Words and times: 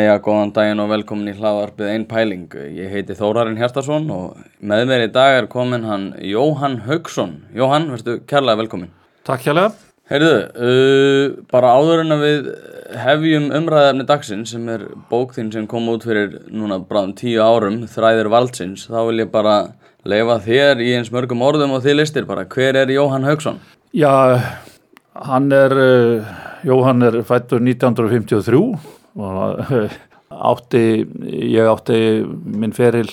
Já, 0.00 0.14
góðan 0.22 0.52
daginn 0.54 0.80
og 0.80 0.88
velkomin 0.88 1.28
í 1.28 1.32
hlaðvarpið 1.36 1.88
Einn 1.90 2.04
Pæling. 2.08 2.54
Ég 2.72 2.92
heiti 2.94 3.14
Þórarinn 3.18 3.58
Hjartarsson 3.58 4.06
og 4.14 4.38
með 4.64 4.84
mér 4.88 5.02
í 5.04 5.08
dag 5.12 5.36
er 5.36 5.48
komin 5.50 5.82
hann 5.84 6.06
Jóhann 6.24 6.78
Haugsson. 6.86 7.34
Jóhann, 7.56 7.90
verður 7.92 8.20
kærlega 8.30 8.62
velkomin. 8.62 8.92
Takk 9.28 9.44
hjálpa. 9.44 9.66
Heyrðu, 10.10 10.36
uh, 10.56 11.42
bara 11.52 11.72
áður 11.76 12.04
en 12.04 12.14
að 12.14 12.22
við 12.24 12.48
hefjum 13.02 13.48
umræðefni 13.58 14.06
dagsins 14.08 14.54
sem 14.54 14.70
er 14.72 14.86
bók 15.10 15.34
þín 15.36 15.50
sem 15.52 15.66
kom 15.70 15.90
út 15.92 16.06
fyrir 16.08 16.38
núna 16.48 16.80
bráðum 16.80 17.12
tíu 17.18 17.44
árum, 17.44 17.82
Þræðir 17.90 18.30
Valdsins, 18.32 18.86
þá 18.88 19.02
vil 19.10 19.24
ég 19.24 19.34
bara 19.34 19.58
leifa 20.08 20.38
þér 20.46 20.80
í 20.80 20.94
eins 20.96 21.12
mörgum 21.12 21.44
orðum 21.44 21.76
og 21.76 21.84
þið 21.84 21.98
listir 21.98 22.30
bara. 22.30 22.46
Hver 22.48 22.78
er 22.80 22.94
Jóhann 22.94 23.28
Haugsson? 23.28 23.60
Já, 23.92 24.40
hann 25.28 25.52
er, 25.52 25.76
uh, 25.76 26.32
Jóhann 26.64 27.04
er 27.10 27.20
fættur 27.28 27.60
1953 27.60 28.99
og 29.20 29.60
átti, 30.30 30.84
ég 31.28 31.68
átti 31.68 32.00
minn 32.24 32.74
feril 32.74 33.08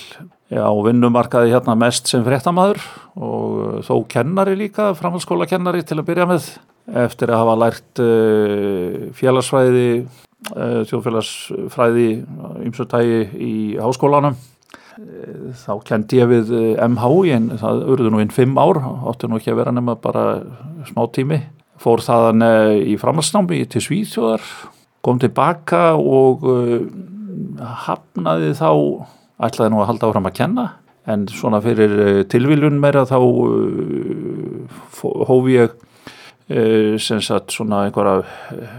á 0.48 0.72
vinnumarkaði 0.84 1.52
hérna 1.52 1.74
mest 1.76 2.08
sem 2.08 2.24
fréttamaður 2.24 2.80
og 3.18 3.82
þó 3.84 3.94
kennari 4.08 4.56
líka, 4.56 4.94
framhaldsskóla 4.96 5.48
kennari 5.50 5.84
til 5.84 5.98
að 6.00 6.06
byrja 6.08 6.28
með 6.30 6.46
eftir 7.04 7.32
að 7.32 7.42
hafa 7.42 7.56
lært 7.60 8.00
uh, 8.00 9.08
félagsfræði, 9.18 9.90
uh, 10.54 10.80
þjóðfélagsfræði 10.88 12.06
ymsutægi 12.68 13.20
í 13.44 13.56
háskólanum. 13.82 14.38
Þá 15.54 15.74
kendi 15.86 16.18
ég 16.18 16.26
við 16.26 16.48
MH 16.82 17.10
en 17.36 17.44
það 17.60 17.84
urðu 17.92 18.10
nú 18.10 18.18
inn 18.18 18.32
fimm 18.34 18.56
ár, 18.58 18.80
átti 19.06 19.28
nú 19.30 19.38
ekki 19.38 19.52
að 19.52 19.60
vera 19.60 19.74
nema 19.76 19.94
bara 20.00 20.24
smá 20.88 21.04
tími. 21.14 21.38
Fór 21.78 22.02
þaðan 22.02 22.42
í 22.82 22.96
framhaldsnámi 22.98 23.60
til 23.70 23.84
Svíþjóðar 23.84 24.42
kom 25.04 25.20
tilbaka 25.22 25.92
og 25.98 26.44
uh, 26.48 26.82
hafnaði 27.86 28.54
þá 28.58 28.70
ætlaði 29.48 29.72
nú 29.72 29.82
að 29.82 29.90
halda 29.92 30.08
áfram 30.10 30.30
að 30.30 30.38
kenna 30.40 30.66
en 31.08 31.26
svona 31.32 31.60
fyrir 31.64 31.94
uh, 31.98 32.22
tilviljun 32.30 32.80
meira 32.82 33.06
þá 33.08 33.18
uh, 33.20 34.80
hóf 35.02 35.52
ég 35.52 35.76
sem 36.48 37.18
sagt 37.20 37.52
svona 37.52 37.82
einhverja 37.84 38.22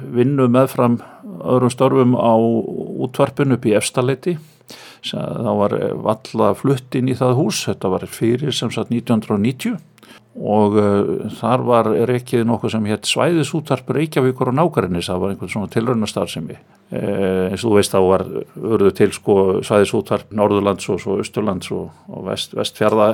vinnu 0.10 0.48
meðfram 0.50 0.96
öðrum 1.38 1.70
störfum 1.70 2.16
á 2.18 2.34
útvarpun 3.06 3.54
upp 3.54 3.68
í 3.70 3.76
Efstaleiti 3.78 4.34
þá 5.06 5.52
var 5.60 5.76
valla 6.02 6.48
flutt 6.58 6.98
inn 6.98 7.12
í 7.14 7.18
það 7.20 7.36
hús. 7.38 7.62
Þetta 7.70 7.92
var 7.94 8.08
fyrir 8.10 8.56
sem 8.58 8.72
sagt 8.74 8.90
1990 8.90 9.78
og 10.38 10.76
uh, 10.78 11.30
þar 11.40 11.64
var 11.66 11.90
reykið 12.10 12.46
nokkuð 12.48 12.76
sem 12.76 12.90
hétt 12.92 13.10
svæðisútarp 13.10 13.90
Reykjavíkur 13.96 14.52
og 14.52 14.58
nákværinis, 14.60 15.10
það 15.10 15.24
var 15.24 15.34
einhvern 15.34 15.54
svona 15.54 15.72
tilraunastar 15.74 16.30
sem 16.32 16.46
við, 16.48 16.62
uh, 16.94 17.50
eins 17.50 17.64
og 17.64 17.72
þú 17.72 17.76
veist 17.80 17.96
þá 17.96 18.00
var 18.06 18.26
örðu 18.76 18.94
til 19.00 19.10
sko 19.16 19.38
svæðisútarp 19.66 20.32
Norðurlands 20.38 20.90
og 20.94 21.02
svo 21.04 21.18
Östurlands 21.24 21.74
og, 21.76 21.90
og 22.08 22.30
vest, 22.30 22.56
vestfjörða 22.58 23.10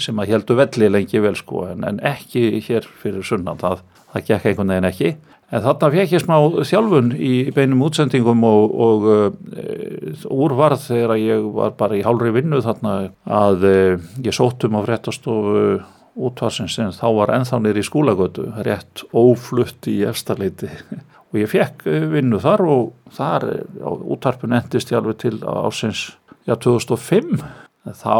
sem 0.00 0.22
að 0.22 0.32
heldu 0.32 0.56
velli 0.56 0.88
lengi 0.88 1.20
vel 1.20 1.34
sko 1.36 1.66
en, 1.72 1.84
en 1.84 2.00
ekki 2.12 2.62
hér 2.64 2.86
fyrir 3.02 3.26
sunnan, 3.26 3.60
það, 3.60 3.82
það 4.14 4.26
gekk 4.30 4.50
einhvern 4.52 4.74
veginn 4.76 4.90
ekki. 4.92 5.14
En 5.52 5.60
þarna 5.60 5.88
fekk 5.92 6.14
ég 6.14 6.22
smá 6.22 6.36
þjálfun 6.64 7.10
í 7.20 7.32
beinum 7.52 7.82
útsendingum 7.84 8.44
og, 8.48 8.76
og 8.86 9.02
uh, 9.12 10.22
úrvarð 10.32 10.86
þegar 10.86 11.18
ég 11.20 11.48
var 11.58 11.74
bara 11.76 11.98
í 11.98 12.04
hálfri 12.06 12.32
vinnu 12.32 12.62
þarna 12.64 12.94
að 13.28 13.66
uh, 13.68 14.06
ég 14.24 14.32
sóttum 14.32 14.78
á 14.78 14.86
fréttastofu 14.86 15.82
útvarsins 16.14 16.78
en 16.82 16.92
þá 16.94 17.06
var 17.16 17.34
ennþá 17.36 17.60
nýri 17.62 17.82
í 17.82 17.86
skúlagötu, 17.86 18.48
rétt 18.66 19.04
óflutt 19.16 19.88
í 19.90 20.00
efstaleiti 20.08 20.70
og 21.32 21.38
ég 21.40 21.52
fekk 21.52 21.86
uh, 21.88 22.08
vinnu 22.12 22.40
þar 22.42 22.64
og 22.68 23.14
þar 23.16 23.48
útvarpun 23.82 24.56
endist 24.58 24.92
ég 24.92 25.00
alveg 25.00 25.20
til 25.24 25.38
ásins 25.42 26.10
já, 26.48 26.56
2005. 26.56 27.38
Þá 27.82 28.14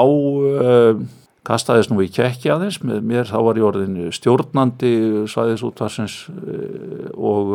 kastaðist 1.46 1.90
nú 1.90 2.00
í 2.02 2.10
kekki 2.10 2.50
aðeins 2.50 2.80
með 2.82 3.04
mér, 3.06 3.28
þá 3.30 3.38
var 3.46 3.58
ég 3.58 3.66
orðin 3.66 4.10
stjórnandi 4.14 4.92
svæðisútvarsins 5.30 6.16
og, 7.14 7.52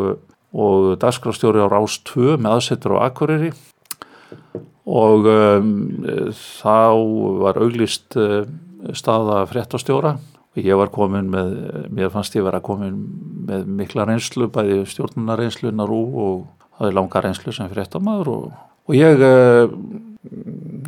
og 0.56 0.94
dagskrástjóri 1.04 1.64
á 1.64 1.68
Rás 1.72 1.98
2 2.08 2.38
með 2.40 2.58
aðsettur 2.58 2.96
á 2.96 3.08
Akureyri 3.08 3.52
og 4.88 5.28
um, 5.28 5.72
þá 6.31 6.80
var 7.44 7.59
auglist 7.59 8.16
uh, 8.19 8.48
staða 8.97 9.43
fréttastjóra. 9.49 10.17
Og 10.57 10.65
ég 10.65 10.77
var 10.79 10.89
komin 10.93 11.29
með, 11.29 11.51
mér 11.93 12.11
fannst 12.13 12.35
ég 12.38 12.45
vera 12.47 12.63
komin 12.65 12.95
með 13.47 13.67
mikla 13.79 14.07
reynslu, 14.09 14.49
bæði 14.53 14.81
stjórnunarreynslu 14.89 15.69
og 15.69 16.47
það 16.77 16.89
er 16.89 16.95
langa 16.97 17.21
reynslu 17.21 17.53
sem 17.53 17.69
fréttamaður 17.69 18.31
og, 18.33 18.47
og 18.88 18.97
ég 18.97 19.21
uh, 19.21 19.67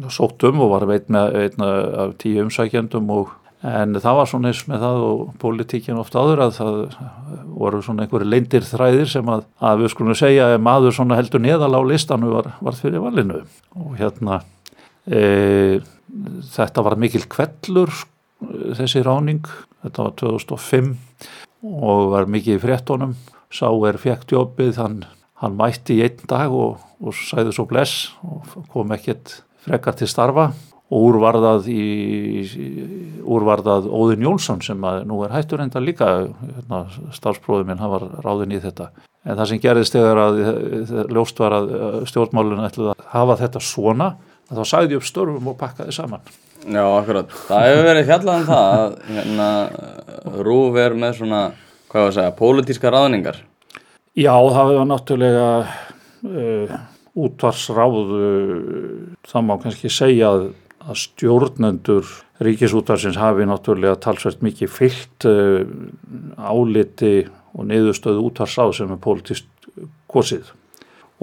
sóttum 0.09 0.63
og 0.63 0.73
var 0.73 0.87
veit 0.89 1.09
með 1.11 1.37
einna 1.43 1.69
af 2.05 2.17
tíu 2.21 2.43
umsækjandum 2.45 3.09
og 3.13 3.35
en 3.59 3.97
það 3.99 4.17
var 4.19 4.29
svona 4.31 4.51
eins 4.51 4.61
með 4.69 4.83
það 4.85 5.01
og 5.05 5.23
politíkin 5.41 5.99
ofta 5.99 6.21
áður 6.23 6.43
að 6.45 6.53
það 6.55 6.77
voru 7.59 7.81
svona 7.83 8.05
einhverju 8.05 8.29
leindir 8.29 8.63
þræðir 8.63 9.09
sem 9.11 9.31
að, 9.33 9.43
að 9.59 9.81
við 9.83 9.91
skulum 9.93 10.15
segja 10.15 10.45
að 10.53 10.61
maður 10.63 10.95
svona 10.95 11.17
heldur 11.19 11.43
neðal 11.43 11.73
á 11.75 11.81
listanu 11.83 12.31
var, 12.31 12.53
var 12.63 12.77
fyrir 12.79 13.03
valinu. 13.03 13.41
Og 13.75 13.97
hérna 13.99 14.39
e, 15.07 15.79
þetta 16.55 16.83
var 16.85 16.97
mikil 16.99 17.27
kvellur 17.29 17.93
þessi 18.77 19.03
ráning, 19.05 19.43
þetta 19.83 20.07
var 20.07 20.15
2005 20.21 20.93
og 21.69 22.11
var 22.13 22.29
mikið 22.31 22.57
í 22.57 22.61
fréttonum, 22.63 23.15
sá 23.51 23.67
er 23.89 23.99
fekkt 23.99 24.33
jobbið, 24.35 24.79
hann, 24.79 25.03
hann 25.43 25.57
mætti 25.59 25.99
í 25.99 26.05
einn 26.05 26.25
dag 26.29 26.53
og, 26.55 26.79
og 27.03 27.15
sæði 27.15 27.53
svo 27.55 27.67
bless 27.69 28.09
og 28.23 28.69
kom 28.71 28.95
ekkert 28.95 29.41
frekar 29.65 29.97
til 29.99 30.09
starfa. 30.09 30.51
Og 30.89 31.03
úrvarðað 31.11 31.67
í, 31.69 31.83
úrvarðað 33.21 33.91
Óðin 33.93 34.23
Jónsson 34.25 34.63
sem 34.65 34.87
að 34.89 35.03
nú 35.05 35.19
er 35.21 35.35
hættur 35.35 35.61
enda 35.61 35.77
líka 35.83 36.07
hérna, 36.25 36.79
starfspróðum 37.13 37.69
minn, 37.69 37.77
hann 37.77 37.91
var 37.91 38.07
ráðin 38.25 38.55
í 38.57 38.61
þetta. 38.63 38.87
En 39.21 39.37
það 39.37 39.51
sem 39.51 39.61
gerðist 39.61 39.93
þegar 39.93 40.21
að 40.23 40.39
ljóst 41.13 41.43
var 41.43 41.57
að 41.59 41.69
stjórnmálun 42.09 42.65
ætluð 42.65 42.89
að 42.95 43.05
hafa 43.11 43.37
þetta 43.43 43.61
svona 43.61 44.09
þá 44.57 44.63
sagði 44.65 44.95
ég 44.95 45.01
upp 45.01 45.09
störfum 45.09 45.49
og 45.51 45.57
pakkaði 45.59 45.95
saman. 45.95 46.23
Já, 46.59 46.83
akkurat, 46.83 47.33
það 47.47 47.65
hefur 47.69 47.85
verið 47.87 48.07
fjallað 48.09 48.39
um 48.39 48.47
það 48.49 48.69
að 48.75 48.95
hérna, 49.15 49.49
Rúf 50.43 50.79
er 50.83 50.95
með 50.99 51.19
svona, 51.21 51.43
hvað 51.87 52.03
var 52.03 52.09
að 52.09 52.17
segja, 52.17 52.37
pólitíska 52.39 52.91
ráðningar. 52.93 53.43
Já, 54.19 54.33
það 54.33 54.71
hefur 54.73 54.89
náttúrulega 54.89 55.45
uh, 56.27 56.73
útvarsráðu 57.19 58.03
það 59.29 59.45
má 59.47 59.53
kannski 59.63 59.91
segja 59.93 60.33
að, 60.33 60.49
að 60.83 61.01
stjórnendur 61.05 62.11
ríkisútvarsins 62.43 63.19
hafi 63.19 63.47
náttúrulega 63.47 63.99
talsvert 64.03 64.43
mikið 64.43 64.73
fyllt 64.75 65.27
uh, 65.29 65.63
áliti 66.35 67.27
og 67.55 67.69
niðurstöðu 67.69 68.25
útvarsráð 68.29 68.75
sem 68.77 68.91
er 68.93 69.01
politist 69.03 69.47
kosið. 70.11 70.51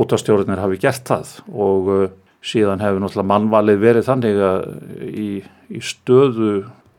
Útvarsstjórnir 0.00 0.60
hafi 0.60 0.80
gert 0.80 1.04
það 1.08 1.36
og 1.52 1.92
uh, 1.92 2.08
síðan 2.46 2.82
hefur 2.84 3.02
náttúrulega 3.02 3.30
mannvalið 3.32 3.82
verið 3.82 4.08
þannig 4.08 4.42
að 4.46 4.66
í, 5.10 5.30
í 5.74 5.82
stöðu 5.82 6.52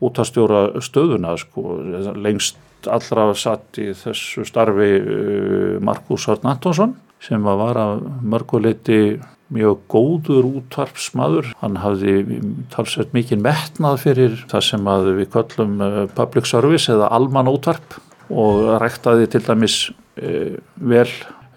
útvarsstjóra 0.04 0.82
stöðuna 0.86 1.34
sko, 1.42 1.80
lengst 2.20 2.60
allra 2.88 3.32
satt 3.36 3.80
í 3.82 3.90
þessu 3.98 4.46
starfi 4.48 4.92
uh, 5.00 5.78
Markus 5.84 6.28
Hörn 6.30 6.46
Antonsson 6.52 6.94
sem 7.24 7.42
var 7.42 7.80
að 7.82 8.04
mörguleiti 8.22 9.18
mjög 9.54 9.80
góður 9.90 10.48
útvarpsmaður. 10.60 11.54
Hann 11.62 11.80
hafði 11.82 12.42
talsveit 12.74 13.14
mikið 13.16 13.42
metnað 13.46 14.02
fyrir 14.04 14.36
það 14.52 14.66
sem 14.68 14.90
við 15.08 15.30
köllum 15.34 15.80
public 16.18 16.50
service 16.50 16.92
eða 16.92 17.10
alman 17.16 17.50
útvarp 17.50 17.98
og 18.28 18.76
ræktaði 18.84 19.30
til 19.32 19.44
dæmis 19.48 19.78
e, 20.20 20.60
vel 20.76 21.08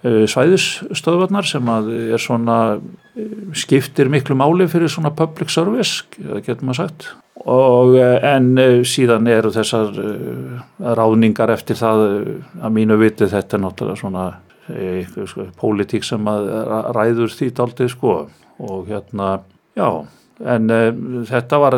svæðisstöðvarnar 0.01 1.45
sem 1.45 1.67
er 1.75 2.23
svona 2.23 2.79
skiptir 3.57 4.11
miklu 4.13 4.37
máli 4.39 4.69
fyrir 4.71 4.91
svona 4.93 5.13
public 5.17 5.51
service, 5.53 6.05
getur 6.19 6.63
maður 6.67 6.85
sagt. 6.85 7.09
Og, 7.41 7.95
en 7.97 8.53
síðan 8.85 9.29
eru 9.33 9.49
þessar 9.55 9.95
ráningar 10.99 11.55
eftir 11.55 11.79
það 11.81 12.03
að 12.61 12.75
mínu 12.77 12.99
viti 13.01 13.31
þetta 13.33 13.57
er 13.57 13.63
náttúrulega 13.65 14.01
svona 14.03 14.27
sko, 15.25 15.47
pólitík 15.59 16.05
sem 16.05 16.29
að 16.31 16.51
ræður 16.95 17.33
því 17.33 17.53
daldið 17.57 17.93
sko. 17.95 18.17
Og 18.61 18.91
hérna, 18.91 19.39
já, 19.79 19.89
en 20.45 20.73
uh, 20.73 20.91
þetta 21.29 21.61
var 21.63 21.77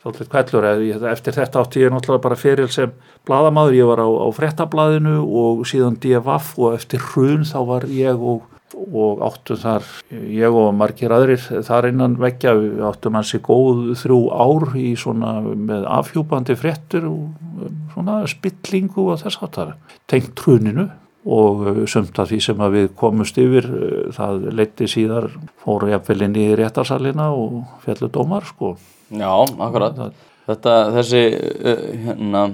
svolítið 0.00 0.30
kvællur, 0.32 0.66
eftir 1.10 1.36
þetta 1.36 1.60
átti 1.60 1.82
ég 1.82 1.92
náttúrulega 1.92 2.24
bara 2.24 2.38
fyrir 2.40 2.70
sem 2.72 2.92
bladamadur, 3.28 3.76
ég 3.76 3.88
var 3.90 4.00
á, 4.00 4.08
á 4.08 4.28
frettablaðinu 4.32 5.18
og 5.20 5.66
síðan 5.68 5.98
DFF 6.00 6.54
og 6.60 6.78
eftir 6.78 7.04
hrun 7.10 7.44
þá 7.44 7.58
var 7.68 7.88
ég 7.92 8.16
og, 8.16 8.46
og 8.74 9.22
áttum 9.26 9.58
þar, 9.60 9.86
ég 10.10 10.56
og 10.62 10.70
margir 10.78 11.12
aðrir 11.14 11.42
þar 11.66 11.90
innan 11.90 12.16
vekja, 12.20 12.54
áttum 12.90 13.18
hansi 13.18 13.40
góð 13.42 13.96
þrjú 13.98 14.20
ár 14.30 14.76
í 14.78 14.92
svona 14.98 15.38
með 15.42 15.86
afhjúpandi 15.90 16.56
frettur 16.58 17.08
og 17.10 17.70
svona 17.94 18.22
spillingu 18.30 19.10
og 19.10 19.22
þess 19.22 19.42
að 19.42 19.54
það 19.58 19.76
tengt 20.10 20.44
hruninu 20.44 20.88
og 21.28 21.66
uh, 21.66 21.82
sumt 21.90 22.16
af 22.18 22.30
því 22.30 22.38
sem 22.44 22.62
að 22.64 22.76
við 22.78 22.88
komumst 22.96 23.36
yfir 23.40 23.66
uh, 23.68 24.08
það 24.16 24.46
leiti 24.56 24.88
síðar 24.88 25.28
fóru 25.60 25.90
jafnvel 25.92 26.24
inn 26.24 26.38
í 26.40 26.46
réttarsalina 26.56 27.28
og 27.36 27.60
fjallu 27.84 28.08
dómar 28.12 28.46
sko 28.48 28.76
Já, 29.10 29.30
akkurat. 29.58 29.98
Þetta, 30.46 30.74
þessi, 30.94 31.22
uh, 31.66 31.84
hérna, 32.06 32.44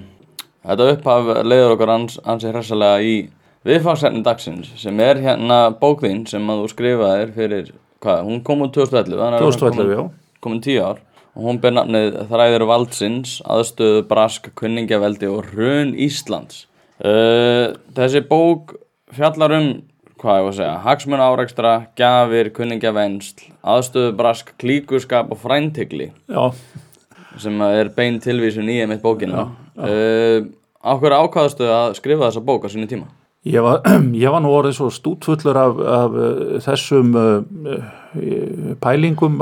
þetta 0.66 0.90
upphaf 0.94 1.30
leiður 1.44 1.76
okkur 1.76 1.92
ans, 1.94 2.18
ansi 2.24 2.50
hressalega 2.50 3.02
í 3.04 3.16
viðfangsefni 3.66 4.22
dagsins 4.26 4.70
sem 4.80 5.00
er 5.02 5.20
hérna 5.22 5.58
bókðinn 5.80 6.24
sem 6.30 6.52
að 6.52 6.62
þú 6.62 6.70
skrifaðir 6.72 7.34
fyrir, 7.34 7.72
hvað, 8.04 8.22
hún 8.28 8.40
kom 8.46 8.64
úr 8.66 8.72
2011, 8.74 9.18
þannig 9.18 9.40
að 9.40 9.58
2011, 9.60 9.92
já. 9.96 10.38
komin 10.44 10.62
tíu 10.64 10.84
ár 10.84 11.02
og 11.36 11.44
hún 11.44 11.60
ber 11.60 11.74
nafnið 11.76 12.14
Þræðir 12.30 12.64
valdsins, 12.70 13.34
aðstöðu 13.44 14.06
brask, 14.08 14.48
kunningjaveldi 14.56 15.28
og 15.28 15.50
hrun 15.50 15.92
Íslands. 16.00 16.64
Uh, 16.96 17.76
þessi 17.96 18.22
bók 18.24 18.72
fjallar 19.12 19.52
um, 19.58 19.68
hvað 20.16 20.38
ég 20.38 20.46
var 20.46 20.54
að 20.54 20.58
segja, 20.62 20.78
hagsmun 20.86 21.24
áreikstra, 21.26 21.74
gjafir, 21.98 22.50
kunningjavensl, 22.56 23.50
aðstöðu 23.60 24.14
brask, 24.16 24.54
klíkuskap 24.62 25.28
og 25.34 25.42
fræntegli 25.42 26.08
sem 27.36 27.60
er 27.66 27.92
bein 27.92 28.16
tilvísun 28.24 28.70
í 28.72 28.78
einmitt 28.80 29.04
bókina. 29.04 29.50
Uh, 29.76 30.48
Áhver 30.86 31.16
ákvaðastu 31.18 31.66
að 31.66 31.96
skrifa 31.98 32.28
þessa 32.28 32.40
bók 32.46 32.64
á 32.64 32.70
sinni 32.70 32.86
tíma? 32.86 33.08
Ég 33.46 33.62
var, 33.62 33.82
ég 34.24 34.32
var 34.32 34.42
nú 34.42 34.50
orðið 34.56 34.78
svo 34.80 34.90
stútfullur 34.90 35.58
af, 35.60 35.78
af 35.78 36.16
uh, 36.18 36.56
þessum 36.64 37.14
uh, 37.14 37.36
uh, 38.18 38.72
pælingum 38.82 39.38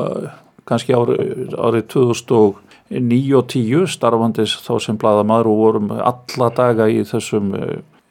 kannski 0.68 0.96
ári, 0.96 1.16
árið 1.56 1.88
2009 1.94 3.32
og 3.38 3.48
10 3.52 3.88
starfandis 3.94 4.58
þá 4.64 4.74
sem 4.80 5.00
blaðamaður 5.00 5.50
og 5.52 5.60
vorum 5.60 5.90
alla 5.96 6.50
daga 6.56 6.88
í 6.88 7.02
þessum 7.08 7.52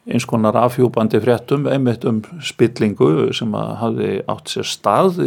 eins 0.04 0.26
konar 0.30 0.58
afhjúbandi 0.60 1.22
fréttum 1.24 1.66
einmitt 1.72 2.06
um 2.10 2.20
spillingu 2.44 3.32
sem 3.34 3.54
hafði 3.54 4.18
átt 4.30 4.52
sér 4.52 4.68
stað 4.68 5.22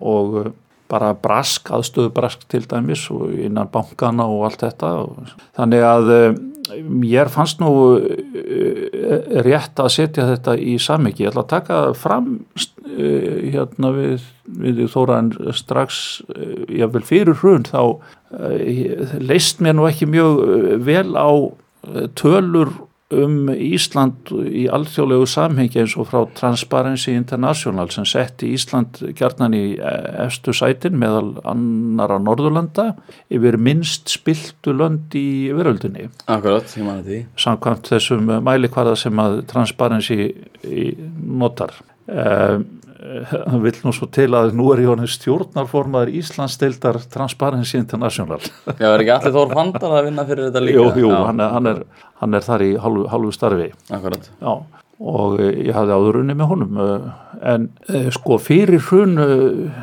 og 0.00 0.54
bara 0.90 1.12
brask, 1.18 1.70
aðstöðu 1.74 2.12
brask 2.14 2.46
til 2.50 2.62
dæmis 2.70 3.04
og 3.14 3.34
innan 3.34 3.70
bankana 3.70 4.26
og 4.30 4.46
allt 4.48 4.62
þetta. 4.62 4.90
Þannig 5.58 5.86
að 5.86 6.10
mér 6.74 7.30
fannst 7.32 7.60
nú 7.62 7.70
uh, 7.96 8.00
rétt 9.46 9.78
að 9.82 9.92
setja 9.94 10.28
þetta 10.32 10.56
í 10.58 10.76
samiki, 10.82 11.24
ég 11.24 11.32
ætla 11.32 11.44
að 11.44 11.52
taka 11.52 11.80
fram 11.98 12.32
uh, 12.36 13.36
hérna 13.46 13.92
við, 13.96 14.26
við 14.62 14.82
Þóran 14.92 15.32
strax 15.56 16.22
uh, 16.30 16.64
jáfnvel 16.70 17.04
fyrir 17.06 17.38
hrun 17.42 17.66
þá 17.66 17.98
leist 19.22 19.60
mér 19.62 19.76
nú 19.78 19.86
ekki 19.86 20.08
mjög 20.10 20.40
vel 20.84 21.14
á 21.14 21.30
tölur 22.18 22.72
um 23.14 23.50
Ísland 23.54 24.32
í 24.34 24.64
alþjóðlegu 24.72 25.28
samhengi 25.30 25.78
eins 25.78 25.94
og 25.94 26.08
frá 26.10 26.24
Transparency 26.34 27.14
International 27.14 27.90
sem 27.94 28.06
setti 28.08 28.48
Ísland 28.56 28.98
gjarnan 29.18 29.54
í 29.54 29.64
efstu 30.24 30.54
sætin 30.56 30.98
meðal 30.98 31.36
annara 31.46 32.18
Norðurlanda 32.18 32.88
yfir 33.30 33.60
minnst 33.62 34.10
spiltu 34.10 34.74
lönd 34.74 35.14
í 35.14 35.52
veröldinni 35.54 36.08
Akkurat, 36.26 36.66
ég 36.74 36.86
manna 36.86 37.06
því. 37.06 37.20
samkvæmt 37.46 37.92
þessum 37.92 38.32
mælikvarða 38.46 38.96
sem 38.98 39.22
að 39.22 39.38
Transparency 39.52 40.32
notar 41.22 41.78
um, 42.10 42.66
hann 42.96 43.62
vill 43.64 43.80
nú 43.84 43.92
svo 43.94 44.08
til 44.12 44.28
að 44.36 44.54
nú 44.56 44.70
er 44.72 44.84
ég 44.84 44.90
honum 44.92 45.10
stjórnarformaður 45.10 46.14
Íslandsdeildar 46.20 47.00
Transparency 47.12 47.78
International. 47.80 48.40
Já, 48.78 48.88
er 48.92 49.04
ekki 49.04 49.14
allir 49.16 49.36
Þór 49.36 49.52
Fandar 49.56 49.98
að 49.98 50.08
vinna 50.08 50.24
fyrir 50.28 50.48
þetta 50.48 50.64
líka? 50.64 50.86
jú, 50.86 51.04
jú, 51.04 51.12
hann 51.12 51.42
er, 51.42 51.52
hann, 51.56 51.70
er, 51.74 51.84
hann 52.22 52.38
er 52.38 52.46
þar 52.46 52.64
í 52.66 52.72
hálfu, 52.80 53.04
hálfu 53.12 53.36
starfi. 53.36 53.68
Akkurat. 53.92 54.30
Já, 54.40 54.54
og 54.96 55.40
eh, 55.44 55.66
ég 55.68 55.76
hafði 55.76 55.92
áður 55.92 56.18
unni 56.22 56.36
með 56.38 56.50
honum 56.54 56.78
eh, 56.80 57.08
en 57.52 57.66
eh, 57.92 58.06
sko 58.16 58.38
fyrir 58.40 58.80
hrun 58.86 59.18
eh, 59.20 59.82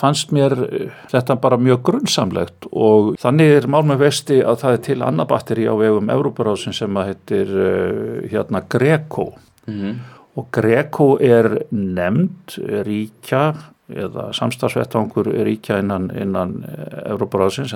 fannst 0.00 0.32
mér 0.34 0.56
eh, 0.66 0.88
þetta 1.12 1.36
bara 1.44 1.60
mjög 1.62 1.84
grunnsamlegt 1.86 2.66
og 2.72 3.12
þannig 3.22 3.54
er 3.60 3.68
mál 3.70 3.84
með 3.86 4.02
vesti 4.08 4.40
að 4.42 4.64
það 4.64 4.74
er 4.74 4.82
til 4.88 4.98
annað 5.06 5.30
batteri 5.30 5.68
á 5.70 5.74
vegum 5.78 6.10
Európarásin 6.10 6.74
sem 6.74 6.98
að 6.98 7.12
heitir 7.12 7.54
eh, 7.68 8.32
hérna 8.34 8.64
Greco. 8.66 9.30
Mm 9.70 10.00
og 10.38 10.48
Greco 10.54 11.16
er 11.20 11.58
nefnd 11.70 12.56
ríkja 12.86 13.44
eða 13.92 14.30
samstagsvettvangur 14.36 15.28
ríkja 15.44 15.80
innan, 15.82 16.08
innan 16.16 16.62
Európaráðsins 17.04 17.74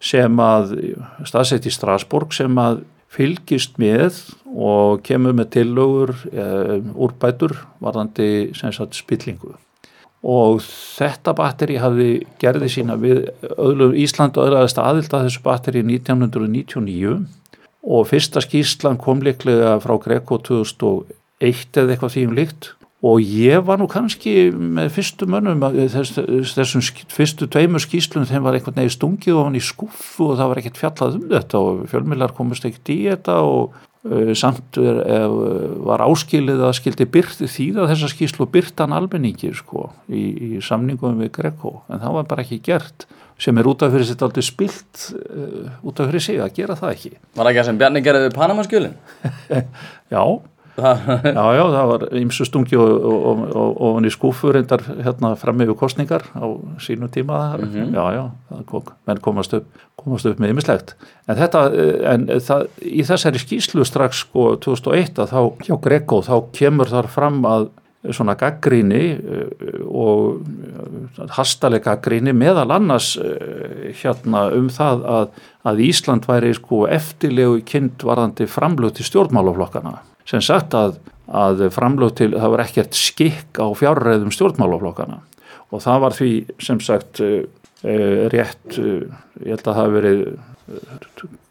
sem 0.00 0.40
að 0.40 0.72
staðsett 1.28 1.68
í 1.68 1.72
Strasbourg 1.74 2.32
sem 2.32 2.54
að 2.62 2.84
fylgist 3.12 3.78
með 3.80 4.22
og 4.52 5.02
kemur 5.04 5.36
með 5.36 5.52
tillögur 5.56 6.12
e, 6.28 6.44
úrbætur 6.92 7.56
varðandi 7.80 8.52
sagt 8.56 8.98
spillingu. 8.98 9.54
Og 10.28 10.60
þetta 10.64 11.32
batteri 11.38 11.78
hafði 11.78 12.10
gerði 12.42 12.68
sína 12.72 12.98
við 13.00 13.28
öðlu, 13.54 13.92
Ísland 14.02 14.36
og 14.36 14.48
öðlaðist 14.48 14.80
aðild 14.82 15.14
að 15.14 15.28
þessu 15.28 15.44
batteri 15.44 15.84
1999 15.86 17.14
og 17.88 18.08
fyrsta 18.10 18.42
skýslan 18.44 18.98
kom 19.00 19.22
líklega 19.24 19.76
frá 19.80 19.94
Greco 20.02 20.40
2001 20.42 21.17
eða 21.40 21.94
eitthvað 21.94 22.14
því 22.16 22.26
um 22.28 22.36
líkt. 22.38 22.72
Og 23.06 23.20
ég 23.22 23.62
var 23.62 23.78
nú 23.78 23.86
kannski 23.86 24.48
með 24.50 24.88
fyrstu 24.96 25.26
mönnum 25.30 25.60
að 25.62 25.84
þess, 25.92 26.16
þessum 26.56 26.82
fyrstu 27.14 27.46
tveimur 27.46 27.84
skýslunum 27.84 28.26
þeim 28.26 28.42
var 28.42 28.58
einhvern 28.58 28.74
veginn 28.80 28.90
stungið 28.96 29.36
og 29.36 29.46
hann 29.46 29.58
í 29.58 29.62
skuffu 29.62 30.32
og 30.32 30.40
það 30.40 30.50
var 30.50 30.60
ekkert 30.62 30.80
fjallað 30.80 31.20
um 31.20 31.28
þetta 31.30 31.60
og 31.62 31.84
fjölmiðlar 31.92 32.34
komast 32.34 32.66
ekkert 32.66 32.90
í 32.90 32.96
þetta 33.04 33.36
og 33.46 33.78
uh, 33.78 34.32
samt 34.34 34.80
er, 34.82 34.98
er, 35.14 35.36
var 35.86 36.02
áskilið 36.08 36.64
að 36.66 36.74
skildi 36.80 37.06
byrti 37.14 37.52
þýða 37.54 37.86
þessa 37.92 38.10
skýslu 38.16 38.48
byrtan 38.58 38.98
almenningi 38.98 39.52
sko 39.54 39.92
í, 40.10 40.24
í 40.34 40.50
samningum 40.58 41.22
við 41.22 41.36
Greco. 41.38 41.76
En 41.86 42.02
það 42.02 42.18
var 42.18 42.28
bara 42.34 42.48
ekki 42.48 42.58
gert 42.66 43.06
sem 43.38 43.54
er 43.62 43.70
út 43.70 43.86
af 43.86 43.94
fyrir 43.94 44.10
sitt 44.10 44.26
aldrei 44.26 44.42
spilt 44.42 45.06
uh, 45.14 45.70
út 45.86 46.02
af 46.02 46.10
fyrir 46.10 46.26
sig 46.32 46.42
að 46.42 46.56
gera 46.58 46.74
það 46.74 46.96
ekki. 46.98 47.16
Var 47.38 47.54
ekki 47.54 47.62
það 47.62 47.70
sem 47.70 47.82
Bjarni 47.84 48.06
gerði 48.10 48.26
við 48.26 48.38
Panamaskjölin? 48.42 49.02
Já, 50.16 50.22
Það, 50.24 50.57
Já, 50.78 51.44
já, 51.56 51.62
það 51.74 51.90
var 51.92 52.04
ymsu 52.20 52.46
stungi 52.48 52.78
og, 52.78 53.42
hann 53.82 54.08
í 54.08 54.12
skúfu 54.12 54.52
reyndar 54.54 54.84
hérna 54.86 55.34
fram 55.40 55.64
yfir 55.64 55.78
kostningar 55.78 56.26
á 56.34 56.46
sínu 56.82 57.10
tíma 57.14 57.40
þar. 57.52 57.64
Já, 57.94 58.04
já, 58.14 58.22
það 58.52 58.62
kom, 58.70 58.92
menn 59.10 59.22
komast 59.24 59.56
upp, 59.58 59.82
komast 59.98 60.28
upp 60.30 60.42
með 60.42 60.54
ymmislegt. 60.54 60.94
En 61.26 61.40
þetta, 61.40 61.64
eh, 61.72 61.98
en 62.12 62.28
það, 62.44 62.68
í 62.84 63.04
þessari 63.08 63.42
skýslu 63.42 63.86
strax 63.88 64.24
sko 64.26 64.52
2001 64.64 65.22
að 65.24 65.34
þá 65.34 65.68
hjá 65.68 65.76
Greco 65.88 66.22
þá 66.26 66.34
kemur 66.56 66.90
þar 66.92 67.10
fram 67.12 67.42
að 67.48 67.70
svona 68.14 68.36
gaggríni 68.38 69.02
eh, 69.18 69.80
og 69.90 70.44
hastaleg 71.34 71.82
gaggríni 71.86 72.34
meðal 72.36 72.70
annars 72.76 73.16
eh, 73.18 73.90
hérna 73.98 74.46
um 74.54 74.68
það 74.72 75.02
að, 75.14 75.40
að 75.66 75.82
Ísland 75.88 76.28
væri 76.28 76.52
sko 76.56 76.84
eftirlegu 76.94 77.64
kind 77.66 78.06
varðandi 78.06 78.46
framlög 78.50 78.94
til 78.98 79.08
stjórnmálaflokkana 79.08 79.98
sem 80.28 80.42
sagt 80.44 80.76
að, 80.76 80.98
að 81.26 81.66
framlög 81.74 82.14
til, 82.18 82.32
það 82.36 82.54
var 82.54 82.64
ekkert 82.64 82.98
skikk 82.98 83.60
á 83.60 83.66
fjárræðum 83.78 84.32
stjórnmálaflokkana 84.34 85.22
og 85.68 85.84
það 85.84 86.02
var 86.04 86.16
því 86.16 86.32
sem 86.64 86.80
sagt 86.84 87.22
uh, 87.24 87.42
uh, 87.84 88.24
rétt, 88.32 88.66
uh, 88.80 89.06
ég 89.44 89.54
held 89.54 89.62
að 89.62 89.68
það 89.68 89.78
hafi 89.80 89.96
verið, 89.98 90.24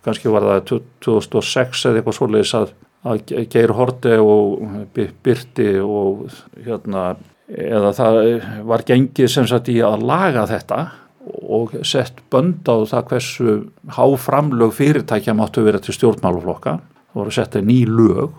kannski 0.05 0.34
var 0.34 0.46
það 0.51 0.75
2006 1.05 1.88
eða 1.89 2.01
eitthvað 2.01 2.19
svoleiðis 2.19 2.53
að, 2.57 2.75
að 3.07 3.34
Geir 3.53 3.74
Horte 3.77 4.19
og 4.22 4.67
Birti 4.96 5.72
og 5.81 6.27
hérna, 6.65 7.10
eða 7.48 7.93
það 7.98 8.22
var 8.69 8.86
gengið 8.88 9.31
sem 9.31 9.50
sagt 9.50 9.72
í 9.74 9.79
að 9.86 10.05
laga 10.10 10.46
þetta 10.50 10.81
og 11.27 11.74
sett 11.86 12.22
bönd 12.31 12.67
á 12.72 12.75
það 12.88 13.10
hversu 13.12 13.55
háframlög 13.98 14.75
fyrirtækja 14.77 15.36
máttu 15.36 15.65
vera 15.65 15.81
til 15.84 15.96
stjórnmálaflokka. 15.98 16.77
það 16.77 16.97
voru 17.17 17.33
sett 17.33 17.57
ný 17.65 17.79
lög 17.89 18.36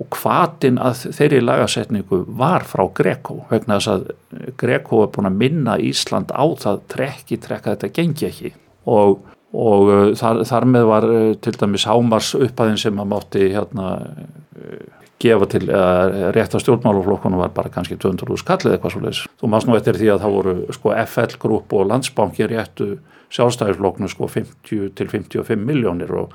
og 0.00 0.18
hvatin 0.20 0.78
að 0.82 1.06
þeirri 1.16 1.40
lagasetningu 1.42 2.22
var 2.38 2.66
frá 2.68 2.84
Greco 2.94 3.40
vegna 3.50 3.78
þess 3.78 3.92
að 3.94 4.54
Greco 4.60 5.04
er 5.04 5.12
búin 5.14 5.30
að 5.30 5.40
minna 5.42 5.76
Ísland 5.78 6.32
á 6.34 6.44
það 6.60 6.80
trekki 6.94 7.40
trekka 7.42 7.74
þetta 7.74 7.92
gengi 7.96 8.28
ekki 8.30 8.54
og, 8.90 9.20
og 9.52 9.90
uh, 9.90 10.06
þar, 10.18 10.44
þar 10.48 10.68
með 10.70 10.88
var 10.90 11.08
uh, 11.10 11.34
til 11.42 11.56
dæmis 11.58 11.86
hámars 11.90 12.32
upphæðin 12.38 12.80
sem 12.80 13.02
að 13.02 13.12
mátti 13.12 13.50
hérna 13.52 13.90
uh, 14.00 14.80
gefa 15.20 15.46
til 15.52 15.66
að 15.68 16.40
stjórnmálaflokkunum 16.64 17.42
var 17.42 17.52
bara 17.52 17.72
kannski 17.72 17.98
200 18.00 18.38
skallið 18.40 18.76
eitthvað 18.76 18.94
svo 18.94 19.02
leis. 19.04 19.18
Þú 19.40 19.50
mást 19.52 19.68
nú 19.68 19.74
eftir 19.76 19.98
því 20.00 20.14
að 20.14 20.22
það 20.22 20.36
voru 20.36 20.54
sko 20.72 20.94
FL 21.02 21.34
grúp 21.42 21.74
og 21.76 21.90
landsbanki 21.90 22.48
réttu 22.48 22.86
sjálfstæðisflokknu 23.30 24.08
sko 24.10 24.30
50 24.32 24.94
til 24.96 25.10
55 25.12 25.60
miljónir 25.68 26.14
og 26.22 26.32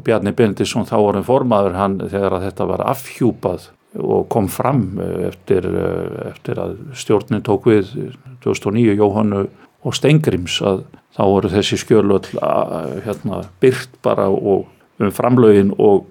og 0.00 0.06
Bjarni 0.06 0.32
Benedisson 0.32 0.88
þá 0.88 0.96
vorum 0.96 1.26
formaður 1.26 1.76
hann 1.76 1.98
þegar 2.00 2.38
að 2.38 2.46
þetta 2.48 2.66
var 2.70 2.84
afhjúpað 2.88 3.68
og 4.00 4.28
kom 4.32 4.48
fram 4.48 4.84
eh, 5.02 5.28
eftir, 5.28 5.66
eh, 5.66 6.30
eftir 6.30 6.60
að 6.62 6.76
stjórnin 6.96 7.44
tók 7.44 7.68
við 7.68 7.90
2009 8.44 8.96
Jóhannu 8.96 9.46
og 9.84 9.96
Stengrims 9.96 10.60
að 10.64 10.84
þá 11.16 11.24
voru 11.26 11.50
þessi 11.52 11.80
skjölöll 11.80 12.22
hérna, 13.04 13.42
byrt 13.60 13.98
bara 14.04 14.28
og 14.30 14.68
um 15.00 15.12
framlögin 15.12 15.74
og 15.78 16.06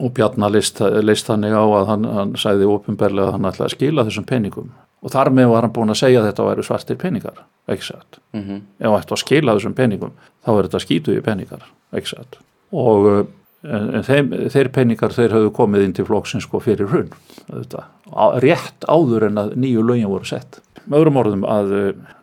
og 0.00 0.12
Bjarnar 0.16 0.52
leist, 0.52 0.80
leist 1.04 1.28
þannig 1.28 1.54
á 1.56 1.64
að 1.64 1.86
hann, 1.88 2.04
hann 2.16 2.30
sæði 2.40 2.68
ofinberlega 2.68 3.30
að 3.30 3.34
hann 3.36 3.48
ætlaði 3.48 3.66
að 3.66 3.74
skila 3.74 4.04
þessum 4.08 4.26
peningum. 4.28 4.70
Og 5.00 5.12
þar 5.12 5.30
með 5.36 5.50
var 5.52 5.64
hann 5.64 5.72
búin 5.76 5.92
að 5.92 5.98
segja 6.00 6.20
að 6.20 6.28
þetta 6.28 6.46
væri 6.48 6.64
svartir 6.64 6.98
peningar, 7.00 7.42
ekki 7.68 7.86
satt? 7.86 8.20
Mm 8.36 8.42
-hmm. 8.44 8.60
ef 8.80 8.86
hann 8.90 9.00
ætti 9.00 9.16
að 9.16 9.22
skila 9.24 9.56
þessum 9.56 9.76
peningum 9.76 10.12
þá 10.44 10.50
er 10.52 10.68
þetta 10.68 10.82
skítuði 10.84 11.24
peningar, 11.24 11.64
ekki 11.92 12.12
satt 12.12 12.40
og 12.70 13.08
uh, 13.10 13.20
en, 13.66 14.04
þeim, 14.06 14.30
þeir 14.52 14.70
peningar 14.74 15.14
þeir 15.14 15.34
höfðu 15.36 15.52
komið 15.56 15.86
inn 15.86 15.96
til 15.96 16.06
flokksins 16.08 16.46
sko 16.46 16.62
fyrir 16.64 16.88
hrun 16.90 17.10
þetta, 17.50 17.84
rétt 18.42 18.86
áður 18.88 19.28
en 19.28 19.42
að 19.42 19.52
nýju 19.60 19.84
lögin 19.86 20.10
voru 20.10 20.28
sett. 20.28 20.60
Með 20.86 21.02
öðrum 21.02 21.20
orðum 21.20 21.44
að, 21.50 21.74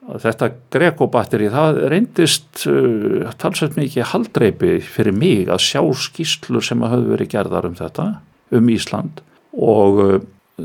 að 0.08 0.24
þetta 0.26 0.50
Greco-batteri 0.74 1.52
það 1.54 1.82
reyndist 1.94 2.66
uh, 2.70 3.28
talsveit 3.42 3.78
mikið 3.80 4.10
haldreipi 4.14 4.80
fyrir 4.86 5.16
mig 5.16 5.52
að 5.52 5.64
sjá 5.68 5.82
skýslur 6.08 6.66
sem 6.66 6.82
að 6.84 6.98
höfðu 6.98 7.14
verið 7.16 7.32
gerðar 7.36 7.70
um 7.70 7.78
þetta 7.78 8.10
um 8.58 8.74
Ísland. 8.74 9.22
Og 9.54 10.02
uh, 10.04 10.18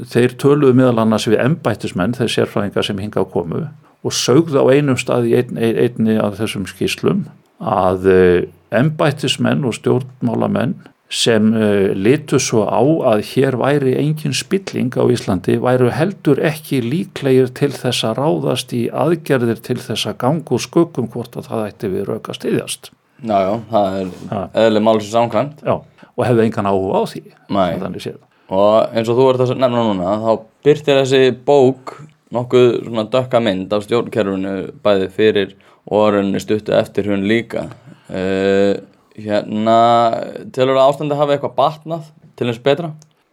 þeir 0.08 0.38
töluðu 0.40 0.78
meðal 0.78 1.04
annars 1.04 1.28
við 1.28 1.42
embættismenn, 1.44 2.16
þeir 2.16 2.32
sérfræðingar 2.38 2.88
sem 2.88 3.00
hinga 3.02 3.22
á 3.22 3.26
komu 3.28 3.66
og 4.02 4.14
sögðu 4.16 4.64
á 4.64 4.66
einum 4.72 4.96
stað 4.98 5.28
í 5.30 5.36
ein, 5.38 5.52
ein, 5.54 5.76
einni 5.78 6.16
af 6.18 6.40
þessum 6.40 6.64
skýslum 6.66 7.26
að 7.62 8.08
embættismenn 8.78 9.66
og 9.68 9.76
stjórnmálamenn 9.78 10.74
sem 11.12 11.50
uh, 11.52 11.92
litu 11.92 12.40
svo 12.40 12.64
á 12.64 12.80
að 13.12 13.22
hér 13.34 13.58
væri 13.60 13.92
engin 14.00 14.32
spilling 14.36 14.94
á 14.96 15.04
Íslandi 15.12 15.58
væru 15.60 15.90
heldur 15.92 16.40
ekki 16.40 16.80
líklegir 16.84 17.52
til 17.52 17.70
þess 17.76 18.06
að 18.08 18.22
ráðast 18.22 18.72
í 18.72 18.86
aðgerðir 18.88 19.60
til 19.60 19.76
þess 19.82 20.08
að 20.08 20.18
gangu 20.24 20.58
skökkum 20.58 21.10
hvort 21.12 21.36
að 21.36 21.50
það 21.50 21.66
ætti 21.68 21.92
við 21.92 22.08
rauka 22.08 22.36
stiðjast. 22.36 22.92
Já, 23.22 23.36
já, 23.38 23.52
það 23.70 23.98
er 24.00 24.62
eðli 24.64 24.82
málsins 24.82 25.18
ánkvæmt. 25.20 25.60
Já, 25.62 25.76
og 26.16 26.24
hefði 26.26 26.46
engan 26.48 26.70
áhuga 26.72 27.02
á 27.02 27.02
því. 27.12 27.22
Nei, 27.52 27.68
og 28.52 28.96
eins 28.96 29.12
og 29.12 29.20
þú 29.20 29.28
ert 29.30 29.44
að 29.44 29.52
nefna 29.60 29.84
núna, 29.86 30.16
þá 30.24 30.32
byrtir 30.64 30.98
þessi 31.02 31.36
bók 31.46 31.94
nokkuð 32.32 32.68
svona 32.86 33.04
dökka 33.12 33.40
mynd 33.44 33.72
af 33.72 33.84
stjórnkerfunu 33.86 34.56
bæði 34.84 35.08
fyrir 35.12 35.54
og 35.86 36.06
orðinni 36.06 36.40
stuttu 36.42 36.74
eftir 36.76 37.10
hún 37.12 37.26
líka. 37.28 37.68
Uh, 38.12 38.76
Hérna, 39.18 39.78
telur 40.54 40.78
það 40.78 40.86
ástandi 40.86 41.16
að 41.16 41.20
hafa 41.20 41.34
eitthvað 41.36 41.56
batnað 41.58 42.04
til 42.38 42.48
eins 42.48 42.60
betra? 42.64 42.92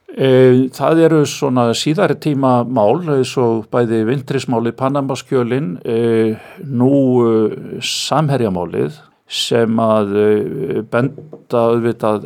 E, 0.10 0.30
það 0.76 1.04
eru 1.06 1.20
svona 1.30 1.70
síðari 1.78 2.18
tíma 2.20 2.64
mál, 2.68 3.00
eins 3.14 3.36
og 3.40 3.70
bæði 3.72 4.02
vintrismáli 4.10 4.74
Panamaskjölin, 4.76 5.78
e, 5.86 6.00
nú 6.66 6.92
e, 7.24 7.80
samherjamálið 7.86 9.00
sem 9.30 9.80
að 9.80 10.16
benda 10.90 11.64
auðvitað 11.70 12.24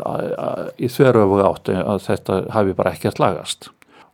í 0.79 0.87
þverjöfu 0.87 1.41
átti 1.43 1.75
að 1.75 2.05
þetta 2.05 2.37
hafi 2.55 2.75
bara 2.77 2.93
ekkert 2.95 3.19
lagast. 3.19 3.67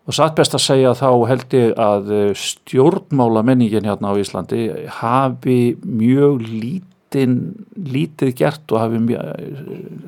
Og 0.10 0.18
satt 0.18 0.34
best 0.34 0.58
að 0.58 0.64
segja 0.64 0.96
þá 0.98 1.12
held 1.30 1.54
ég 1.54 1.76
að 1.78 2.10
stjórnmála 2.34 3.44
menningin 3.46 3.86
hérna 3.86 4.10
á 4.10 4.18
Íslandi 4.18 4.64
hafi 5.04 5.60
mjög 5.86 6.42
lítið 6.42 6.89
lítinn, 7.10 7.66
lítið 7.76 8.34
gert 8.36 8.72
og 8.72 8.80
hafi 8.80 9.18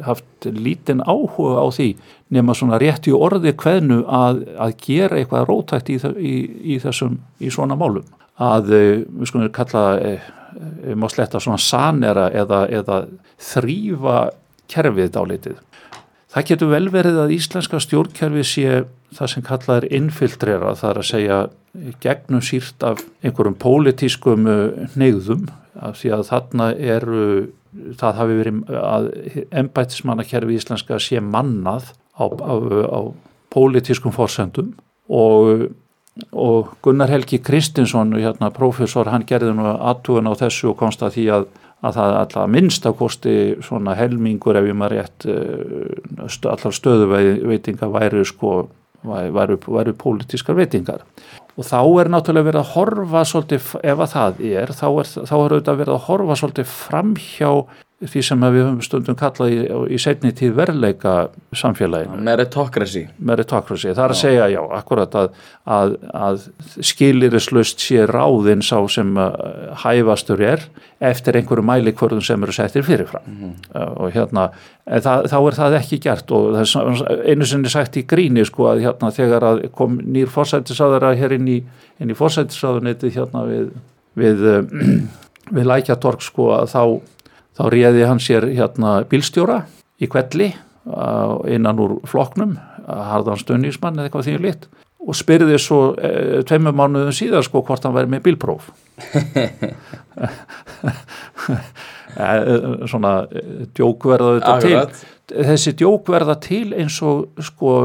haft 0.06 0.46
lítinn 0.46 1.02
áhuga 1.02 1.66
á 1.66 1.68
því 1.74 1.96
nema 2.30 2.54
svona 2.54 2.78
rétt 2.78 3.08
í 3.08 3.12
orði 3.14 3.54
hvernu 3.54 4.06
að, 4.06 4.46
að 4.58 4.76
gera 4.86 5.18
eitthvað 5.18 5.48
rótækt 5.48 5.90
í, 5.90 5.98
í, 6.18 6.36
í 6.76 6.80
þessum, 6.80 7.20
í 7.40 7.50
svona 7.50 7.76
málum 7.76 8.06
að 8.38 8.72
eh, 8.74 9.06
við 9.06 9.28
skulum 9.28 9.52
kalla 9.52 10.00
eh, 10.00 10.22
má 10.96 11.08
sletta 11.10 11.40
svona 11.40 11.58
sanera 11.58 12.30
eða, 12.32 12.68
eða 12.70 13.06
þrýfa 13.40 14.32
kerfið 14.72 15.12
dálitið. 15.12 15.60
Það 16.32 16.48
getur 16.48 16.70
vel 16.72 16.88
verið 16.92 17.18
að 17.20 17.34
íslenska 17.36 17.80
stjórnkerfi 17.84 18.44
sé 18.48 18.84
það 19.12 19.32
sem 19.34 19.44
kallað 19.44 19.82
er 19.82 19.96
infiltrera, 19.98 20.76
það 20.80 20.90
er 20.92 21.00
að 21.02 21.10
segja 21.10 21.40
gegnum 22.04 22.44
sírt 22.44 22.84
af 22.84 23.02
einhverjum 23.24 23.58
pólitískum 23.60 24.48
eh, 24.48 24.88
neyðum 24.96 25.50
af 25.80 26.00
því 26.02 26.14
að 26.18 26.28
þarna 26.30 26.70
eru 26.76 27.26
það 28.00 28.18
hafi 28.20 28.38
verið 28.40 28.72
að 28.76 29.10
ennbætismannakerfi 29.62 30.58
íslenska 30.58 31.00
sé 31.00 31.22
mannað 31.24 31.94
á, 32.20 32.26
á, 32.28 32.54
á 32.92 33.00
pólitískum 33.52 34.14
fórsendum 34.16 34.74
og, 35.12 35.70
og 36.32 36.74
Gunnar 36.84 37.12
Helgi 37.12 37.40
Kristinsson, 37.44 38.14
hérna 38.20 38.52
profesor, 38.56 39.10
hann 39.12 39.28
gerði 39.28 39.56
nú 39.56 39.68
aðtugun 39.72 40.28
á 40.32 40.34
þessu 40.40 40.72
og 40.74 40.80
konsta 40.82 41.12
því 41.12 41.26
að, 41.38 41.48
að 41.82 41.98
það 41.98 42.18
alltaf 42.20 42.52
minnstakosti 42.58 43.38
svona 43.64 43.96
helmingur 44.00 44.60
ef 44.60 44.68
ég 44.68 44.78
maður 44.78 44.98
rétt 45.00 45.28
eh, 45.32 46.52
allar 46.52 46.78
stöðuveitinga 46.78 47.92
væri 47.92 48.28
sko 48.28 48.56
væru, 49.04 49.60
væru 49.68 49.94
pólitískar 49.98 50.58
veitingar. 50.58 51.06
Og 51.60 51.68
þá 51.68 51.80
er 52.02 52.10
náttúrulega 52.14 52.48
verið 52.50 52.62
að 52.62 52.74
horfa 52.76 53.24
svolítið, 53.28 53.70
ef 53.84 54.04
að 54.06 54.12
það 54.16 54.44
er 54.52 54.74
þá 54.78 54.86
er, 54.90 55.10
þá 55.30 55.36
er 55.38 55.56
auðvitað 55.56 55.80
verið 55.82 55.96
að 55.96 56.06
horfa 56.08 56.38
svolítið 56.40 56.70
fram 56.72 57.16
hjá 57.20 57.50
því 58.02 58.22
sem 58.26 58.44
við 58.44 58.64
höfum 58.64 58.82
stundum 58.86 59.18
kallað 59.18 59.54
í, 59.54 59.58
í 59.94 59.98
setni 60.02 60.32
tíð 60.34 60.56
verleika 60.58 61.16
samfélaginu. 61.54 62.18
Meritocracy. 62.26 63.04
Meritocracy, 63.22 63.92
það 63.92 64.04
er 64.04 64.16
að 64.16 64.22
segja 64.22 64.48
já, 64.56 64.62
akkurat 64.78 65.18
að, 65.20 65.36
að, 65.78 65.94
að 66.18 66.48
skilirislust 66.92 67.84
sé 67.84 68.08
ráðinn 68.10 68.66
sá 68.66 68.80
sem 68.90 69.14
uh, 69.22 69.30
hæfastur 69.84 70.42
er 70.42 70.66
eftir 71.02 71.38
einhverju 71.38 71.66
mælikvörðum 71.66 72.24
sem 72.26 72.44
eru 72.46 72.54
settir 72.56 72.86
fyrirfram 72.86 73.24
mm 73.26 73.38
-hmm. 73.42 73.94
og 73.98 74.12
hérna 74.14 74.50
það, 74.86 75.30
þá 75.32 75.38
er 75.40 75.56
það 75.60 75.78
ekki 75.80 76.00
gert 76.02 76.32
og 76.32 76.58
einu 77.26 77.46
sinni 77.46 77.70
sagt 77.70 77.98
í 77.98 78.06
gríni 78.06 78.46
sko 78.46 78.70
að 78.74 78.84
hérna 78.86 79.12
þegar 79.12 79.44
að 79.44 79.64
kom 79.78 79.98
nýr 80.02 80.30
fórsættisáðara 80.30 81.16
hér 81.18 81.38
inn 81.38 81.48
í, 81.48 81.64
í 82.00 82.14
fórsættisáðunetið 82.14 83.18
hérna 83.18 83.46
við, 83.50 83.72
við, 84.16 84.46
við 85.56 85.66
lækjatorg 85.66 86.22
sko 86.22 86.52
að 86.60 86.70
þá 86.76 86.84
þá 87.58 87.64
réði 87.74 88.06
hann 88.08 88.22
sér 88.24 88.48
hérna 88.52 89.02
bílstjóra 89.10 89.64
í 90.02 90.10
kvelli 90.12 90.52
innan 91.52 91.82
úr 91.82 92.00
floknum 92.10 92.56
harðan 92.88 93.40
stunnísmann 93.42 94.00
eða 94.00 94.10
eitthvað 94.10 94.28
því 94.30 94.38
lit 94.42 94.70
og 95.02 95.18
spyrði 95.18 95.58
svo 95.62 95.80
e, 95.98 96.42
tveimur 96.48 96.76
mánuðum 96.78 97.16
síðan 97.16 97.46
sko 97.46 97.64
hvort 97.66 97.86
hann 97.86 97.96
væri 97.96 98.12
með 98.12 98.28
bílpróf. 98.30 98.72
E, 102.12 102.26
svona 102.92 103.22
djókverða 103.72 104.32
þetta 104.36 104.56
til. 104.60 105.06
Þessi 105.48 105.72
djókverða 105.80 106.34
til 106.44 106.74
eins 106.76 106.98
og 107.08 107.40
sko 107.40 107.76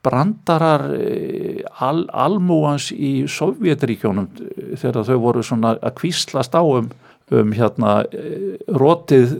brandarar 0.00 0.86
e, 0.96 1.58
al, 1.84 2.06
almúans 2.08 2.86
í 2.96 3.26
Sovjetríkjónum 3.28 4.30
þegar 4.80 5.04
þau 5.04 5.18
voru 5.20 5.44
svona 5.44 5.74
að 5.84 5.98
kvíslast 6.00 6.56
á 6.56 6.64
um 6.64 6.88
um 7.32 7.52
hérna 7.56 7.94
rótið 8.68 9.36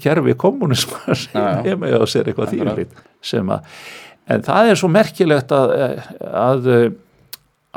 kerfi 0.00 0.36
kommunismar 0.40 1.18
sem 1.18 1.50
hefði 1.68 1.92
á 2.00 2.04
sér 2.08 2.30
eitthvað 2.30 2.54
þýrlít 2.54 3.02
sem 3.24 3.52
að, 3.52 3.68
en 4.32 4.46
það 4.46 4.70
er 4.70 4.80
svo 4.80 4.90
merkilegt 4.92 5.52
að, 5.52 5.74
að 6.24 6.72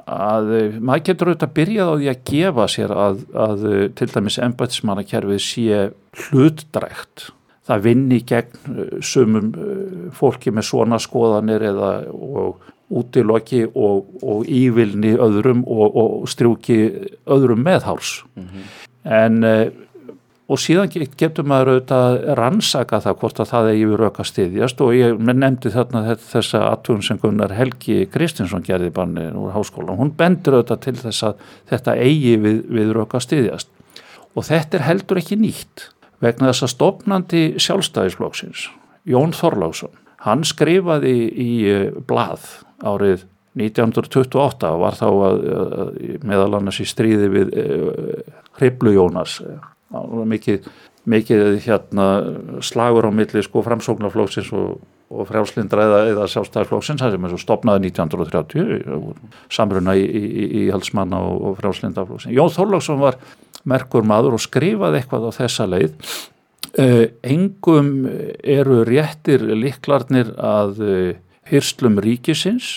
að 0.01 0.49
maður 0.79 1.03
getur 1.09 1.31
auðvitað 1.31 1.49
að 1.49 1.55
byrja 1.59 1.85
á 1.85 1.91
því 1.91 2.09
að 2.11 2.23
gefa 2.31 2.65
sér 2.71 2.93
að, 2.95 3.21
að 3.35 3.65
til 3.99 4.09
dæmis 4.13 4.39
embætismannakerfið 4.41 5.41
sé 5.43 5.81
hlutdrægt. 6.25 7.27
Það 7.67 7.83
vinni 7.85 8.19
gegn 8.27 9.01
sumum 9.05 9.51
fólki 10.17 10.53
með 10.55 10.67
svona 10.71 10.99
skoðanir 11.01 11.67
eða 11.71 11.91
og 12.11 12.63
útilokki 12.91 13.65
og, 13.69 14.07
og 14.23 14.47
ívilni 14.51 15.13
öðrum 15.21 15.61
og, 15.67 15.99
og 16.01 16.31
strjúki 16.31 16.79
öðrum 17.27 17.61
meðháls. 17.67 18.23
Mm 18.35 18.47
-hmm 18.47 18.90
en 19.03 19.43
eh, 19.47 19.71
og 20.51 20.59
síðan 20.59 20.89
getur 20.91 21.45
maður 21.47 21.77
auðvitað 21.77 22.17
rannsaka 22.35 22.99
það 23.05 23.17
hvort 23.21 23.39
að 23.39 23.51
það 23.53 23.69
eigi 23.71 23.85
við 23.87 24.01
rauka 24.01 24.25
stiðjast 24.27 24.81
og 24.83 24.91
ég 24.97 25.21
nefndi 25.31 25.71
þarna 25.71 26.15
þessa 26.19 26.63
aðtun 26.67 27.05
sem 27.05 27.19
Gunnar 27.21 27.53
Helgi 27.55 28.03
Kristinsson 28.11 28.65
gerði 28.65 28.91
bannin 28.95 29.37
úr 29.39 29.53
háskólan, 29.55 29.99
hún 29.99 30.11
bendur 30.17 30.59
auðvitað 30.59 30.83
til 30.83 30.95
þess 31.05 31.27
að 31.29 31.47
þetta 31.71 31.95
eigi 32.03 32.35
við, 32.43 32.59
við 32.67 32.93
rauka 32.97 33.23
stiðjast 33.23 33.71
og 34.35 34.47
þetta 34.47 34.79
er 34.79 34.87
heldur 34.89 35.21
ekki 35.21 35.39
nýtt 35.39 35.87
vegna 36.21 36.51
þess 36.51 36.67
að 36.67 36.73
stopnandi 36.75 37.43
sjálfstæðisflóksins 37.61 38.67
Jón 39.07 39.31
Þorláksson, 39.33 39.95
hann 40.27 40.43
skrifaði 40.45 41.15
í 41.31 41.51
eh, 41.71 41.87
blað 41.95 42.43
árið 42.83 43.23
1928 43.59 44.69
var 44.79 44.95
þá 44.95 45.07
að, 45.09 45.41
að, 45.51 45.91
meðal 46.27 46.53
annars 46.61 46.79
í 46.79 46.87
stríði 46.87 47.27
við 47.33 47.51
uh, 47.59 48.21
Hriblu 48.59 48.95
Jónas. 48.95 49.41
Mikið, 49.91 50.69
mikið 51.11 51.43
hérna, 51.65 52.07
slagur 52.63 53.09
á 53.09 53.11
milli 53.11 53.43
sko, 53.43 53.63
framsóknarflóksins 53.65 54.53
og, 54.55 54.77
og 55.11 55.27
frjálslindra 55.27 55.87
eða, 56.13 56.27
sjálfstæðarflóksins 56.31 57.03
sem 57.03 57.27
er 57.27 57.33
svo 57.33 57.39
stopnaði 57.41 57.91
1930 57.91 59.49
samruna 59.51 59.97
í, 59.99 60.05
í, 60.05 60.45
í 60.61 60.63
halsmanna 60.71 61.19
og, 61.27 61.41
og 61.49 61.57
frjálslindarflóksins 61.59 62.37
Jón 62.37 62.53
Þorláksson 62.55 63.01
var 63.03 63.19
merkur 63.67 64.07
maður 64.07 64.37
og 64.37 64.45
skrifaði 64.45 65.01
eitthvað 65.01 65.27
á 65.27 65.31
þessa 65.35 65.67
leið. 65.69 66.13
Engum 67.27 67.91
eru 68.39 68.79
réttir 68.87 69.43
liklarnir 69.59 70.31
að 70.39 70.79
hyrslum 71.51 71.99
ríkisins 72.01 72.71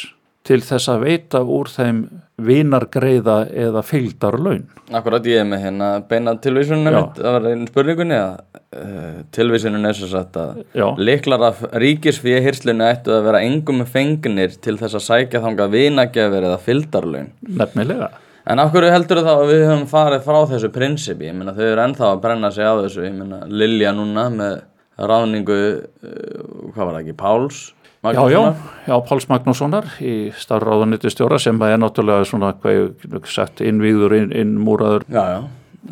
til 0.44 0.60
þess 0.60 0.90
að 0.92 1.04
veita 1.06 1.40
úr 1.40 1.70
þeim 1.72 2.04
vinargreiða 2.44 3.36
eða 3.54 3.82
fylgdar 3.86 4.36
laun. 4.42 4.64
Akkurat 4.92 5.26
ég 5.30 5.40
er 5.40 5.46
með 5.48 5.62
hérna 5.68 5.90
beina 6.08 6.34
tilvísunum 6.42 6.88
það 7.14 7.36
var 7.36 7.46
einn 7.52 7.68
spurningunni 7.70 8.16
að 8.18 8.32
uh, 8.74 9.20
tilvísunum 9.34 9.86
er 9.86 9.96
svo 9.96 10.08
satt 10.10 10.36
að 10.40 10.98
liklar 10.98 11.46
af 11.50 11.62
ríkisfíi 11.78 12.42
hyrslunni 12.44 12.88
ættu 12.88 13.14
að 13.14 13.28
vera 13.28 13.44
engum 13.46 13.84
fengnir 13.86 14.58
til 14.58 14.76
þess 14.80 14.98
að 14.98 15.06
sækja 15.06 15.44
þangað 15.46 15.78
vinagjafir 15.78 16.48
eða 16.50 16.58
fylgdarlaun. 16.66 17.30
Nefnilega. 17.62 18.10
En 18.50 18.60
af 18.60 18.74
hverju 18.74 18.90
heldur 18.92 19.22
þá 19.24 19.32
að 19.38 19.46
við 19.54 19.62
höfum 19.70 19.86
farið 19.88 20.26
frá 20.26 20.40
þessu 20.50 20.68
prinsipi? 20.74 21.30
Ég 21.30 21.38
meina 21.38 21.54
þau 21.56 21.64
eru 21.70 21.84
ennþá 21.86 22.10
að 22.10 22.20
brenna 22.26 22.50
sig 22.52 22.66
á 22.66 22.74
þessu. 22.82 23.06
Ég 23.06 23.14
meina 23.16 23.40
Lilja 23.48 23.94
núna 23.96 24.26
með 24.34 24.58
ráðningu, 25.00 25.62
uh, 26.04 26.68
hvað 26.74 26.82
var 26.82 26.92
það 26.98 27.00
ekki, 27.00 27.16
Páls? 27.22 27.62
Já, 28.04 28.12
já, 28.12 28.20
Magnússonar? 28.20 28.54
já, 28.86 28.94
Páls 29.08 29.26
Magnússonar 29.30 29.86
í 30.04 30.14
starfráðuniti 30.36 31.08
stjóra 31.12 31.38
sem 31.40 31.60
er 31.64 31.78
náttúrulega 31.80 32.26
svona, 32.28 32.50
hvað 32.60 32.74
ég 32.76 33.28
sagt, 33.32 33.62
innvíður, 33.64 34.12
inn, 34.18 34.32
innmúraður. 34.42 35.06
Já, 35.08 35.22
já. 35.38 35.38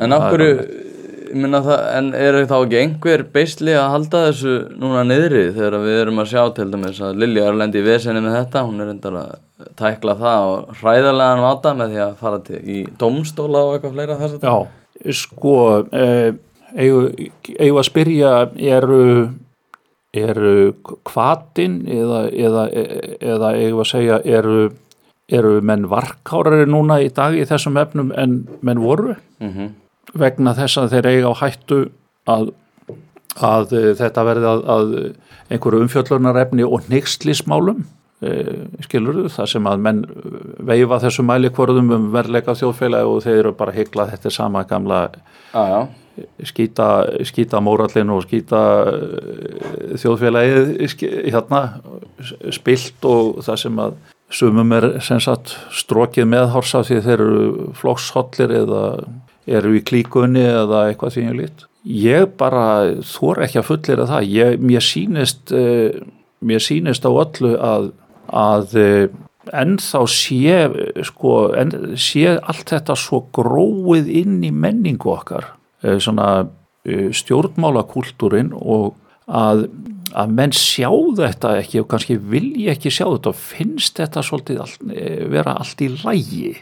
En 0.02 0.12
af 0.12 0.26
hverju, 0.28 0.50
ég 1.32 1.40
meina 1.40 1.62
það, 1.64 1.80
en 1.96 2.10
eru 2.16 2.42
þá 2.50 2.54
ekki 2.58 2.78
einhver 2.82 3.24
beisli 3.32 3.72
að 3.76 3.88
halda 3.94 4.22
þessu 4.26 4.56
núna 4.80 5.06
niðri 5.08 5.46
þegar 5.56 5.78
við 5.86 5.98
erum 6.02 6.20
að 6.20 6.30
sjá 6.34 6.42
til 6.58 6.68
dæmis 6.72 7.00
að 7.00 7.22
Lilja 7.22 7.46
er 7.46 7.54
að 7.54 7.60
lendi 7.62 7.80
í 7.80 7.86
vesenni 7.86 8.22
með 8.24 8.36
þetta, 8.42 8.64
hún 8.68 8.84
er 8.84 8.90
reyndar 8.92 9.18
að 9.22 9.34
tækla 9.80 10.16
það 10.20 10.50
og 10.52 10.78
hræðarlegan 10.82 11.44
vata 11.46 11.74
með 11.80 11.94
því 11.94 12.02
að 12.04 12.14
fara 12.20 12.40
til 12.50 12.60
í 12.60 12.78
domstóla 13.00 13.64
og 13.64 13.76
eitthvað 13.78 13.96
fleira 13.96 14.18
þess 14.20 14.36
að 14.36 14.48
Já, 14.48 15.12
sko, 15.22 15.56
eh, 15.96 16.32
eigum 16.76 17.08
eigum 17.56 17.80
að 17.80 17.88
spyrja, 17.88 18.34
eru, 18.76 19.00
eru 20.12 20.72
kvatin 21.08 21.82
eða, 21.88 22.24
eða, 22.30 22.64
eða 23.20 23.52
eigum 23.56 23.84
að 23.84 23.90
segja, 23.94 24.18
eru, 24.24 24.66
eru 25.32 25.60
menn 25.64 25.86
varkárari 25.88 26.66
núna 26.68 27.00
í 27.00 27.08
dag 27.14 27.36
í 27.36 27.46
þessum 27.48 27.78
efnum 27.80 28.12
en 28.16 28.42
menn 28.60 28.82
voru? 28.84 29.16
mm 29.40 29.70
vegna 30.18 30.54
þess 30.56 30.80
að 30.80 30.94
þeir 30.96 31.08
eiga 31.08 31.32
á 31.32 31.34
hættu 31.40 31.78
að, 32.28 32.52
að 33.40 33.74
eh, 33.78 33.88
þetta 33.98 34.24
verði 34.28 34.48
að, 34.50 34.62
að 34.74 34.94
einhverju 35.52 35.86
umfjöllunarefni 35.86 36.66
og 36.66 36.86
neykslismálum 36.92 37.82
e, 38.24 38.32
skilur 38.86 39.22
það 39.32 39.50
sem 39.54 39.66
að 39.68 39.82
menn 39.84 40.02
veifa 40.64 41.00
þessu 41.02 41.24
mælikvorðum 41.28 41.90
um 41.96 42.06
verleika 42.14 42.54
þjóðfélagi 42.58 43.10
og 43.10 43.24
þeir 43.24 43.38
eru 43.38 43.54
bara 43.58 43.74
hygla 43.76 44.08
þetta 44.12 44.32
sama 44.32 44.64
gamla 44.68 45.02
Já, 45.52 45.62
já. 45.68 45.80
Skýta, 46.44 46.88
skýta 47.24 47.60
mórallin 47.64 48.12
og 48.12 48.26
skýta 48.26 48.62
eh, 48.92 49.96
þjóðfélagið 50.02 50.72
hérna 51.32 51.62
spilt 52.54 53.08
og 53.08 53.42
það 53.46 53.60
sem 53.64 53.82
að 53.86 53.98
sumum 54.32 54.72
er 54.76 54.88
sem 55.04 55.20
sagt 55.20 55.56
strókið 55.76 56.30
meðhorsa 56.32 56.82
því 56.86 57.02
þeir 57.04 57.18
eru 57.18 57.66
flokkshollir 57.76 58.54
eða 58.62 58.84
eru 59.50 59.74
í 59.76 59.82
klíkunni 59.84 60.44
eða 60.46 60.86
eitthvað 60.88 61.16
því 61.16 61.26
ég 61.26 61.38
lít. 61.40 61.66
Ég 61.82 62.28
bara 62.38 62.66
þor 63.02 63.42
ekki 63.42 63.58
að 63.58 63.68
fullir 63.68 64.04
það. 64.06 64.28
Ég, 64.30 64.60
mér 64.62 64.84
sýnist 64.86 65.52
eh, 65.56 65.98
mér 66.42 66.62
sýnist 66.62 67.06
á 67.06 67.10
öllu 67.10 67.56
að, 67.58 67.90
að 68.28 68.76
eh, 68.78 69.08
ennþá 69.50 70.04
sé 70.10 70.58
sko, 71.08 71.34
en, 71.58 71.74
sé 71.98 72.36
allt 72.36 72.70
þetta 72.70 72.96
svo 72.98 73.24
gróið 73.34 74.10
inn 74.22 74.38
í 74.46 74.52
menningu 74.54 75.10
okkar 75.16 75.50
svona 75.82 76.28
eh, 76.84 77.08
stjórnmálakúltúrin 77.14 78.52
og 78.54 78.94
að, 79.26 79.66
að 80.18 80.36
menn 80.36 80.54
sjá 80.56 80.90
þetta 81.18 81.56
ekki 81.60 81.82
og 81.82 81.88
kannski 81.92 82.18
vilja 82.18 82.74
ekki 82.74 82.92
sjá 82.92 83.06
þetta 83.06 83.32
og 83.32 83.40
finnst 83.40 83.98
þetta 84.00 84.24
svolítið 84.26 84.62
all, 84.64 84.76
eh, 84.94 85.24
vera 85.32 85.56
allt 85.62 85.82
í 85.84 85.90
lægi 85.94 86.54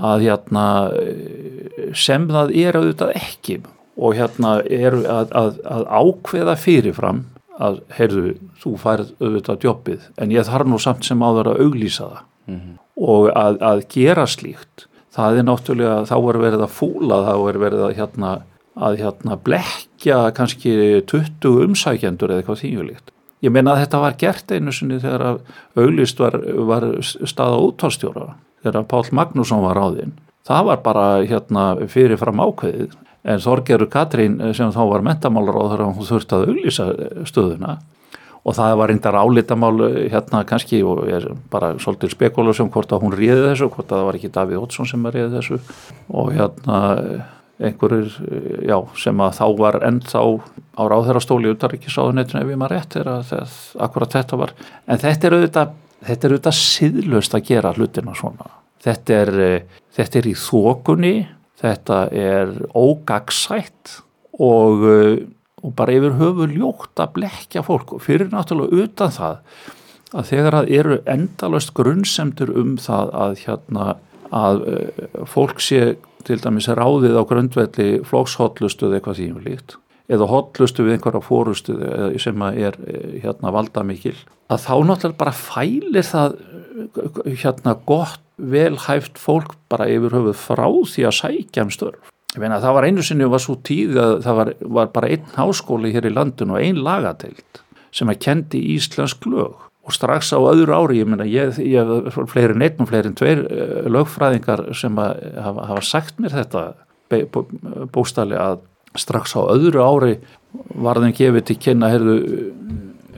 að 0.00 0.26
hérna 0.28 0.64
eh, 0.96 1.92
sem 1.94 2.28
það 2.30 2.54
er 2.56 2.80
auðvitað 2.80 3.14
ekki 3.20 3.60
og 4.00 4.16
hérna 4.16 4.54
er 4.64 4.96
að, 4.96 5.32
að, 5.36 5.60
að 5.68 5.86
ákveða 5.90 6.56
fyrirfram 6.56 7.24
að 7.60 7.80
heyrðu, 7.92 8.34
þú 8.62 8.76
færð 8.80 9.10
auðvitað 9.20 9.64
jobbið 9.66 10.04
en 10.16 10.30
ég 10.32 10.46
þarf 10.48 10.70
nú 10.70 10.78
samt 10.80 11.04
sem 11.04 11.20
áður 11.20 11.52
að 11.52 11.64
auglýsa 11.66 12.06
það. 12.08 12.22
Og 13.00 13.28
að, 13.36 13.58
að 13.62 13.82
gera 13.92 14.24
slíkt 14.28 14.86
það 15.14 15.40
er 15.40 15.46
náttúrulega, 15.48 15.98
þá 16.08 16.16
er 16.18 16.40
verið 16.44 16.64
að 16.66 16.74
fúla 16.76 17.20
þá 17.26 17.34
er 17.50 17.60
verið 17.64 17.84
að 17.88 17.96
hérna 17.98 18.32
að 18.80 19.00
hérna 19.00 19.36
blekja 19.44 20.20
kannski 20.36 20.74
20 21.10 21.64
umsækjendur 21.66 22.30
eða 22.30 22.42
eitthvað 22.42 22.62
þýjulíkt. 22.62 23.12
Ég 23.40 23.52
meina 23.52 23.74
að 23.74 23.84
þetta 23.84 24.00
var 24.02 24.16
gert 24.20 24.52
einu 24.52 24.72
sinni 24.72 25.00
þegar 25.00 25.26
að 25.26 25.38
auglýst 25.80 26.20
var, 26.20 26.36
var 26.68 26.86
staða 27.02 27.60
útvarstjóra 27.66 28.26
þegar 28.64 28.88
Pál 28.88 29.06
Magnússon 29.16 29.64
var 29.64 29.78
ráðinn. 29.80 30.16
Það 30.46 30.66
var 30.68 30.82
bara 30.84 31.06
hérna 31.24 31.64
fyrirfram 31.88 32.42
ákveðið 32.44 32.96
en 33.30 33.42
Þorgerur 33.44 33.90
Katrín 33.92 34.38
sem 34.56 34.72
þá 34.72 34.82
var 34.88 35.04
mentamálaráður 35.04 35.86
hún 35.88 36.08
þurfti 36.08 36.36
að 36.36 36.46
auglýsa 36.52 36.86
stöðuna 37.28 37.78
og 38.40 38.56
það 38.56 38.76
var 38.80 38.90
reyndar 38.90 39.18
álitamál 39.20 39.74
hérna 40.12 40.44
kannski 40.48 40.80
og 40.86 41.04
er 41.10 41.26
bara 41.52 41.74
svolítið 41.82 42.14
spekulasum 42.14 42.70
hvort 42.72 42.94
að 42.94 43.04
hún 43.04 43.16
réði 43.16 43.50
þessu, 43.50 43.68
hvort 43.74 43.90
að 43.90 43.98
það 43.98 44.08
var 44.08 44.18
ekki 44.20 44.32
Davíð 44.36 44.62
Ótsson 44.62 44.88
sem 44.88 45.04
að 45.04 45.18
réði 45.18 45.34
þessu. 45.36 45.60
Og 46.14 46.32
hérna 46.36 46.78
einhverjur, 47.60 48.14
já, 48.64 48.76
sem 48.96 49.20
að 49.20 49.34
þá 49.36 49.44
var 49.58 49.78
ennþá 49.84 50.22
á 50.80 50.82
ráðherrastóli 50.88 51.52
utaríkisáðunetinu 51.52 52.40
ef 52.40 52.52
ég 52.54 52.60
maður 52.60 52.76
rétt 52.76 52.96
er 52.96 53.10
að 53.12 53.26
það, 53.28 53.56
akkurat 53.86 54.16
þetta 54.16 54.38
var, 54.40 54.54
en 54.88 55.02
þetta 55.02 55.28
er 55.28 55.36
auðvitað 55.36 55.74
þetta 56.08 56.26
er 56.26 56.34
auðvitað 56.34 56.56
siðlust 56.60 57.36
að 57.36 57.44
gera 57.50 57.74
hlutina 57.76 58.14
svona, 58.16 58.48
þetta 58.80 59.18
er 59.18 59.34
þetta 59.98 60.20
er 60.22 60.30
í 60.30 60.34
þokunni 60.40 61.14
þetta 61.60 61.98
er 62.16 62.54
ógagsætt 62.72 63.98
og 64.40 64.86
og 65.62 65.74
bara 65.76 65.96
yfir 65.96 66.16
höfu 66.20 66.48
ljótt 66.50 67.02
að 67.02 67.14
blekja 67.18 67.64
fólk. 67.66 67.96
Og 67.96 68.04
fyrir 68.04 68.30
náttúrulega 68.32 68.86
utan 68.86 69.14
það 69.14 69.42
að 70.10 70.30
þegar 70.30 70.58
að 70.60 70.70
eru 70.80 71.00
endalast 71.10 71.74
grunnsemtur 71.76 72.54
um 72.58 72.76
það 72.80 73.12
að 73.24 73.36
hérna 73.44 73.90
að 74.30 74.64
fólk 75.30 75.62
sé 75.62 75.96
til 76.26 76.38
dæmis 76.42 76.68
ráðið 76.68 77.18
á 77.18 77.22
grundvelli 77.28 77.88
flókshotlustu 78.06 78.88
eða 78.88 78.98
eitthvað 78.98 79.20
þýjum 79.20 79.40
líkt 79.46 79.76
eða 80.10 80.26
hotlustu 80.30 80.84
við 80.86 80.96
einhverja 80.96 81.22
fórustu 81.22 81.76
sem 82.22 82.44
er 82.50 82.78
hérna 83.22 83.52
valda 83.54 83.84
mikil 83.86 84.16
að 84.50 84.64
þá 84.66 84.74
náttúrulega 84.88 85.20
bara 85.20 85.34
fælir 85.36 86.06
það 86.06 86.36
hérna 87.26 87.76
gott 87.86 88.22
velhæft 88.40 89.20
fólk 89.20 89.54
bara 89.70 89.88
yfir 89.90 90.16
höfuð 90.16 90.38
frá 90.40 90.66
því 90.66 91.06
að 91.06 91.18
sækja 91.20 91.66
um 91.66 91.74
störf 91.74 92.14
meina 92.38 92.60
það 92.62 92.76
var 92.76 92.86
einu 92.86 93.02
sinni 93.02 93.26
var 93.26 93.42
svo 93.42 93.56
tíð 93.66 93.98
að 93.98 94.12
það 94.26 94.38
var, 94.38 94.52
var 94.78 94.92
bara 94.94 95.10
einn 95.10 95.32
háskóli 95.34 95.90
hér 95.94 96.06
í 96.06 96.14
landinu 96.14 96.54
og 96.54 96.62
einn 96.62 96.78
lagateild 96.86 97.62
sem 97.90 98.10
að 98.12 98.20
kendi 98.22 98.60
íslensk 98.76 99.26
lög. 99.26 99.66
Og 99.88 99.94
strax 99.96 100.30
á 100.30 100.38
öðru 100.38 100.76
ári, 100.76 101.00
ég 101.00 101.08
meina 101.08 101.26
ég, 101.26 101.56
ég 101.64 102.10
fleiri 102.30 102.54
neitt 102.54 102.78
og 102.78 102.90
fleiri 102.90 103.10
en 103.10 103.16
tveir 103.18 103.40
lögfræðingar 103.90 104.68
sem 104.78 104.98
að 105.00 105.24
hafa, 105.42 105.64
hafa 105.72 105.86
sagt 105.88 106.20
mér 106.22 106.36
þetta 106.36 106.66
bóstali 107.90 108.38
að 108.38 108.60
strax 108.98 109.34
á 109.34 109.42
öðru 109.50 109.82
ári 109.82 110.14
var 110.82 111.00
þeim 111.02 111.14
gefið 111.16 111.46
til 111.48 111.58
kynna 111.64 111.90
heyrðu, 111.90 112.16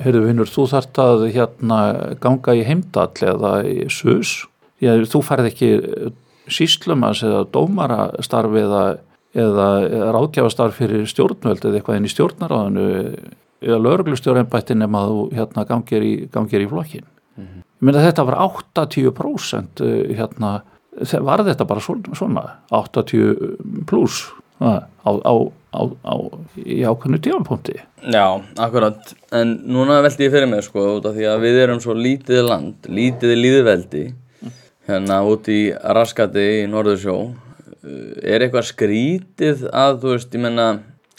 heyrðu 0.03 0.25
vinnur, 0.27 0.49
þú 0.49 0.67
þart 0.73 1.01
að 1.03 1.27
hérna 1.35 1.79
ganga 2.23 2.57
í 2.57 2.65
heimdall 2.69 3.29
eða 3.35 3.53
í 3.69 3.77
sus, 3.93 4.35
ég, 4.85 5.05
þú 5.09 5.23
færð 5.25 5.51
ekki 5.53 5.71
síslumans 6.53 7.23
eða 7.27 7.45
dómarastarfi 7.55 8.65
eða, 8.65 8.83
eða 9.35 9.69
ráðgjafastarf 10.17 10.81
fyrir 10.81 11.07
stjórnvöld 11.11 11.65
eða 11.65 11.81
eitthvað 11.81 12.01
inn 12.01 12.09
í 12.09 12.13
stjórnaráðinu 12.13 12.89
eða 13.63 13.81
lögreglustjórnbættin 13.87 14.83
nema 14.83 15.07
þú 15.09 15.25
hérna 15.37 15.67
gangir 15.69 16.05
í, 16.05 16.13
í 16.27 16.69
flokkin. 16.69 17.07
Mm 17.37 17.45
-hmm. 17.47 17.63
Ég 17.63 17.87
meina 17.87 18.05
þetta 18.05 18.25
var 18.27 18.37
80% 18.39 19.83
hérna, 20.17 20.63
var 21.21 21.45
þetta 21.45 21.65
bara 21.65 21.81
svona 21.81 22.45
80 22.71 23.85
pluss 23.87 24.33
á, 24.61 24.83
á, 25.05 25.33
á, 25.73 25.81
á 26.05 26.15
í 26.57 26.83
ákveðnu 26.85 27.19
tímapunkti. 27.19 27.81
Já, 28.13 28.43
akkurat, 28.59 29.15
en 29.33 29.63
núna 29.67 30.03
veldi 30.03 30.27
ég 30.27 30.35
fyrir 30.35 30.49
mig 30.51 30.65
sko 30.65 31.01
því 31.01 31.27
að 31.31 31.41
við 31.47 31.61
erum 31.63 31.81
svo 31.81 31.95
lítið 31.95 32.49
land, 32.49 32.89
lítið 32.89 33.37
líðveldi 33.39 34.05
hérna 34.89 35.21
út 35.29 35.51
í 35.53 35.61
raskati 35.73 36.47
í 36.63 36.71
Norðursjó. 36.71 37.19
Er 38.23 38.45
eitthvað 38.45 38.69
skrítið 38.71 39.67
að 39.75 40.01
þú 40.03 40.15
veist, 40.15 40.35
ég 40.35 40.45
menna 40.45 40.67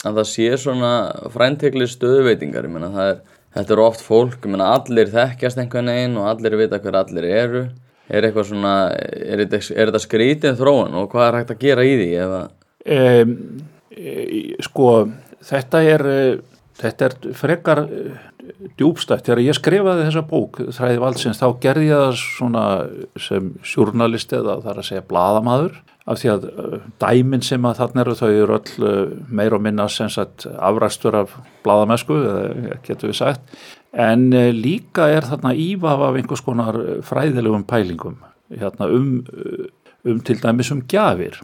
að 0.04 0.20
það 0.20 0.28
sé 0.32 0.50
svona 0.60 0.92
fræntekli 1.32 1.88
stöðuveitingar, 1.92 2.68
ég 2.68 2.76
menna 2.76 2.92
það 2.94 3.12
er 3.12 3.22
þetta 3.54 3.76
eru 3.76 3.86
oft 3.86 4.04
fólk, 4.04 4.40
ég 4.42 4.54
menna 4.54 4.72
allir 4.78 5.12
þekkjast 5.14 5.62
einhvern 5.62 5.92
veginn 5.92 6.20
og 6.20 6.30
allir 6.32 6.58
vita 6.60 6.80
hver 6.84 7.00
allir 7.04 7.28
eru. 7.30 7.64
Er 8.12 8.28
eitthvað 8.28 8.50
svona 8.50 8.74
er 8.94 9.46
þetta, 9.48 10.02
skrítið 10.02 10.58
þróun 10.60 10.98
og 11.00 11.12
hvað 11.14 11.28
er 11.28 11.38
hægt 11.40 11.54
að 11.54 11.62
gera 11.62 11.86
í 11.88 11.94
því 12.02 12.10
eða 12.20 12.42
um, 12.84 13.36
e, 13.96 14.16
sko 14.66 14.90
þetta 15.48 15.82
er, 15.88 16.04
þetta 16.80 17.08
er 17.08 17.34
frekar 17.38 17.82
djúbstætt. 18.80 19.26
Þegar 19.28 19.42
ég 19.44 19.58
skrifaði 19.58 20.06
þessa 20.08 20.26
bók, 20.28 20.60
Þræði 20.76 21.02
valdsins, 21.04 21.40
þá 21.42 21.48
gerði 21.64 21.90
ég 21.90 22.04
það 22.04 22.20
svona 22.22 22.66
sem 23.28 23.50
sjúrnalist 23.66 24.36
eða 24.36 24.60
þar 24.66 24.82
að 24.82 24.88
segja 24.90 25.08
bladamadur 25.10 25.82
af 26.04 26.20
því 26.20 26.32
að 26.34 26.48
dæmin 27.00 27.46
sem 27.46 27.64
að 27.64 27.78
þarna 27.80 28.04
eru 28.04 28.16
þau 28.20 28.28
eru 28.30 28.58
öll 28.58 29.14
meir 29.32 29.56
og 29.56 29.64
minna 29.64 29.86
sem 29.92 30.10
sagt 30.12 30.48
afræstur 30.52 31.16
af 31.22 31.38
bladamesku, 31.64 32.18
getur 32.84 33.14
við 33.14 33.20
sagt, 33.22 33.56
en 33.96 34.28
líka 34.58 35.08
er 35.14 35.30
þarna 35.30 35.54
ívaf 35.56 36.04
af 36.10 36.20
einhvers 36.20 36.44
konar 36.44 36.80
fræðilegum 37.08 37.64
pælingum 37.70 38.20
hérna, 38.52 38.90
um, 38.92 39.24
um 40.04 40.20
til 40.20 40.42
dæmis 40.44 40.74
um 40.76 40.84
gjafir 40.84 41.40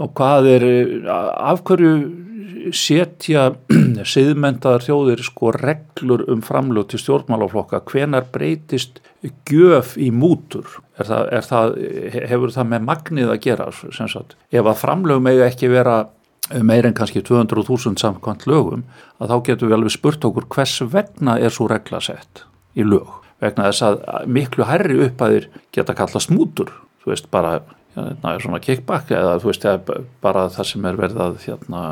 og 0.00 0.12
hvað 0.16 0.48
er, 0.54 0.66
af 1.10 1.62
hverju 1.68 1.94
setja 2.76 3.50
siðmentaðar 4.14 4.84
þjóðir 4.84 5.22
sko 5.24 5.52
reglur 5.56 6.24
um 6.32 6.42
framlög 6.44 6.90
til 6.92 7.00
stjórnmálaflokka, 7.02 7.82
hvenar 7.88 8.28
breytist 8.32 9.00
gjöf 9.48 9.96
í 10.00 10.10
mútur? 10.12 10.66
Er 11.00 11.08
það, 11.08 11.26
er 11.36 11.46
það, 11.48 11.76
hefur 12.32 12.54
það 12.54 12.72
með 12.74 12.86
magnið 12.88 13.34
að 13.34 13.42
gera, 13.46 13.68
sem 13.80 14.10
sagt? 14.10 14.36
Ef 14.52 14.64
að 14.64 14.80
framlög 14.82 15.22
megi 15.24 15.44
ekki 15.46 15.72
vera 15.72 16.02
meir 16.66 16.88
en 16.88 16.96
kannski 16.96 17.22
200.000 17.22 18.00
samkvæmt 18.00 18.46
lögum 18.50 18.84
að 19.22 19.32
þá 19.32 19.36
getur 19.46 19.70
við 19.70 19.76
alveg 19.76 19.94
spurt 19.94 20.24
okkur 20.26 20.48
hvers 20.50 20.78
vegna 20.92 21.36
er 21.38 21.54
svo 21.54 21.68
regla 21.70 22.00
sett 22.02 22.44
í 22.74 22.86
lög, 22.86 23.06
vegna 23.42 23.68
þess 23.68 23.84
að 23.86 24.30
miklu 24.30 24.66
herri 24.66 24.98
upphæðir 25.06 25.50
geta 25.74 25.94
kallast 25.98 26.32
mútur, 26.34 26.72
þú 27.02 27.12
veist 27.12 27.30
bara 27.30 27.60
er 27.96 28.42
svona 28.42 28.60
kickback 28.62 29.10
eða 29.10 29.38
þú 29.42 29.50
veist 29.50 29.66
bara 30.22 30.48
það 30.52 30.68
sem 30.72 30.84
er 30.86 30.98
verið 30.98 31.22
að 31.26 31.38
hérna, 31.46 31.82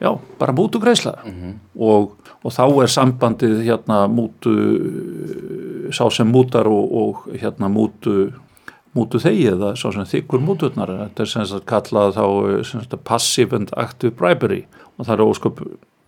já, 0.00 0.10
bara 0.38 0.54
mútu 0.54 0.80
greiðsla 0.80 1.14
mm 1.24 1.32
-hmm. 1.32 1.54
og, 1.74 2.16
og 2.42 2.52
þá 2.52 2.82
er 2.82 2.88
sambandið 2.88 3.62
hérna 3.64 4.06
mútu 4.08 4.54
sá 5.92 6.10
sem 6.10 6.32
mútar 6.32 6.66
og, 6.66 6.92
og 6.92 7.26
hérna 7.34 7.68
mútu 7.68 8.32
mútu 8.94 9.20
þegi 9.20 9.52
eða 9.52 9.74
sá 9.76 9.92
sem 9.92 10.04
þykkur 10.04 10.40
múturnar. 10.40 10.92
Þetta 11.04 11.22
er 11.22 11.26
sem 11.26 11.46
sagt 11.46 11.66
kallað 11.66 12.16
þá 12.16 12.96
passive 13.04 13.56
and 13.56 13.70
active 13.76 14.16
bribery. 14.16 14.64
Og 14.98 15.06
það 15.06 15.14
er 15.14 15.24
ósköp 15.26 15.62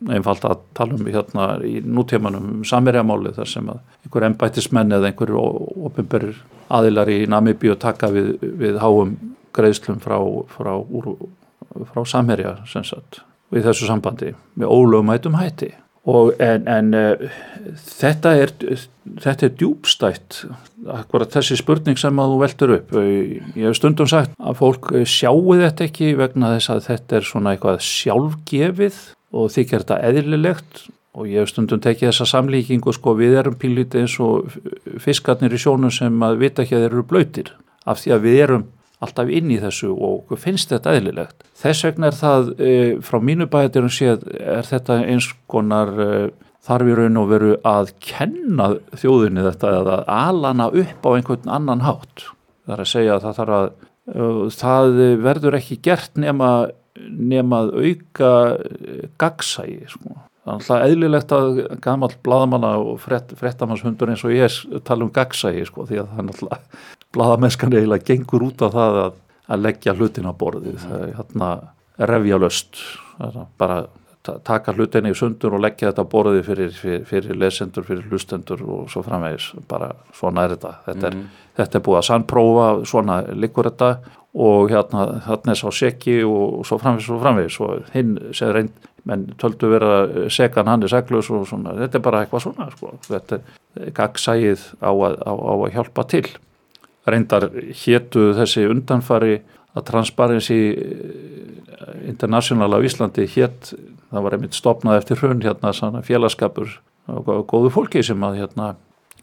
einfalt 0.09 0.45
að 0.49 0.63
tala 0.75 0.97
um 0.97 1.09
hérna 1.11 1.47
í 1.67 1.81
nútímanum 1.85 2.63
samirjamáli 2.65 3.35
þar 3.37 3.51
sem 3.51 3.69
að 3.69 3.83
einhver 4.05 4.27
embættismenn 4.31 4.97
eða 4.97 5.11
einhver 5.11 5.35
ofinberir 5.37 6.39
aðilar 6.73 7.11
í 7.13 7.19
Namibíu 7.29 7.77
taka 7.81 8.09
við, 8.15 8.33
við 8.41 8.79
háum 8.81 9.13
greiðslum 9.57 10.01
frá, 10.03 10.19
frá, 10.53 10.73
frá 11.93 12.03
samherja 12.09 12.57
sagt, 12.71 13.23
við 13.51 13.71
þessu 13.71 13.91
sambandi 13.91 14.35
með 14.55 14.75
ólögumætum 14.75 15.39
hætti. 15.41 15.75
Og 16.09 16.33
en, 16.41 16.65
en 16.71 16.95
uh, 16.97 17.29
þetta 18.01 18.33
er 18.41 18.55
þetta 19.21 19.47
er 19.47 19.57
djúbstætt 19.59 20.39
akkurat 20.91 21.33
þessi 21.35 21.59
spurning 21.61 21.99
sem 22.01 22.21
að 22.23 22.33
þú 22.33 22.39
veldur 22.41 22.75
upp. 22.79 22.95
Ég 23.01 23.67
hef 23.67 23.77
stundum 23.79 24.09
sagt 24.11 24.33
að 24.39 24.57
fólk 24.61 24.93
sjáu 25.09 25.59
þetta 25.61 25.87
ekki 25.87 26.15
vegna 26.19 26.55
þess 26.55 26.73
að 26.75 26.87
þetta 26.89 27.19
er 27.19 27.29
svona 27.29 27.55
eitthvað 27.55 27.83
sjálfgefið 27.85 29.03
og 29.37 29.53
þykir 29.57 29.85
þetta 29.85 30.01
eðlilegt. 30.09 30.83
Og 31.19 31.27
ég 31.27 31.43
hef 31.43 31.51
stundum 31.51 31.83
tekið 31.83 32.13
þessa 32.13 32.29
samlíkingu 32.31 32.95
sko 32.95 33.17
við 33.19 33.41
erum 33.41 33.57
pílítið 33.59 34.05
eins 34.05 34.17
og 34.23 34.53
fiskarnir 35.03 35.57
í 35.57 35.59
sjónum 35.61 35.93
sem 35.93 36.23
að 36.23 36.39
vita 36.45 36.63
ekki 36.63 36.79
að 36.79 36.85
þeir 36.85 36.93
eru 36.95 37.09
blöytir 37.11 37.51
af 37.91 37.99
því 38.01 38.15
að 38.15 38.29
við 38.29 38.43
erum 38.45 38.69
alltaf 39.05 39.31
inn 39.33 39.51
í 39.53 39.59
þessu 39.61 39.91
og 39.95 40.33
finnst 40.41 40.73
þetta 40.75 40.95
eðlilegt. 40.99 41.45
Þess 41.61 41.87
vegna 41.89 42.11
er 42.11 42.19
það 42.19 42.51
e, 42.61 42.73
frá 43.05 43.19
mínu 43.25 43.49
bæðirum 43.51 43.93
séð 43.93 44.27
er 44.37 44.67
þetta 44.69 45.01
eins 45.09 45.31
konar 45.51 45.93
e, 45.97 46.11
þarf 46.67 46.91
í 46.91 46.97
raun 46.99 47.21
og 47.21 47.31
veru 47.31 47.55
að 47.67 47.95
kenna 48.05 48.75
þjóðinni 49.01 49.47
þetta 49.49 49.75
eða 49.79 50.01
alana 50.13 50.69
upp 50.69 51.09
á 51.09 51.11
einhvern 51.15 51.55
annan 51.57 51.87
hátt. 51.87 52.27
Það 52.69 52.77
er 52.77 52.85
að 52.85 52.93
segja 52.93 53.17
að 53.17 53.27
það 53.27 53.39
þarf 53.41 53.59
að 53.59 53.71
e, 53.71 54.31
það 54.61 55.05
verður 55.29 55.61
ekki 55.61 55.81
gert 55.89 56.21
nema, 56.21 56.51
nema 57.09 57.65
að 57.65 57.77
auka 57.81 58.35
gagsægi 59.23 59.87
sko. 59.95 60.19
Það 60.51 60.77
er 60.77 60.89
eðlilegt 60.89 61.33
að 61.37 61.59
gammal 61.85 62.11
bladamanna 62.25 62.77
og 62.81 62.97
frett, 63.01 63.33
frettamannshundur 63.39 64.11
eins 64.13 64.25
og 64.27 64.33
ég 64.35 64.81
tala 64.85 65.07
um 65.07 65.13
gagsægi 65.15 65.67
sko 65.69 65.85
því 65.89 66.01
að 66.01 66.09
það 66.11 66.23
er 66.23 66.33
alltaf 66.33 66.99
bladamennskan 67.15 67.75
eiginlega 67.75 68.07
gengur 68.13 68.47
út 68.47 68.63
af 68.67 68.75
það 68.75 68.99
að, 69.05 69.15
að 69.51 69.65
leggja 69.67 69.95
hlutin 69.99 70.31
á 70.31 70.33
borðið. 70.33 70.77
Mm. 70.77 70.91
það 70.91 71.07
er 71.07 71.17
hérna 71.19 71.55
refja 72.11 72.39
löst 72.41 72.85
bara 73.61 73.81
taka 74.45 74.75
hlutinni 74.77 75.15
í 75.15 75.17
sundur 75.17 75.57
og 75.57 75.63
leggja 75.65 75.91
þetta 75.91 76.05
á 76.05 76.13
borðið 76.13 76.43
fyrir, 76.45 76.73
fyrir, 76.77 77.05
fyrir 77.09 77.39
lesendur, 77.41 77.85
fyrir 77.89 78.07
hlustendur 78.11 78.63
og 78.63 78.91
svo 78.93 79.03
framvegis, 79.05 79.51
bara 79.69 79.91
svona 80.17 80.45
er 80.45 80.57
þetta. 80.57 80.73
Þetta 80.87 81.07
er, 81.09 81.17
mm. 81.17 81.45
þetta 81.61 81.79
er 81.79 81.85
búið 81.87 82.01
að 82.01 82.09
sannprófa 82.11 82.67
svona 82.89 83.21
likur 83.33 83.71
þetta. 83.71 83.93
Og 84.31 84.71
hérna 84.71 85.07
þarna 85.25 85.55
er 85.57 85.59
sá 85.59 85.73
seki 85.75 86.21
og 86.23 86.61
svo 86.69 86.79
framvegis 86.79 87.09
og 87.11 87.25
framvegis. 87.25 87.57
Og 87.65 87.89
hinn 87.97 88.13
segir 88.31 88.55
reynd, 88.59 88.91
menn 89.09 89.25
töldu 89.41 89.73
vera 89.73 90.29
sekan 90.31 90.69
hann 90.69 90.85
er 90.85 90.93
seglus 90.93 91.31
og 91.33 91.49
svona, 91.49 91.73
þetta 91.81 91.99
er 91.99 92.05
bara 92.05 92.21
eitthvað 92.23 92.45
svona 92.45 92.69
sko, 92.75 92.93
þetta 93.09 93.39
er 93.41 93.91
gagsægið 93.97 94.67
á, 94.85 94.93
á, 94.93 95.33
á 95.33 95.55
að 95.57 95.71
hjálpa 95.75 96.05
til 96.13 96.27
reyndar 97.15 97.49
héttu 97.85 98.31
þessi 98.39 98.67
undanfari 98.71 99.41
að 99.77 99.87
Transparency 99.87 100.61
International 102.09 102.75
á 102.75 102.79
Íslandi 102.83 103.27
hétt, 103.31 103.73
það 104.11 104.25
var 104.27 104.37
einmitt 104.37 104.59
stopnað 104.59 105.01
eftir 105.01 105.21
hrun 105.23 105.43
hérna 105.45 105.73
svona 105.77 106.03
félagskapur 106.07 106.79
og 107.11 107.45
góðu 107.51 107.71
fólki 107.75 108.03
sem 108.07 108.23
að 108.27 108.43
hérna, 108.43 108.75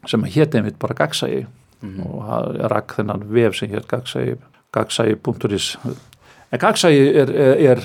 sem 0.08 0.23
að 0.23 0.38
hétt 0.38 0.56
einmitt 0.56 0.80
bara 0.80 0.95
gagsægi 0.97 1.45
mm 1.45 1.95
-hmm. 1.95 2.06
og 2.08 2.71
rakk 2.71 2.95
þennan 3.00 3.28
vef 3.28 3.56
sem 3.56 3.69
hétt 3.69 3.88
gagsægi 3.88 4.38
gagsægi.is 4.71 5.78
en 6.52 6.60
gagsægi 6.60 7.08
er, 7.15 7.30
er, 7.30 7.58
er 7.71 7.80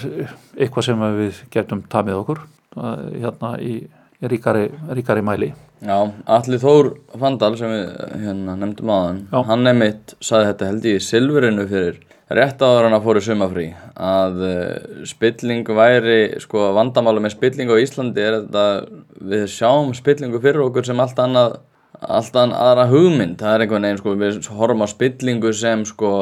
eitthvað 0.56 0.84
sem 0.84 1.00
við 1.00 1.42
getum 1.50 1.82
tamið 1.82 2.14
okkur 2.14 2.40
hérna 2.76 3.58
í 3.60 3.86
ríkari, 4.22 4.70
ríkari 4.90 5.22
mæli 5.22 5.52
Já, 5.82 5.98
Alli 6.30 6.58
Þór 6.62 6.92
Fandal 7.18 7.56
sem 7.58 7.72
við 7.72 7.86
hérna 8.22 8.54
nefndum 8.60 8.90
aðan, 8.94 9.16
Já. 9.32 9.38
hann 9.48 9.64
nefnitt 9.66 10.14
saði 10.22 10.52
þetta 10.52 10.68
held 10.68 10.84
ég 10.86 11.00
í 11.00 11.02
silfurinu 11.02 11.64
fyrir 11.66 11.98
rétt 12.32 12.62
áður 12.62 12.86
hann 12.86 12.96
að 12.96 13.06
fóru 13.08 13.22
sumafrí 13.24 13.66
að 13.98 14.38
uh, 14.46 15.02
spilling 15.10 15.66
væri, 15.66 16.20
sko 16.44 16.70
vandamáli 16.76 17.24
með 17.24 17.34
spilling 17.34 17.72
á 17.74 17.82
Íslandi 17.82 18.22
er 18.22 18.38
þetta 18.38 18.66
við 19.32 19.44
sjáum 19.52 19.90
spillingu 19.98 20.40
fyrir 20.44 20.62
okkur 20.68 20.86
sem 20.86 21.02
allt 21.02 21.18
annað, 21.20 21.58
allt 21.98 22.38
annað 22.38 22.66
aðra 22.68 22.88
hugmynd, 22.92 23.40
það 23.42 23.56
er 23.56 23.64
einhvern 23.66 23.88
veginn 23.88 24.02
sko 24.04 24.16
við 24.22 24.52
horfum 24.60 24.86
á 24.86 24.88
spillingu 24.94 25.54
sem 25.56 25.82
sko 25.88 26.12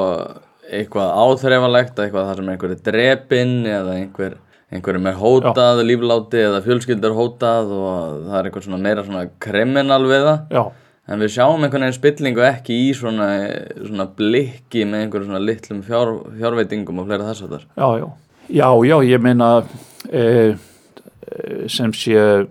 eitthvað 0.71 1.13
áþreifanlegt, 1.21 1.99
eitthvað 1.99 2.31
þar 2.31 2.41
sem 2.41 2.51
einhver 2.55 2.75
er 2.75 2.85
drepinn 2.89 3.57
eða 3.69 3.99
einhver 3.99 4.41
einhverjum 4.71 5.09
er 5.11 5.19
hótað, 5.19 5.81
Já. 5.81 5.87
lífláti 5.89 6.43
eða 6.45 6.61
fjölskyldur 6.63 7.17
hótað 7.17 7.73
og 7.75 8.21
það 8.29 8.37
er 8.39 8.49
eitthvað 8.49 8.67
svona 8.69 8.83
meira 8.85 9.05
svona 9.07 9.25
kriminal 9.43 10.03
við 10.07 10.27
það 10.29 10.55
Já. 10.55 10.63
en 11.11 11.25
við 11.25 11.33
sjáum 11.35 11.65
einhvern 11.67 11.87
veginn 11.87 11.97
spillingu 11.97 12.45
ekki 12.47 12.77
í 12.87 12.91
svona, 12.95 13.29
svona 13.81 14.07
blikki 14.21 14.85
með 14.87 15.07
einhverjum 15.07 15.33
svona 15.33 15.43
litlum 15.43 15.81
fjár, 15.87 16.13
fjárveitingum 16.39 17.03
og 17.03 17.11
fleira 17.11 17.27
þess 17.31 17.47
að 17.47 17.57
þar 17.57 17.65
Já, 17.67 17.89
já, 18.61 18.69
já, 18.87 18.97
ég 19.11 19.25
meina 19.27 19.51
e, 20.07 20.23
sem 21.71 21.91
sé 21.97 22.47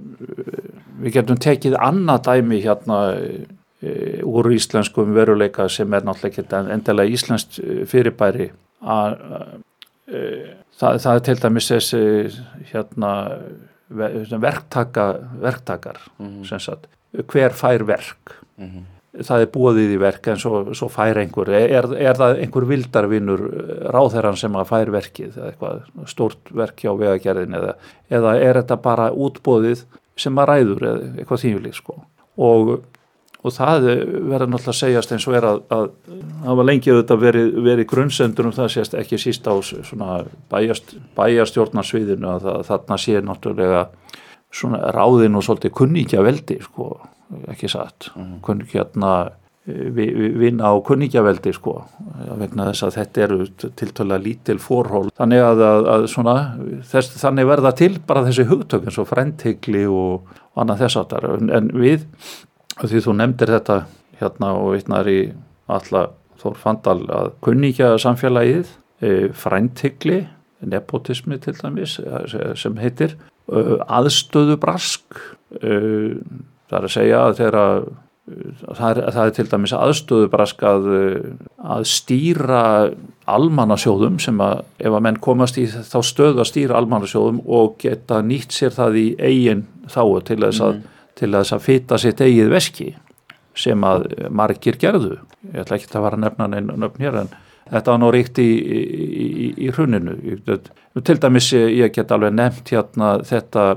við 0.99 1.15
getum 1.15 1.39
tekið 1.39 1.79
annað 1.79 2.25
dæmi 2.27 2.60
hérna 2.65 2.99
e, 3.15 3.95
úr 4.27 4.51
íslenskum 4.58 5.15
veruleika 5.15 5.69
sem 5.71 5.88
er 5.95 6.03
náttúrulega 6.03 6.43
ekki 6.43 6.75
endilega 6.75 7.15
íslenskt 7.15 7.62
fyrirbæri 7.88 8.51
að 8.84 9.15
e, 9.15 9.41
það, 10.10 11.02
það 11.04 11.15
er 11.15 11.26
til 11.28 11.39
dæmis 11.43 11.72
þessi 11.72 12.04
hérna 12.72 13.12
verktaka, 13.89 15.10
verktakar 15.41 16.00
mm 16.19 16.43
-hmm. 16.43 17.24
hver 17.28 17.54
fær 17.54 17.86
verk 17.86 18.36
mm 18.58 18.65
-hmm. 18.65 19.24
það 19.24 19.41
er 19.41 19.48
búið 19.48 19.78
í 19.78 20.00
verk 20.00 20.28
en 20.28 20.38
svo, 20.38 20.74
svo 20.74 20.88
fær 20.88 21.17
einhver 21.17 21.50
er, 21.50 21.86
er 21.98 22.15
það 22.15 22.39
einhver 22.39 22.65
vildarvinur 22.65 23.41
ráðherran 23.93 24.38
sem 24.38 24.56
að 24.56 24.67
fær 24.67 24.91
verkið 24.91 25.38
eitthvað 25.38 25.82
stort 26.06 26.52
verk 26.52 26.84
hjá 26.84 26.98
vegagerðin 26.98 27.54
eða, 27.54 27.74
eða 28.10 28.36
er 28.39 28.54
þetta 28.56 28.78
bara 28.78 29.12
útbóðið 29.12 29.86
sem 30.15 30.38
að 30.38 30.48
ræður 30.48 30.84
eða 30.84 31.17
eitthvað 31.17 31.41
þýjuleg 31.43 31.74
sko 31.74 32.04
og 32.38 32.84
og 33.39 33.54
það 33.56 33.86
verður 33.88 34.49
náttúrulega 34.52 34.73
að 34.73 34.80
segjast 34.82 35.12
eins 35.15 35.28
og 35.30 35.36
er 35.39 35.45
að, 35.47 35.60
að 35.71 35.86
það 36.43 36.58
var 36.60 36.67
lengi 36.67 36.91
auðvitað 36.91 37.21
verið, 37.23 37.52
verið 37.69 37.88
grunnsendur 37.93 38.49
um 38.49 38.56
það 38.58 38.71
sést 38.73 38.97
ekki 38.99 39.19
síst 39.21 39.47
á 39.47 39.56
bæjast, 40.52 40.95
bæjastjórnarsviðinu 41.15 42.28
að 42.34 42.47
það, 42.47 42.60
þarna 42.69 42.97
sé 42.99 43.21
náttúrulega 43.23 43.84
ráðin 44.95 45.38
og 45.38 45.45
svolítið 45.45 45.75
kunningja 45.78 46.23
veldi 46.25 46.58
sko, 46.65 46.89
ekki 47.54 47.69
satt. 47.69 48.10
Mm. 48.17 48.39
kunningjarna 48.41 49.12
vi- 49.69 50.10
vi- 50.15 50.34
vinna 50.41 50.71
á 50.73 50.73
kunningjaveldi 50.82 51.52
sko 51.54 51.84
vegna 52.39 52.65
þess 52.71 52.84
að 52.88 52.95
þetta 52.97 53.21
eru 53.21 53.45
tiltöla 53.78 54.17
lítil 54.17 54.58
fórhól 54.58 55.12
þannig 55.15 55.43
að, 55.45 55.62
að, 55.62 55.88
að 55.93 56.06
svona, 56.10 56.36
þess, 56.89 57.12
þannig 57.21 57.45
verða 57.47 57.71
til 57.78 57.99
bara 58.08 58.23
þessi 58.25 58.47
hugtök 58.49 58.88
eins 58.89 58.97
og 58.97 59.08
frendhygli 59.12 59.86
og, 59.86 60.25
annað 60.58 60.82
þess 60.86 60.97
áttar 61.04 61.30
en, 61.38 61.49
en 61.54 61.69
við, 61.78 62.08
því 62.87 63.03
þú 63.05 63.15
nefndir 63.19 63.53
þetta 63.57 63.79
hérna 64.19 64.53
og 64.59 64.73
vitnar 64.77 65.09
í 65.11 65.21
alla 65.67 66.09
Þór 66.39 66.55
Fandal 66.55 66.99
að 67.11 67.33
kunningja 67.43 67.97
samfélagið 67.99 68.69
e, 69.03 69.09
frendhygli 69.35 70.21
nepotismi 70.61 71.39
til 71.39 71.55
dæmis 71.59 71.99
eh, 71.99 72.53
sem 72.55 72.77
heitir 72.79 73.15
eh, 73.51 73.77
aðstöðubrask 73.87 75.19
það 75.49 76.77
er 76.77 76.85
að 76.85 76.93
segja 76.93 77.23
að 77.25 77.37
þeirra 77.39 77.65
það 78.77 78.99
það 79.15 79.23
er 79.23 79.31
til 79.33 79.45
dæmis 79.49 79.73
aðstöðubrask 79.73 80.59
að, 80.69 80.89
að 81.57 81.87
stýra 81.89 82.63
almannasjóðum 83.29 84.19
sem 84.21 84.37
að 84.43 84.61
ef 84.77 84.93
að 84.93 85.05
menn 85.07 85.17
komast 85.23 85.57
í 85.57 85.65
þá 85.65 85.97
stöðu 86.05 86.43
að 86.43 86.49
stýra 86.51 86.77
almannasjóðum 86.77 87.41
og 87.47 87.79
geta 87.81 88.21
nýtt 88.25 88.53
sér 88.53 88.75
það 88.75 88.99
í 89.01 89.07
eigin 89.17 89.65
þáu 89.89 90.19
til 90.27 90.39
þess 90.43 90.61
að, 90.67 90.83
til 91.19 91.32
þess 91.36 91.55
að 91.55 91.65
fýta 91.65 91.99
sitt 92.01 92.23
eigið 92.23 92.53
veski 92.53 92.89
sem 93.60 93.84
að 93.84 94.08
margir 94.32 94.79
gerðu. 94.79 95.19
Ég 95.51 95.63
ætla 95.63 95.79
ekki 95.79 95.91
að 95.91 96.05
fara 96.05 96.17
að 96.17 96.25
nefna 96.25 96.47
neina 96.47 96.77
nöfn 96.79 97.03
hér 97.03 97.19
en 97.23 97.32
þetta 97.69 97.91
var 97.91 98.01
nú 98.01 98.12
ríkt 98.15 98.39
í, 98.41 98.47
í, 98.47 98.79
í, 99.19 99.51
í 99.67 99.69
hruninu. 99.75 100.15
Til 101.03 101.19
dæmis 101.21 101.51
ég 101.53 101.93
get 101.95 102.12
alveg 102.15 102.36
nefnt 102.36 102.73
hérna 102.73 103.17
þetta 103.27 103.69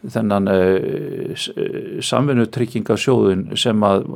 þennan 0.00 0.48
uh, 0.48 1.46
samvinnutryggingasjóðin 2.04 3.50
sem 3.60 3.82
að 3.84 4.06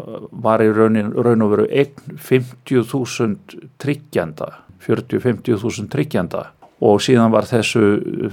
var 0.44 0.64
í 0.64 0.70
raunin, 0.72 1.12
raun 1.12 1.44
og 1.44 1.52
veru 1.52 1.66
eign 1.68 2.16
50.000 2.16 3.68
tryggjanda 3.82 4.48
40-50.000 4.84 5.90
tryggjanda 5.92 6.46
og 6.84 7.00
síðan 7.00 7.32
var 7.32 7.46
þessu, 7.48 7.84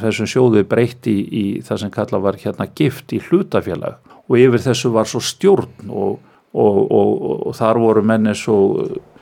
þessum 0.01 0.27
sjóði 0.27 0.65
breytt 0.67 1.07
í, 1.07 1.17
í 1.23 1.43
það 1.63 1.83
sem 1.83 1.93
kalla 1.93 2.19
var 2.23 2.39
hérna 2.41 2.67
gift 2.75 3.13
í 3.15 3.21
hlutafélag. 3.23 4.01
Og 4.27 4.39
yfir 4.39 4.63
þessu 4.65 4.91
var 4.95 5.07
svo 5.07 5.21
stjórn 5.23 5.87
og, 5.87 6.19
og, 6.51 6.81
og, 6.83 7.13
og 7.47 7.55
þar 7.55 7.79
voru 7.79 8.03
menni 8.05 8.35
svo 8.35 8.57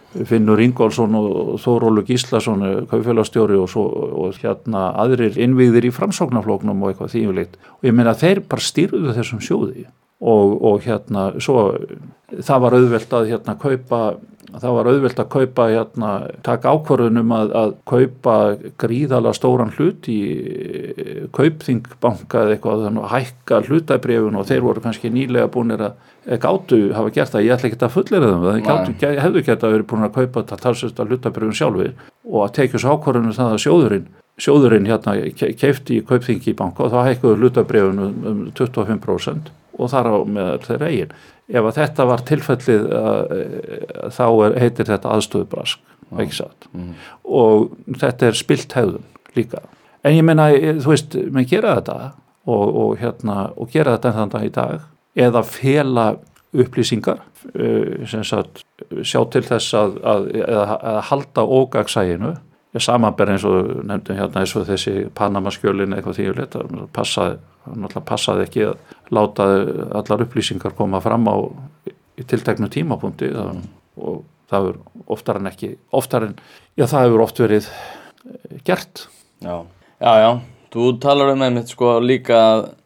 Finnur 0.09 0.57
Ingólfsson 0.63 1.13
og 1.13 1.59
Þórólu 1.61 2.01
Gíslason 2.07 2.63
kaufélagstjóri 2.89 3.59
og, 3.61 3.67
svo, 3.69 3.85
hérna 4.41 4.87
aðrir 4.97 5.37
innvíðir 5.37 5.85
í 5.85 5.93
framsóknarflóknum 5.93 6.81
og 6.81 6.93
eitthvað 6.93 7.13
þýjuleitt 7.13 7.59
og 7.77 7.85
ég 7.85 7.93
meina 7.93 8.15
þeir 8.17 8.41
bara 8.49 8.65
stýrðu 8.65 9.13
þessum 9.13 9.43
sjóði. 9.45 9.85
Og, 10.19 10.81
hérna 10.83 11.29
svo 11.39 11.69
það 12.41 12.65
var 12.65 12.75
auðvelt 12.79 13.13
að 13.15 13.29
hérna 13.29 13.55
kaupa 13.61 14.01
það 14.55 14.75
var 14.75 14.89
auðvelt 14.89 15.21
að 15.21 15.29
kaupa 15.33 15.65
hérna 15.69 16.11
taka 16.45 16.73
ákvarðunum 16.73 17.33
að, 17.35 17.55
að 17.61 17.73
kaupa 17.91 18.35
gríðala 18.81 19.33
stóran 19.37 19.73
hlut 19.75 20.09
í 20.11 20.19
kaupþingbanka 21.35 22.45
eða 22.45 22.55
eitthvað 22.55 22.85
þannig 22.87 23.07
að 23.07 23.13
hækka 23.15 23.61
hlutabrifun 23.67 24.39
og 24.39 24.47
þeir 24.49 24.65
voru 24.65 24.85
kannski 24.85 25.11
nýlega 25.13 25.51
búinir 25.53 25.85
að 25.89 26.39
gáttu 26.43 26.81
hafa 26.93 27.13
gert 27.15 27.33
það, 27.33 27.45
ég 27.45 27.55
ætla 27.55 27.69
ekki 27.69 27.79
að 27.85 27.93
fullera 27.95 28.31
þeim 28.31 28.45
það. 28.45 28.61
Gáttu, 28.67 29.13
hefðu 29.23 29.45
gett 29.47 29.63
að 29.65 29.75
vera 29.75 29.89
búin 29.91 30.07
að 30.07 30.17
kaupa 30.17 30.43
talsist 30.55 30.99
að 30.99 31.13
hlutabrifun 31.13 31.57
sjálfur 31.57 31.93
og 32.29 32.41
að 32.45 32.55
tekja 32.59 32.81
svo 32.81 32.97
ákvarðunum 32.97 33.37
það 33.37 33.55
að 33.55 33.63
sjóðurinn 33.65 34.09
sjóðurinn 34.39 34.87
hérna 34.87 35.15
keifti 35.35 35.99
í 35.99 36.05
kaupþingi 36.07 36.53
í 36.53 36.57
banka 36.57 36.85
og 36.85 36.93
þá 36.93 37.09
hækkuðu 37.09 37.39
hlutabrifun 37.41 38.03
um, 38.05 38.21
um 38.29 38.45
25% 38.55 39.51
og 39.79 39.91
þar 39.91 40.11
á 40.11 40.15
með 40.27 40.53
þeirra 40.67 40.91
eigin 40.91 41.13
ef 41.49 41.65
að 41.65 41.77
þetta 41.79 42.05
var 42.09 42.23
tilfellið 42.27 42.87
uh, 42.93 44.09
þá 44.13 44.25
er, 44.29 44.57
heitir 44.63 44.89
þetta 44.89 45.13
aðstöðubrask 45.15 45.81
mm. 46.09 46.93
og 47.25 47.69
þetta 48.01 48.29
er 48.29 48.37
spilt 48.37 48.73
hefðum 48.77 49.05
líka. 49.37 49.63
En 50.05 50.15
ég 50.15 50.25
menna, 50.25 50.49
þú 50.79 50.93
veist, 50.93 51.17
menn 51.29 51.47
gera 51.49 51.75
þetta 51.79 51.97
og, 52.49 52.65
og 52.81 52.91
hérna 53.01 53.49
og 53.59 53.71
gera 53.73 53.97
þetta 53.97 54.15
þann 54.17 54.33
dag 54.35 54.45
í 54.45 54.53
dag 54.55 54.85
eða 55.19 55.43
fela 55.45 56.05
upplýsingar 56.49 57.21
uh, 57.53 58.05
sem 58.09 58.23
sagt 58.25 58.63
sjá 59.05 59.21
til 59.33 59.43
þess 59.45 59.73
að, 59.77 59.97
að 60.01 60.29
eða, 60.39 60.63
eða 60.77 61.03
halda 61.11 61.45
ógagsæginu 61.45 62.35
samanber 62.77 63.31
eins 63.33 63.45
og 63.49 63.69
nefndum 63.87 64.17
hérna 64.19 64.43
eins 64.43 64.53
og 64.57 64.67
þessi 64.67 65.07
Panamaskjölin 65.17 65.95
eitthvað 65.95 66.19
því 66.19 66.27
að 66.29 66.41
leta 66.43 66.59
passaði, 67.69 68.05
passaði 68.09 68.45
ekki 68.47 68.65
að 68.67 69.15
láta 69.15 69.47
allar 70.01 70.25
upplýsingar 70.25 70.75
koma 70.77 71.01
fram 71.03 71.27
á 71.29 71.35
tilteknu 72.19 72.69
tímapunkti 72.71 73.31
það, 73.33 73.63
og 73.99 74.21
það 74.51 74.69
er 74.69 74.79
oftar 75.15 75.39
en 75.39 75.49
ekki 75.51 75.73
oftar 75.95 76.29
en, 76.29 76.37
já 76.77 76.85
það 76.89 77.07
hefur 77.07 77.25
oft 77.25 77.43
verið 77.43 77.73
gert. 78.67 79.05
Já, 79.39 79.55
já, 80.01 80.13
já. 80.23 80.31
Þú 80.69 80.85
talar 81.01 81.31
um 81.33 81.41
einmitt 81.41 81.71
sko 81.71 81.95
líka 82.03 82.39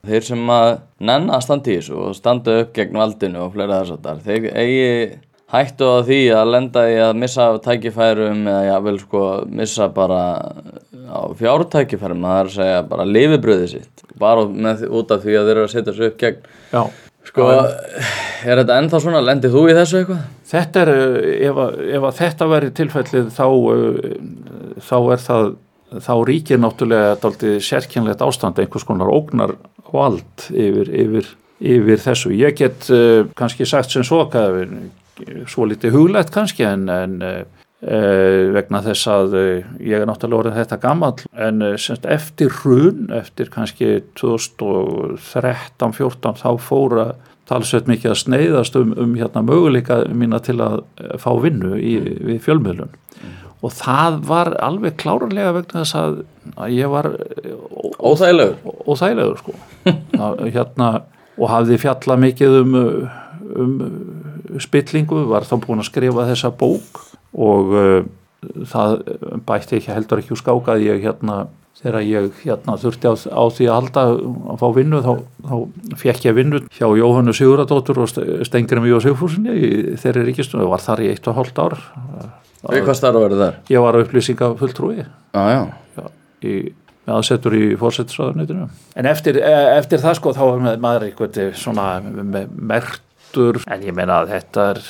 þeir 0.08 0.24
sem 0.24 0.52
að 0.54 0.70
nenna 1.04 1.36
að 1.36 1.46
standa 1.50 1.72
í 1.72 1.78
þessu 1.82 1.98
og 2.00 2.16
standa 2.16 2.62
upp 2.62 2.72
gegn 2.78 3.00
valdinu 3.02 3.42
og 3.44 3.56
fleira 3.58 3.82
þess 3.82 3.98
að 3.98 4.06
þar, 4.06 4.22
þeir 4.24 4.46
eigi 4.62 4.94
hættu 5.54 5.90
á 5.92 5.98
því 6.08 6.20
að 6.34 6.52
lenda 6.54 6.84
í 6.90 6.96
að 7.04 7.20
missa 7.22 7.50
tækifærum 7.66 8.48
eða 8.48 8.64
jável 8.70 8.96
sko 9.02 9.26
missa 9.52 9.90
bara 9.94 10.22
fjártækifærum 11.40 12.24
það 12.28 12.38
er 12.40 12.52
að 12.52 12.58
segja 12.58 12.84
bara 12.92 13.08
lifibröðið 13.10 13.74
sitt 13.74 14.06
bara 14.20 14.46
með, 14.48 14.86
út 14.90 15.12
af 15.14 15.26
því 15.26 15.40
að 15.40 15.50
þeir 15.50 15.56
eru 15.58 15.66
að 15.68 15.74
setja 15.74 15.98
sig 15.98 16.12
upp 16.12 16.22
gegn 16.22 16.48
Já, 16.74 16.84
sko, 17.30 17.50
er 18.46 18.62
þetta 18.62 18.80
ennþá 18.80 19.04
svona, 19.04 19.26
lendið 19.26 19.58
þú 19.58 19.66
í 19.68 19.76
þessu 19.80 20.00
eitthvað? 20.02 20.24
þetta 20.54 20.86
er 20.86 20.94
ef, 21.50 21.62
ef 22.00 22.10
þetta 22.20 22.50
veri 22.52 22.74
tilfellið 22.80 23.30
þá 23.34 23.46
uh, 23.50 24.10
þá 24.84 24.98
er 25.02 25.24
það 25.28 25.54
þá 26.02 26.14
ríkir 26.26 26.62
náttúrulega 26.62 27.18
dálítið 27.22 27.60
sérkjænlegt 27.68 28.24
ástand 28.26 28.60
einhvers 28.62 28.86
konar 28.88 29.12
ógnar 29.14 29.56
vald 29.94 30.48
yfir, 30.50 30.90
yfir, 30.90 31.28
yfir 31.62 32.02
þessu. 32.02 32.34
Ég 32.34 32.58
get 32.58 32.88
uh, 32.94 33.28
kannski 33.38 33.68
sagt 33.70 33.94
sem 33.94 34.06
svo 34.06 34.26
svo 35.46 35.68
litið 35.70 35.94
huglægt 35.94 36.34
kannski 36.34 36.66
en, 36.66 36.88
en 36.90 37.20
uh, 37.22 37.44
vegna 37.84 38.80
þess 38.86 39.04
að 39.12 39.34
uh, 39.36 39.60
ég 39.84 40.00
er 40.00 40.08
náttúrulega 40.08 40.40
orðið 40.44 40.60
þetta 40.62 40.84
gammal 40.86 41.18
en 41.36 41.58
uh, 41.66 41.76
semst 41.76 42.06
eftir 42.08 42.48
hrun, 42.62 43.12
eftir 43.12 43.52
kannski 43.52 44.00
2013-14 44.22 46.40
þá 46.40 46.56
fóra 46.64 47.12
talsveit 47.50 47.90
mikið 47.90 48.14
að 48.14 48.20
sneiðast 48.22 48.76
um, 48.80 48.92
um 49.00 49.16
hérna 49.20 49.44
möguleika 49.46 50.04
mína 50.16 50.40
til 50.44 50.60
að 50.64 50.82
eh, 51.02 51.16
fá 51.22 51.32
vinnu 51.44 51.76
í, 51.78 51.96
við 52.24 52.40
fjölmiðlun. 52.46 52.94
Og 53.64 53.72
það 53.72 54.20
var 54.28 54.52
alveg 54.64 54.98
klárarlega 55.00 55.54
vegna 55.56 55.84
þess 55.84 55.98
að, 56.00 56.22
að 56.56 56.76
ég 56.76 56.92
var 56.92 57.10
eh, 57.14 57.52
Óþægilegur? 58.04 58.56
óþægilegur 58.88 59.40
sko. 59.40 59.56
Að, 60.24 60.46
hérna, 60.56 60.90
og 61.40 61.52
hafði 61.52 61.80
fjalla 61.82 62.18
mikið 62.20 62.58
um, 62.62 62.78
um 63.64 63.74
spillingu, 64.64 65.24
var 65.30 65.48
þá 65.48 65.56
búin 65.64 65.84
að 65.84 65.92
skrifa 65.92 66.28
þessa 66.30 66.52
bók 66.60 67.04
og 67.34 67.74
uh, 67.74 68.06
það 68.70 68.96
bætti 69.48 69.78
ekki 69.80 69.94
heldur 69.96 70.22
ekki 70.24 70.34
úr 70.36 70.42
skáka 70.42 70.76
að 70.78 70.88
ég 70.90 71.04
hérna 71.06 71.46
þegar 71.84 72.04
ég 72.06 72.28
hérna 72.44 72.76
þurfti 72.80 73.10
á, 73.10 73.14
á 73.34 73.44
því 73.52 73.66
að 73.68 73.78
halda 73.80 74.04
að 74.54 74.60
fá 74.62 74.68
vinnu 74.78 75.00
þá, 75.04 75.14
þá 75.50 75.56
fekk 76.04 76.28
ég 76.30 76.36
vinnu 76.38 76.60
hjá 76.78 76.86
Jóhannu 77.00 77.34
Siguradóttur 77.36 78.04
og 78.04 78.12
Stengrim 78.48 78.86
Jó 78.88 79.00
Sigfúsinni 79.04 79.56
þeirri 80.00 80.24
ríkistunni 80.30 80.64
og 80.68 80.76
var 80.76 80.84
þar 80.86 81.02
í 81.04 81.10
eitt 81.12 81.28
og 81.28 81.40
hálft 81.40 81.60
ár. 81.60 81.76
Við 82.64 82.86
hvað 82.86 82.96
starf 83.00 83.20
verður 83.20 83.42
þar? 83.42 83.58
ég 83.74 83.84
var 83.84 83.98
upplýsinga 84.00 84.52
fulltrúi 84.62 85.02
Já, 85.04 85.42
já, 85.52 85.62
já, 85.98 86.06
í, 86.48 86.54
með 87.04 87.16
aðsettur 87.18 87.58
í 87.58 87.64
fórsetisraðunitinu 87.82 88.68
en 89.02 89.10
eftir, 89.12 89.42
e, 89.44 89.56
eftir 89.82 90.00
það 90.06 90.16
sko 90.22 90.36
þá 90.38 90.44
er 90.46 90.80
maður 90.86 91.08
eitthvað 91.10 91.42
svona 91.60 91.88
me- 92.06 92.46
merktur. 92.54 93.60
En 93.68 93.84
ég 93.84 93.98
meina 93.98 94.22
að 94.22 94.32
þetta 94.38 94.70
er 94.76 94.84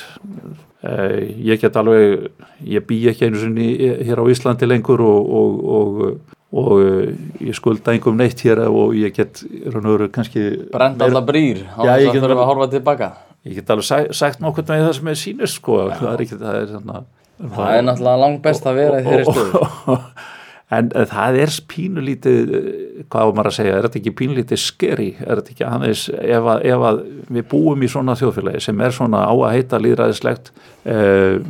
ég 0.84 1.60
get 1.62 1.76
alveg 1.80 2.30
ég 2.68 2.84
bý 2.88 2.98
ekki 3.08 3.28
einu 3.28 3.40
sinni 3.40 3.68
hér 4.04 4.20
á 4.20 4.24
Íslandi 4.28 4.68
lengur 4.68 5.00
og, 5.00 5.30
og, 5.40 5.54
og, 5.78 6.34
og 6.52 6.72
e, 6.84 7.14
ég 7.48 7.56
skulda 7.56 7.94
engum 7.96 8.18
neitt 8.20 8.42
hér 8.44 8.64
og 8.68 8.92
ég 8.98 9.14
get 9.16 9.40
raun 9.72 9.86
og 9.86 9.96
veru 9.96 10.10
kannski 10.12 10.44
brent 10.74 11.00
alla 11.02 11.24
brýr 11.24 11.64
á 11.72 11.80
Já, 11.88 11.92
þess 11.96 12.10
að 12.12 12.20
þurfa 12.26 12.42
að 12.44 12.50
horfa 12.52 12.68
tilbaka. 12.76 13.10
ég 13.48 13.58
get 13.60 13.70
alveg 13.74 13.88
sagt, 13.88 14.14
sagt 14.16 14.44
nokkuð 14.44 14.68
með 14.72 14.86
það 14.86 14.94
sem 14.98 15.08
er 15.12 15.20
sínist 15.20 15.60
sko. 15.60 15.80
Það 15.94 16.12
er 16.12 16.24
ekki, 16.26 16.40
það 16.40 16.60
er 16.60 16.70
svona 16.74 17.04
Það 17.34 17.74
er 17.74 17.82
náttúrulega 17.88 18.20
langt 18.22 18.42
best 18.44 18.66
að 18.70 18.76
vera 18.78 19.00
í 19.00 19.04
þeirri 19.08 19.24
stöðu 19.32 19.98
en 20.72 20.90
eh, 20.94 21.06
það 21.10 21.38
er 21.42 21.54
pínulítið 21.70 22.54
eh, 22.56 23.04
hvað 23.12 23.28
var 23.28 23.38
maður 23.38 23.50
að 23.52 23.56
segja, 23.58 23.76
er 23.76 23.88
þetta 23.88 24.00
ekki 24.00 24.16
pínulítið 24.20 24.62
skeri, 24.62 25.10
er 25.20 25.40
þetta 25.40 25.54
ekki 25.54 25.68
aðeins 25.68 26.04
ef 26.14 26.50
að, 26.54 26.66
ef 26.72 26.88
að 26.90 27.00
við 27.38 27.48
búum 27.52 27.84
í 27.84 27.92
svona 27.92 28.18
þjóðfélagi 28.20 28.64
sem 28.64 28.84
er 28.84 28.96
svona 28.96 29.24
á 29.28 29.34
að 29.34 29.56
heita 29.58 29.80
líðræðislegt 29.82 30.52
eh, 30.88 31.40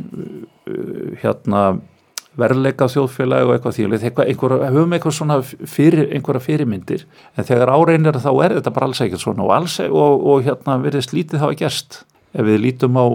hérna 1.21 1.65
verðleika 2.39 2.87
þjóðfélagi 2.91 3.47
og 3.47 3.53
eitthvað 3.55 4.25
einhver, 4.27 4.55
höfum 4.73 4.95
eitthvað 4.95 5.15
svona 5.15 5.37
fyrir, 5.45 6.09
einhverja 6.15 6.43
fyrirmyndir 6.43 7.05
en 7.35 7.47
þegar 7.47 7.71
áreinir 7.71 8.19
þá 8.19 8.31
er 8.33 8.57
þetta 8.57 8.73
bara 8.75 8.89
alls 8.89 9.01
ekkert 9.05 9.23
svona 9.23 9.45
og, 9.45 9.53
alls, 9.55 9.77
og, 9.85 10.25
og 10.33 10.43
hérna 10.47 10.77
verðist 10.83 11.15
lítið 11.15 11.43
þá 11.43 11.47
að 11.47 11.57
gerst. 11.63 12.01
Ef 12.35 12.43
við 12.43 12.57
lítum 12.65 12.97
á 12.99 13.05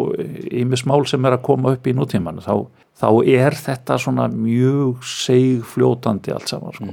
ímismál 0.48 1.02
sem 1.08 1.26
er 1.28 1.36
að 1.36 1.44
koma 1.50 1.74
upp 1.76 1.84
í 1.84 1.92
nútíman 1.92 2.40
þá, 2.40 2.54
þá 3.00 3.08
er 3.24 3.56
þetta 3.56 3.98
svona 4.00 4.28
mjög 4.32 5.04
segfljótandi 5.08 6.34
allt 6.34 6.52
saman 6.52 6.76
sko. 6.76 6.92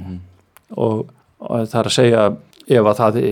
og, 0.76 1.06
og 1.44 1.68
það 1.68 1.80
er 1.82 1.90
að 1.90 1.96
segja 1.98 2.26
ef 2.68 2.90
að 2.90 3.00
það 3.02 3.22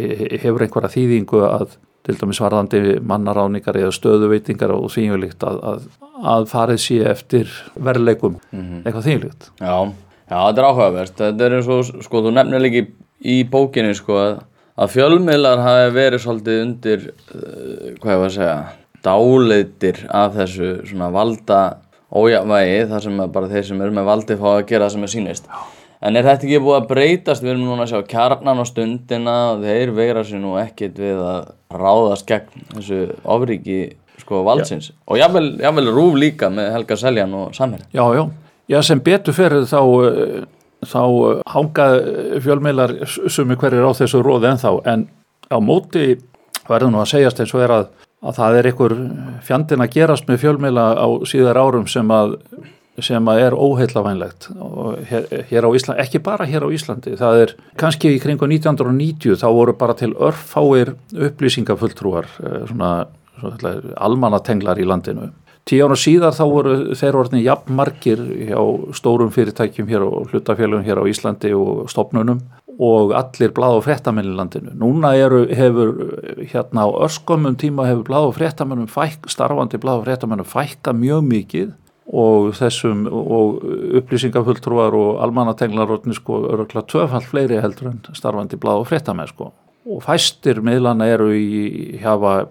hefur 0.42 0.64
einhverja 0.66 0.94
þýðingu 0.96 1.44
að 1.48 1.76
til 2.06 2.14
dæmis 2.20 2.38
varðandi 2.38 2.80
mannaráningar 3.02 3.78
eða 3.80 3.94
stöðuveitingar 3.96 4.74
og 4.76 4.90
þýjulíkt 4.94 5.42
að, 5.46 5.56
að, 5.70 5.86
að 6.34 6.44
farið 6.52 6.82
sé 6.84 6.98
eftir 7.10 7.54
verðleikum 7.74 8.36
eitthvað 8.52 9.08
þýjulíkt 9.08 9.48
Já, 9.58 9.76
já, 10.28 10.36
þetta 10.36 10.62
er 10.62 10.68
áhugavert. 10.68 11.16
Þetta 11.18 11.48
er 11.48 11.56
eins 11.58 11.70
og, 11.72 11.90
sko, 12.06 12.22
þú 12.22 12.34
nefnir 12.36 12.62
líka 12.62 12.82
í, 12.82 12.86
í 13.26 13.36
bókinni, 13.50 13.96
sko, 13.98 14.20
að, 14.22 14.38
að 14.78 14.94
fjölmiðlar 14.94 15.64
hafi 15.64 15.92
verið 15.96 16.22
svolítið 16.22 16.62
undir, 16.62 17.08
uh, 17.34 17.90
hvað 18.02 18.12
ég 18.14 18.22
var 18.22 18.30
að 18.30 18.36
segja, 18.38 18.56
dáleitir 19.06 20.00
af 20.22 20.38
þessu 20.38 20.70
svona 20.86 21.10
valda 21.14 21.60
ójafvægi, 22.12 22.78
þar 22.90 23.04
sem 23.06 23.24
bara 23.34 23.50
þeir 23.50 23.66
sem 23.70 23.82
eru 23.82 23.96
með 23.96 24.08
valdi 24.10 24.38
fá 24.38 24.48
að 24.52 24.64
gera 24.70 24.86
það 24.86 24.94
sem 24.94 25.06
er 25.06 25.12
sýnist. 25.14 25.50
En 26.06 26.18
er 26.18 26.26
þetta 26.26 26.46
ekki 26.46 26.62
búið 26.62 26.76
að 26.78 26.88
breytast? 26.90 27.42
Við 27.44 27.54
erum 27.54 27.68
núna 27.70 27.86
að 27.86 27.94
sjá 27.94 28.08
kjarnan 28.10 28.60
á 28.60 28.64
stundina 28.68 29.36
og 29.54 29.62
þeir 29.64 29.92
veira 29.96 30.24
sér 30.28 30.42
nú 30.42 30.56
ekkit 30.60 30.98
við 31.00 31.22
að 31.24 31.46
ráðast 31.72 32.26
gegn 32.28 32.66
þessu 32.74 32.98
ofríki 33.24 33.78
sko 34.20 34.42
valdsins. 34.46 34.90
Og 35.08 35.18
jável, 35.20 35.88
rúf 35.94 36.18
líka 36.20 36.50
með 36.52 36.72
Helga 36.74 36.98
Seljan 37.00 37.34
og 37.36 37.56
Samherja. 37.56 37.88
Já, 37.96 38.04
já, 38.16 38.24
já 38.68 38.78
sem 38.84 39.00
betur 39.00 39.36
fyrir 39.36 39.66
þá, 39.68 39.80
eh, 40.10 40.46
þá 40.84 41.02
eh, 41.02 41.42
hanga 41.52 41.88
fjölmiðlar 42.44 42.96
sumi 43.32 43.56
hverjir 43.56 43.88
á 43.88 43.92
þessu 43.96 44.22
róði 44.24 44.52
ennþá 44.52 44.74
en 44.92 45.08
á 45.48 45.58
móti 45.62 46.16
verður 46.68 46.92
nú 46.92 47.02
að 47.02 47.12
segjast 47.14 47.40
eins 47.40 47.54
og 47.54 47.64
er 47.64 47.74
að, 47.80 47.88
að 48.24 48.38
það 48.38 48.58
er 48.58 48.70
einhver 48.70 48.94
fjandin 49.44 49.84
að 49.84 49.92
gerast 49.98 50.30
með 50.30 50.42
fjölmiðla 50.44 50.86
á 50.96 51.08
síðar 51.28 51.60
árum 51.60 51.86
sem 51.90 52.10
að 52.14 52.38
sem 53.04 53.28
að 53.28 53.42
er 53.44 53.56
óheillavænlegt. 53.56 54.48
Og 54.56 55.00
hér, 55.10 55.26
hér 55.50 55.66
á 55.68 55.70
Íslandi, 55.76 56.00
ekki 56.00 56.20
bara 56.24 56.46
hér 56.48 56.64
á 56.64 56.68
Íslandi 56.72 57.16
það 57.20 57.40
er 57.42 57.54
kannski 57.80 58.14
í 58.14 58.20
kringu 58.22 58.48
1990 58.48 59.36
þá 59.42 59.48
voru 59.52 59.74
bara 59.76 59.96
til 59.98 60.14
örfáir 60.14 60.94
upplýsingafulltrúar 61.12 62.28
eh, 62.40 62.62
svona, 62.70 62.92
svona 63.40 63.74
almannatenglar 64.00 64.80
í 64.80 64.88
landinu. 64.88 65.28
Tíu 65.66 65.82
ára 65.82 65.96
síðar 65.98 66.36
þá 66.36 66.44
voru 66.46 66.74
þeir 66.94 67.16
orðin 67.18 67.42
jafnmarkir 67.42 68.20
hjá 68.52 68.60
stórum 68.94 69.32
fyrirtækjum 69.34 69.88
hér 69.90 70.04
og 70.06 70.30
hlutafélagum 70.30 70.86
hér 70.86 71.02
á 71.02 71.04
Íslandi 71.10 71.50
og 71.58 71.90
stopnunum 71.90 72.40
og 72.76 73.14
allir 73.16 73.52
blað 73.56 73.78
og 73.78 73.84
fréttamenn 73.86 74.28
í 74.28 74.36
landinu. 74.36 74.74
Núna 74.76 75.14
eru, 75.16 75.46
hefur 75.48 75.94
hérna 76.42 76.84
á 76.84 76.88
örskomum 77.06 77.56
tíma 77.56 77.88
hefur 77.88 78.04
blað 78.08 78.28
og 78.28 78.36
fréttamennum 78.36 78.90
fæk, 78.90 79.30
starfandi 79.32 79.80
blað 79.80 80.02
og 80.02 80.08
fréttamennum 80.08 80.48
fækka 80.48 80.92
mjög 80.96 81.24
mikið 81.30 81.74
og 82.06 82.52
þessum 82.54 83.06
og 83.10 83.64
upplýsingafulltrúar 83.98 84.94
og 84.94 85.22
almannatenglar 85.24 85.90
sko, 86.14 86.42
öruglega 86.52 86.86
tvöfall 86.86 87.26
fleiri 87.26 87.62
heldur 87.62 87.90
en 87.90 88.00
starfandi 88.14 88.60
blað 88.60 88.84
og 88.84 88.88
fréttamenn 88.92 89.32
sko. 89.32 89.52
og 89.86 90.02
fæstir 90.02 90.60
miðlana 90.66 91.06
eru 91.06 91.30
í 91.30 91.98
hafa 92.02 92.48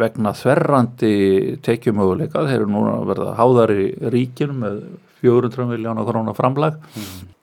vegna 0.00 0.32
þverrandi 0.32 1.58
tekjumöguleika, 1.60 2.46
þeir 2.48 2.62
eru 2.62 2.70
núna 2.72 2.94
að 2.96 3.10
verða 3.10 3.34
háðar 3.36 3.72
í 3.74 3.88
ríkinu 4.14 4.54
með 4.56 4.78
400 5.20 5.66
miljóna 5.68 6.06
krónar 6.08 6.36
framlag 6.38 6.78
mm. 6.78 7.37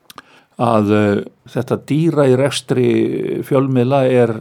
Að 0.62 0.92
uh, 0.96 1.24
þetta 1.52 1.78
dýra 1.90 2.28
í 2.32 2.36
rekstri 2.40 2.88
fjölmiðla 3.48 4.00
er, 4.08 4.32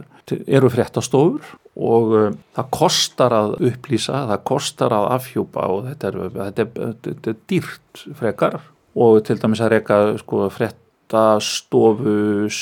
eru 0.47 0.69
fréttastofur 0.71 1.43
og 1.75 2.13
uh, 2.15 2.29
það 2.55 2.71
kostar 2.77 3.31
að 3.35 3.57
upplýsa, 3.71 4.27
það 4.31 4.45
kostar 4.47 4.91
að 4.95 5.09
afhjúpa 5.17 5.61
og 5.71 5.79
þetta 5.89 6.05
er, 6.11 6.15
þetta 6.39 6.61
er, 6.63 6.69
þetta 7.09 7.27
er 7.33 7.37
dýrt 7.51 7.93
frekar 8.19 8.55
og 8.95 9.11
til 9.27 9.37
dæmis 9.41 9.63
að 9.63 9.71
reyka 9.75 9.95
sko, 10.21 10.35
fréttastofus 10.55 12.59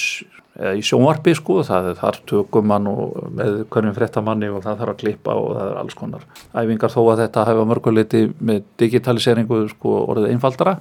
eða 0.54 0.74
í 0.78 0.84
sjónvarpi 0.86 1.34
sko, 1.38 1.62
það 1.66 1.92
er 1.92 1.98
þar 1.98 2.18
tökumann 2.30 2.90
og 2.90 3.30
með 3.34 3.64
hverjum 3.74 3.96
fréttamanni 3.98 4.50
og 4.54 4.62
það 4.66 4.82
þarf 4.82 4.94
að 4.94 5.00
klippa 5.02 5.36
og 5.40 5.56
það 5.58 5.70
er 5.70 5.80
alls 5.82 5.98
konar 5.98 6.26
æfingar 6.54 6.94
þó 6.94 7.02
að 7.04 7.22
þetta 7.24 7.46
hefa 7.50 7.68
mörguleiti 7.70 8.22
með 8.38 8.60
digitaliseringu 8.82 9.64
sko 9.72 9.96
orðið 10.14 10.36
einfaldara. 10.36 10.76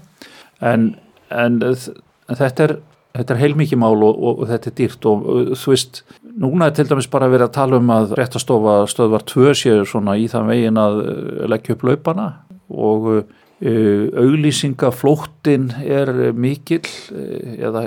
En, 0.61 0.91
en, 1.33 1.57
en 1.65 1.79
þetta 2.39 2.61
er 2.69 2.75
þetta 3.13 3.35
er 3.35 3.43
heilmikið 3.43 3.79
mál 3.83 3.99
og, 4.07 4.15
og, 4.17 4.35
og 4.43 4.47
þetta 4.49 4.67
er 4.71 4.77
dýrt 4.79 5.03
og 5.11 5.17
þú 5.61 5.69
veist, 5.75 5.95
núna 6.41 6.69
er 6.69 6.75
til 6.79 6.89
dæmis 6.89 7.13
bara 7.13 7.33
verið 7.33 7.47
að 7.51 7.57
tala 7.59 7.75
um 7.83 7.89
að 7.93 8.07
réttastofa 8.19 8.75
stöðvar 8.91 9.23
tvö 9.29 9.49
séu 9.59 9.81
svona 9.89 10.13
í 10.17 10.25
það 10.33 10.49
vegin 10.49 10.79
að 10.81 10.95
leggja 11.53 11.75
upp 11.77 11.83
laupana 11.89 12.27
og 12.73 13.01
auglýsingaflóttin 13.63 15.65
er 15.85 16.09
mikill 16.35 16.89
eða 17.13 17.81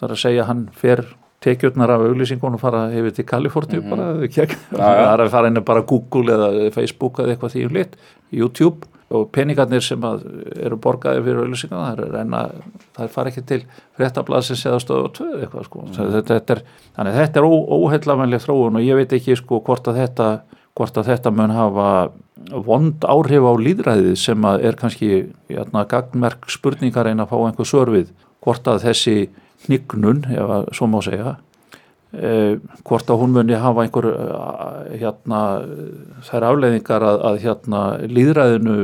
þar 0.00 0.10
að 0.16 0.22
segja 0.24 0.48
hann 0.48 0.62
fer 0.74 1.00
tekjurnar 1.44 1.90
af 1.94 2.00
auglýsingunum 2.08 2.60
fara 2.60 2.80
hefur 2.92 3.12
til 3.16 3.26
Kaliforníu 3.28 3.80
mm 3.80 3.86
-hmm. 3.86 3.96
bara 3.96 4.06
það 4.26 5.12
er 5.12 5.20
að 5.24 5.30
fara 5.30 5.48
inn 5.48 5.64
bara 5.64 5.80
Google 5.80 6.32
eða 6.34 6.70
Facebook 6.72 7.18
eða 7.18 7.28
eitthvað 7.30 7.52
því 7.54 7.64
um 7.66 7.74
lit, 7.74 7.96
YouTube 8.32 8.78
og 9.10 9.26
peningarnir 9.34 9.82
sem 9.82 10.04
eru 10.06 10.78
borgaði 10.78 11.24
fyrir 11.24 11.42
auglýsinguna, 11.42 11.88
það 11.96 12.04
er 12.04 12.12
reyna 12.14 12.42
það 12.94 13.10
fara 13.16 13.32
ekki 13.32 13.42
til 13.48 13.60
fréttablasins 13.98 14.62
eða 14.70 14.78
stöðu 14.84 15.08
og 15.08 15.12
tvöðu 15.16 15.40
eitthvað 15.42 15.66
sko. 15.66 15.82
Mm. 15.88 16.14
Þetta, 16.14 16.38
er, 16.54 16.62
þannig 16.98 17.18
þetta 17.18 17.42
er 17.42 17.48
óheillavænlega 17.50 18.44
þróun 18.44 18.78
og 18.78 18.86
ég 18.86 19.00
veit 19.00 19.14
ekki 19.18 19.38
sko 19.40 19.60
hvort 19.66 19.90
að 19.90 20.02
þetta 20.04 20.30
hvort 20.78 20.96
að 21.00 21.10
þetta 21.10 21.32
mun 21.34 21.52
hafa 21.52 21.90
vond 22.64 23.04
áhrif 23.04 23.44
á 23.44 23.52
líðræðið 23.60 24.16
sem 24.20 24.46
að 24.48 24.64
er 24.68 24.78
kannski 24.78 25.10
jæna, 25.50 25.84
gagnmerk 25.90 26.48
spurningar 26.52 27.10
einn 27.10 27.20
að 27.20 27.32
fá 27.32 27.38
einhver 27.42 27.68
sörfið 27.68 28.12
hvort 28.40 28.70
að 28.70 28.84
þessi 28.86 29.16
hnignun, 29.66 30.24
ef 30.32 30.54
að 30.54 30.70
svo 30.76 30.88
má 30.88 31.00
segja 31.04 31.34
hvort 32.10 33.10
að 33.12 33.20
hún 33.20 33.34
muni 33.36 33.54
hafa 33.54 33.84
einhver 33.84 34.06
hérna, 34.98 35.40
þær 36.26 36.46
afleiðingar 36.48 37.04
að, 37.06 37.18
að 37.28 37.36
hérna, 37.44 37.82
líðræðinu 38.10 38.78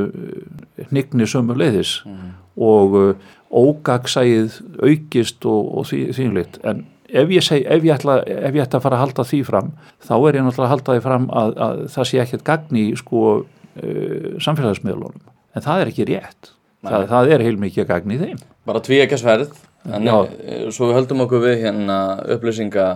hnigni 0.93 1.27
sömu 1.27 1.57
leiðis 1.59 1.97
mm. 2.07 2.29
og 2.63 2.95
ógagsæð 3.51 4.61
aukist 4.79 5.43
og, 5.43 5.73
og 5.75 5.89
því, 5.91 6.05
þínleitt 6.15 6.61
en 6.67 6.85
ef 7.07 7.31
ég, 7.31 7.45
seg, 7.45 7.65
ef, 7.67 7.85
ég 7.87 7.95
ætla, 7.95 8.19
ef 8.23 8.57
ég 8.57 8.65
ætla 8.65 8.81
að 8.81 8.87
fara 8.87 8.99
að 8.99 9.05
halda 9.05 9.27
því 9.27 9.41
fram 9.47 9.71
þá 10.03 10.15
er 10.17 10.39
ég 10.39 10.47
náttúrulega 10.47 10.67
að 10.67 10.73
halda 10.75 10.97
því 10.97 11.05
fram 11.05 11.29
að, 11.31 11.55
að 11.67 11.83
það 11.95 12.09
sé 12.11 12.21
ekkert 12.23 12.47
gagni 12.47 12.85
sko 12.99 13.23
uh, 13.37 14.29
samfélagsmiðlunum. 14.43 15.33
En 15.57 15.65
það 15.65 15.83
er 15.83 15.93
ekki 15.93 16.09
rétt. 16.11 16.53
Það, 16.87 17.07
það 17.11 17.33
er 17.35 17.45
heilmikið 17.47 17.89
gagni 17.89 18.17
í 18.17 18.21
þeim. 18.21 18.41
Bara 18.69 18.83
tví 18.85 19.01
ekki 19.03 19.19
sverð 19.21 19.55
en 19.87 20.09
svo 20.75 20.91
við 20.91 20.97
höldum 20.99 21.23
okkur 21.25 21.45
við 21.45 21.61
hérna 21.63 21.99
upplýsinga 22.35 22.87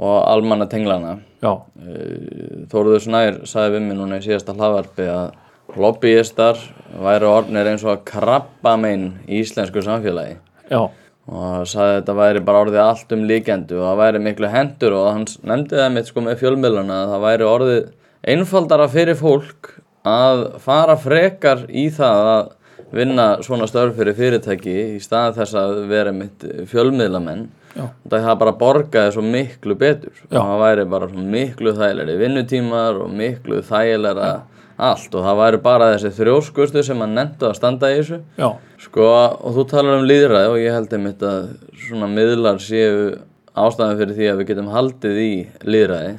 og 0.00 0.16
almanna 0.26 0.66
tenglana 0.70 1.18
eh, 1.44 2.66
Þóruður 2.70 3.04
Snær 3.04 3.40
sagði 3.46 3.76
við 3.76 3.86
mig 3.86 3.98
núna 3.98 4.18
í 4.18 4.24
síðasta 4.24 4.56
hlaðvarpi 4.56 5.06
að 5.10 5.78
lobbyistar 5.80 6.58
væri 7.02 7.28
orðnir 7.28 7.70
eins 7.70 7.84
og 7.86 7.94
að 7.94 8.04
krabba 8.10 8.74
meginn 8.80 9.08
í 9.26 9.40
íslensku 9.42 9.82
samfélagi. 9.84 10.36
Já. 10.70 10.90
og 11.24 11.64
sagði 11.68 11.98
þetta 11.98 12.14
væri 12.18 12.40
bara 12.44 12.60
orðið 12.64 12.82
allt 12.82 13.12
um 13.16 13.22
líkendu 13.28 13.78
og 13.78 13.86
það 13.86 14.00
væri 14.02 14.20
miklu 14.26 14.48
hendur 14.52 14.96
og 14.98 15.06
hann 15.08 15.24
nefndi 15.48 15.78
það 15.80 15.94
mitt 15.94 16.10
sko 16.10 16.24
með 16.24 16.42
fjölmjöluna 16.42 16.98
að 16.98 17.12
það 17.14 17.24
væri 17.24 17.46
orðið 17.48 17.86
einfaldara 18.34 18.88
fyrir 18.92 19.16
fólk 19.16 19.70
að 20.04 20.42
fara 20.60 20.98
frekar 21.00 21.64
í 21.72 21.86
það 21.96 22.28
að 22.34 22.52
vinna 22.94 23.26
svona 23.44 23.68
störf 23.70 23.96
fyrir 23.96 24.16
fyrirtæki 24.18 24.74
í 24.98 25.00
stað 25.02 25.38
þess 25.40 25.56
að 25.58 25.72
vera 25.88 26.12
mitt 26.12 26.44
fjölmiðlamenn 26.70 27.46
það 27.74 28.30
er 28.30 28.40
bara 28.40 28.54
borgaði 28.58 29.14
svo 29.16 29.24
miklu 29.26 29.76
betur. 29.78 30.14
Já. 30.28 30.38
og 30.40 30.48
það 30.50 30.64
væri 30.64 30.88
bara 30.94 31.08
miklu 31.34 31.74
þægilegri 31.78 32.16
vinnutímar 32.20 33.00
og 33.04 33.14
miklu 33.14 33.62
þægilegra 33.66 34.32
allt. 34.74 35.10
Og 35.14 35.26
það 35.26 35.40
væri 35.42 35.62
bara 35.64 35.90
þessi 35.94 36.14
þrjóskustu 36.18 36.84
sem 36.86 37.04
að 37.04 37.14
nefndu 37.18 37.50
að 37.50 37.58
standa 37.58 37.92
í 37.92 37.98
þessu. 38.00 38.22
Já. 38.38 38.48
sko 38.84 39.10
og 39.10 39.58
þú 39.58 39.66
talar 39.70 40.00
um 40.00 40.08
líðræði 40.08 40.50
og 40.52 40.58
ég 40.60 40.74
held 40.76 40.96
einmitt 40.96 41.22
að 41.24 41.52
svona 41.86 42.10
miðlar 42.10 42.62
séu 42.62 43.14
ástæðan 43.54 44.00
fyrir 44.00 44.16
því 44.18 44.30
að 44.30 44.40
við 44.40 44.48
getum 44.50 44.72
haldið 44.74 45.20
í 45.22 45.32
líðræði 45.62 46.16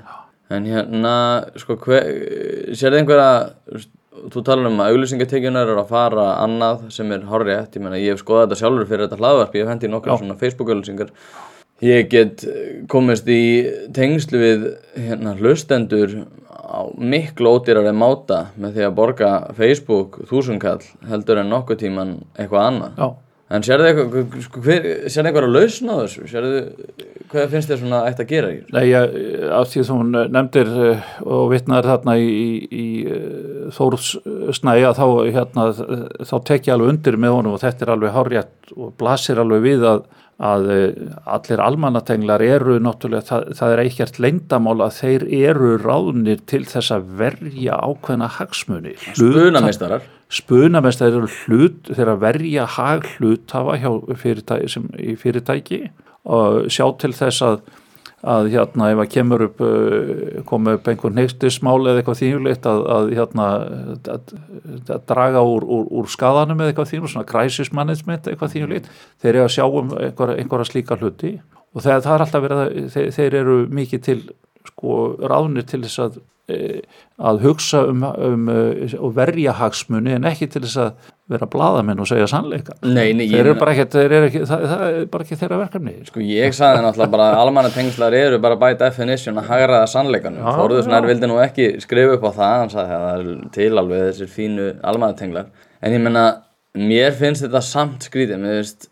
en 0.56 0.68
hérna 0.70 1.14
sko 1.60 1.78
sér 1.82 2.94
þið 2.94 3.00
einhverja 3.02 3.30
þú 4.34 4.44
talar 4.46 4.70
um 4.70 4.80
að 4.84 4.94
auglýsingatekjunar 4.94 5.72
eru 5.72 5.82
að 5.82 5.92
fara 5.92 6.28
annað 6.44 6.88
sem 6.94 7.12
er 7.16 7.26
horrið 7.30 7.80
menna 7.82 8.00
ég 8.00 8.16
hef 8.16 8.24
skoðað 8.24 8.48
þetta 8.48 8.62
sjálfur 8.62 8.90
fyrir 8.92 9.06
þetta 9.08 9.20
hlaðvarp. 9.22 9.56
Ég 9.56 9.66
hef 9.66 9.74
hendið 9.74 9.94
nokkar 9.94 10.22
svona 10.22 10.40
Facebook 10.40 10.72
auglýsingar. 10.72 11.12
Ég 11.84 12.08
get 12.10 12.46
komist 12.88 13.28
í 13.28 13.44
tengslu 13.96 14.40
við 14.40 14.66
hérna 14.96 15.36
hlustendur 15.36 16.22
á 16.66 16.88
miklu 16.98 17.52
ódýrar 17.58 17.90
en 17.90 18.00
máta 18.00 18.46
með 18.56 18.78
því 18.78 18.88
að 18.88 18.96
borga 18.96 19.32
Facebook 19.58 20.22
þúsunkall 20.30 20.82
heldur 21.10 21.44
en 21.44 21.52
nokkuð 21.52 21.82
tíman 21.84 22.18
eitthvað 22.38 22.70
annað. 22.70 22.98
Já. 22.98 23.25
En 23.54 23.62
sérðu 23.62 23.86
eitthvað, 23.92 24.38
sko, 24.42 24.62
eitthvað 24.74 25.46
að 25.46 25.52
lausna 25.54 25.96
þessu? 26.00 26.24
Sérðu, 26.32 26.62
hvað 27.30 27.52
finnst 27.52 27.70
þér 27.70 27.80
svona 27.84 28.00
ætti 28.10 28.24
að 28.24 28.32
gera 28.32 28.50
í 28.50 28.56
þessu? 28.58 28.74
Nei, 28.74 28.86
ég, 28.90 29.14
af 29.54 29.70
því 29.70 29.84
þú 29.86 29.98
nefndir 30.34 30.72
uh, 30.74 31.12
og 31.36 31.44
vitnaður 31.52 31.90
þarna 31.92 32.16
í, 32.18 32.26
í, 32.26 32.48
í 32.66 32.88
uh, 33.06 33.68
Þórsnæja 33.76 34.96
þá, 34.98 35.06
hérna, 35.38 35.68
þá 36.26 36.36
tek 36.50 36.72
ég 36.72 36.74
alveg 36.74 36.96
undir 36.96 37.20
með 37.22 37.38
honum 37.38 37.54
og 37.54 37.62
þetta 37.62 37.86
er 37.86 37.94
alveg 37.94 38.18
hárjætt 38.18 38.76
og 38.80 38.92
blasir 38.98 39.44
alveg 39.46 39.64
við 39.68 39.88
að, 39.92 40.04
að 40.50 40.68
allir 41.38 41.66
almannatenglar 41.70 42.48
eru 42.50 42.82
náttúrulega, 42.82 43.30
það, 43.30 43.48
það 43.62 43.76
er 43.76 43.86
ekkert 43.86 44.22
lengdamál 44.26 44.80
að 44.90 44.98
þeir 45.04 45.30
eru 45.44 45.76
ráðnir 45.86 46.42
til 46.50 46.66
þess 46.66 46.98
að 46.98 47.14
verja 47.22 47.78
ákveðna 47.78 48.34
hagsmuni. 48.40 48.98
Spunamistarar 49.14 50.15
spunamestæðir 50.34 51.22
eru 51.22 51.32
hlut 51.46 51.90
þegar 51.92 52.16
að 52.16 52.22
verja 52.24 52.68
hag 52.76 53.08
hluthafa 53.16 53.80
hjá 53.82 53.90
fyrirtæki, 54.22 54.70
sem, 54.72 54.86
í 54.98 55.16
fyrirtæki. 55.20 55.82
Og 56.26 56.70
sjá 56.74 56.86
til 57.02 57.12
þess 57.14 57.44
að, 57.46 57.60
að 58.26 58.50
hérna 58.56 58.90
ef 58.94 59.02
að 59.04 59.12
kemur 59.14 59.46
upp 59.46 59.62
koma 60.50 60.74
upp 60.80 60.90
einhvern 60.90 61.20
neykstismál 61.20 61.78
eða 61.84 62.02
eitthvað 62.02 62.22
þýjuleitt 62.24 62.70
að, 62.70 62.86
að 62.96 63.12
hérna 63.20 63.50
að 64.10 65.04
draga 65.12 65.44
úr, 65.46 65.68
úr, 65.78 65.86
úr 66.02 66.10
skadanum 66.10 66.64
eða 66.64 66.74
eitthvað 66.74 66.94
þýjuleitt, 66.94 67.14
svona 67.14 67.30
crisis 67.30 67.74
management 67.78 68.32
eitthvað 68.32 68.56
þýjuleitt, 68.56 68.90
þeir 69.22 69.34
eru 69.36 69.46
að 69.46 69.54
sjá 69.60 69.66
um 69.68 69.94
einhverja, 70.00 70.40
einhverja 70.42 70.72
slíka 70.72 70.98
hluti. 70.98 71.36
Og 71.76 71.84
það, 71.84 72.06
það 72.08 72.14
er 72.16 72.26
alltaf 72.26 72.46
verið 72.48 72.64
að 72.64 72.90
þeir, 72.96 73.12
þeir 73.20 73.38
eru 73.44 73.60
mikið 73.78 74.06
til 74.10 74.20
sko 74.66 75.00
ráðnir 75.22 75.68
til 75.70 75.84
þess 75.86 76.02
að 76.02 76.24
að 76.46 77.40
hugsa 77.42 77.82
um, 77.90 78.04
um 78.06 78.50
og 78.54 79.14
verja 79.18 79.56
hagsmunni 79.58 80.14
en 80.14 80.28
ekki 80.30 80.48
til 80.54 80.62
þess 80.62 80.78
að 80.84 81.08
vera 81.32 81.48
bladamenn 81.50 82.04
og 82.04 82.06
segja 82.06 82.28
sannleika. 82.30 82.76
Nei, 82.86 83.16
nei, 83.18 83.26
þeir 83.32 83.40
eru 83.48 83.56
bara 83.58 83.74
ekki, 83.74 84.04
eru 84.04 84.28
ekki 84.28 84.44
það, 84.46 84.66
það 84.70 84.84
er 84.86 85.08
bara 85.16 85.26
ekki 85.26 85.40
þeirra 85.42 85.60
verkefni. 85.64 85.96
Sko 86.12 86.22
ég 86.22 86.54
sagði 86.54 86.86
náttúrulega 86.86 87.16
bara 87.16 87.30
almanna 87.42 87.74
tengslar 87.74 88.14
eru 88.20 88.40
bara 88.44 88.60
by 88.62 88.78
definition 88.78 89.42
að 89.42 89.50
hagraða 89.50 89.90
sannleikanum. 89.96 90.46
Þorðusnær 90.60 91.10
vildi 91.10 91.32
nú 91.32 91.42
ekki 91.42 91.70
skrifa 91.82 92.20
upp 92.20 92.30
á 92.30 92.32
það 92.38 92.58
hann 92.60 92.74
sagði 92.76 93.00
að 93.00 93.06
það 93.08 93.18
er 93.18 93.52
til 93.58 93.72
alveg 93.82 94.08
þessir 94.12 94.34
fínu 94.38 94.72
almanna 94.86 95.18
tenglar 95.18 95.50
en 95.82 95.98
ég 95.98 96.06
menna 96.06 96.28
mér 96.78 97.16
finnst 97.18 97.48
þetta 97.48 97.66
samt 97.66 98.06
skrítið. 98.06 98.46
Veist, 98.46 98.92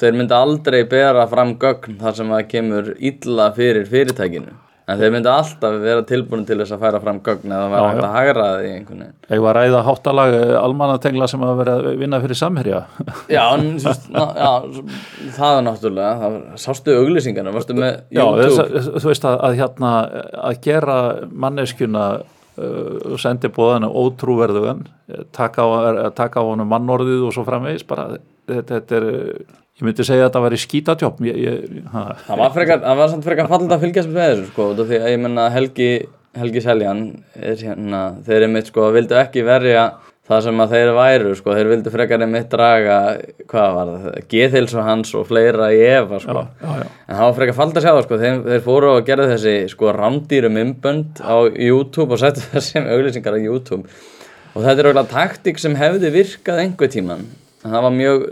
þeir 0.00 0.16
myndi 0.16 0.38
aldrei 0.38 0.84
bera 0.88 1.28
fram 1.28 1.58
gögn 1.60 2.00
þar 2.00 2.16
sem 2.16 2.32
það 2.32 2.52
kemur 2.54 2.94
illa 2.96 3.52
fyrir 3.58 3.90
fyrirtækinu 3.92 4.62
En 4.84 4.98
þeir 5.00 5.14
myndi 5.14 5.30
alltaf 5.32 5.78
vera 5.80 6.02
tilbúin 6.04 6.42
til 6.44 6.58
þess 6.60 6.74
að 6.76 6.82
færa 6.82 6.98
fram 7.00 7.20
gögn 7.24 7.52
eða 7.56 7.68
vera 7.72 7.86
hægt 7.88 8.04
að 8.04 8.16
hagra 8.18 8.48
það 8.50 8.64
í 8.66 8.72
einhvern 8.74 8.98
veginn. 9.00 9.14
Ég 9.32 9.44
var 9.46 9.56
ræða 9.56 9.80
háttalag 9.86 10.36
almannatengla 10.60 11.28
sem 11.32 11.46
að 11.46 11.54
vera 11.62 11.76
að 11.78 11.88
vinna 12.02 12.20
fyrir 12.20 12.40
samherja. 12.40 12.82
Já, 13.32 13.40
en, 13.54 13.70
ná, 14.12 14.20
já, 14.36 14.50
það 15.38 15.56
er 15.56 15.66
náttúrulega, 15.70 16.12
það 16.20 16.38
sástu 16.66 16.98
auglýsingarna, 17.00 17.56
varstu 17.56 17.78
með 17.78 17.90
YouTube? 18.12 18.44
Já, 18.44 18.68
þess, 18.76 18.92
þú 18.98 19.12
veist 19.14 19.26
að, 19.30 19.40
að, 19.48 19.58
hérna, 19.62 19.96
að 20.50 20.60
gera 20.68 21.00
manneskjuna 21.32 22.06
og 22.54 23.16
uh, 23.16 23.18
sendi 23.18 23.48
bóðan 23.50 23.88
ótrúverðugan, 23.88 24.84
taka 25.34 25.64
á, 25.64 26.12
á 26.12 26.42
honum 26.44 26.68
mannorðið 26.70 27.24
og 27.30 27.34
svo 27.34 27.48
framvegis, 27.48 27.88
bara 27.88 28.18
þetta, 28.46 28.76
þetta 28.76 29.00
er 29.00 29.08
Ég 29.74 29.86
myndi 29.88 30.04
segja 30.06 30.22
að 30.22 30.28
þetta 30.28 30.40
var 30.44 30.54
í 30.54 30.58
skítatjóp 30.62 31.16
Það 31.24 32.36
var 32.38 32.52
frekar, 32.54 32.82
það 32.84 32.98
var 33.00 33.08
samt 33.10 33.24
frekar 33.26 33.48
fallið 33.50 33.72
að 33.74 33.86
fylgjast 33.88 34.12
með 34.12 34.28
þessu 34.28 34.50
sko, 34.52 34.68
því 34.78 35.00
að 35.00 35.10
ég 35.10 35.22
menna 35.24 35.46
Helgi 35.50 35.88
Helgi 36.38 36.62
Seljan 36.62 37.04
er 37.34 37.58
hérna, 37.58 38.00
þeir 38.26 38.46
er 38.46 38.50
mitt 38.54 38.70
sko, 38.70 38.88
vildu 38.94 39.18
ekki 39.18 39.44
verja 39.46 39.84
það 40.24 40.40
sem 40.46 40.62
að 40.64 40.72
þeir 40.72 40.90
væru 40.96 41.34
sko, 41.38 41.54
þeir 41.58 41.70
vildu 41.72 41.92
frekar 41.94 42.24
mitt 42.30 42.48
draga, 42.54 42.98
hvað 43.50 43.76
var 43.76 43.92
það 43.92 44.16
Geðhils 44.30 44.74
og 44.78 44.88
hans 44.88 45.12
og 45.18 45.28
fleira 45.28 45.68
í 45.74 45.82
Eva 45.84 46.22
sko, 46.22 46.46
já, 46.46 46.64
já, 46.64 46.80
já. 46.80 46.88
en 47.04 47.18
það 47.18 47.26
var 47.26 47.36
frekar 47.38 47.58
fallið 47.60 47.80
að 47.80 47.86
sjá 47.86 48.06
sko, 48.06 48.18
þeir, 48.24 48.42
þeir 48.48 48.66
fóru 48.70 48.90
og 48.94 49.06
gerðu 49.10 49.30
þessi 49.34 49.54
sko 49.74 49.94
rándýrum 49.98 50.60
imbönd 50.62 51.22
á 51.22 51.36
YouTube 51.50 52.14
og 52.16 52.22
settu 52.22 52.46
þessum 52.54 52.90
auglýsingar 52.94 53.38
á 53.38 53.40
YouTube. 53.42 54.02
Og 54.54 54.62
þetta 54.62 54.78
er 54.78 54.88
auðvitað 54.88 55.14
taktík 55.16 55.58
sem 55.58 55.74
hefði 55.78 56.14
virkað 56.14 56.62
einhver 56.62 56.90
tíman 56.94 57.26
það 57.64 57.86
var 57.86 57.94
mjög 57.96 58.24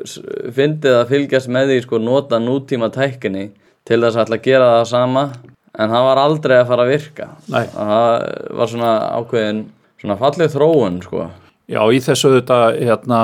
fyndið 0.57 0.99
að 0.99 1.11
fylgjast 1.13 1.51
með 1.53 1.73
því 1.73 1.81
sko 1.87 2.01
nota 2.03 2.41
nútíma 2.43 2.91
tækni 2.93 3.49
til 3.89 4.01
þess 4.03 4.17
að 4.17 4.25
ætla 4.27 4.39
að 4.39 4.47
gera 4.47 4.71
það 4.77 4.89
sama 4.93 5.25
en 5.73 5.95
það 5.95 6.07
var 6.09 6.21
aldrei 6.21 6.57
að 6.59 6.67
fara 6.69 6.85
að 6.85 6.93
virka. 6.93 7.29
Nei. 7.53 7.65
það 7.73 8.25
var 8.61 8.73
svona 8.73 8.93
ákveðin 9.19 9.63
svona 10.03 10.19
fallið 10.21 10.57
þróun 10.57 10.99
sko. 11.05 11.29
Já 11.73 11.83
í 11.89 12.01
þessu 12.05 12.35
þetta 12.37 12.59
hérna 12.77 13.21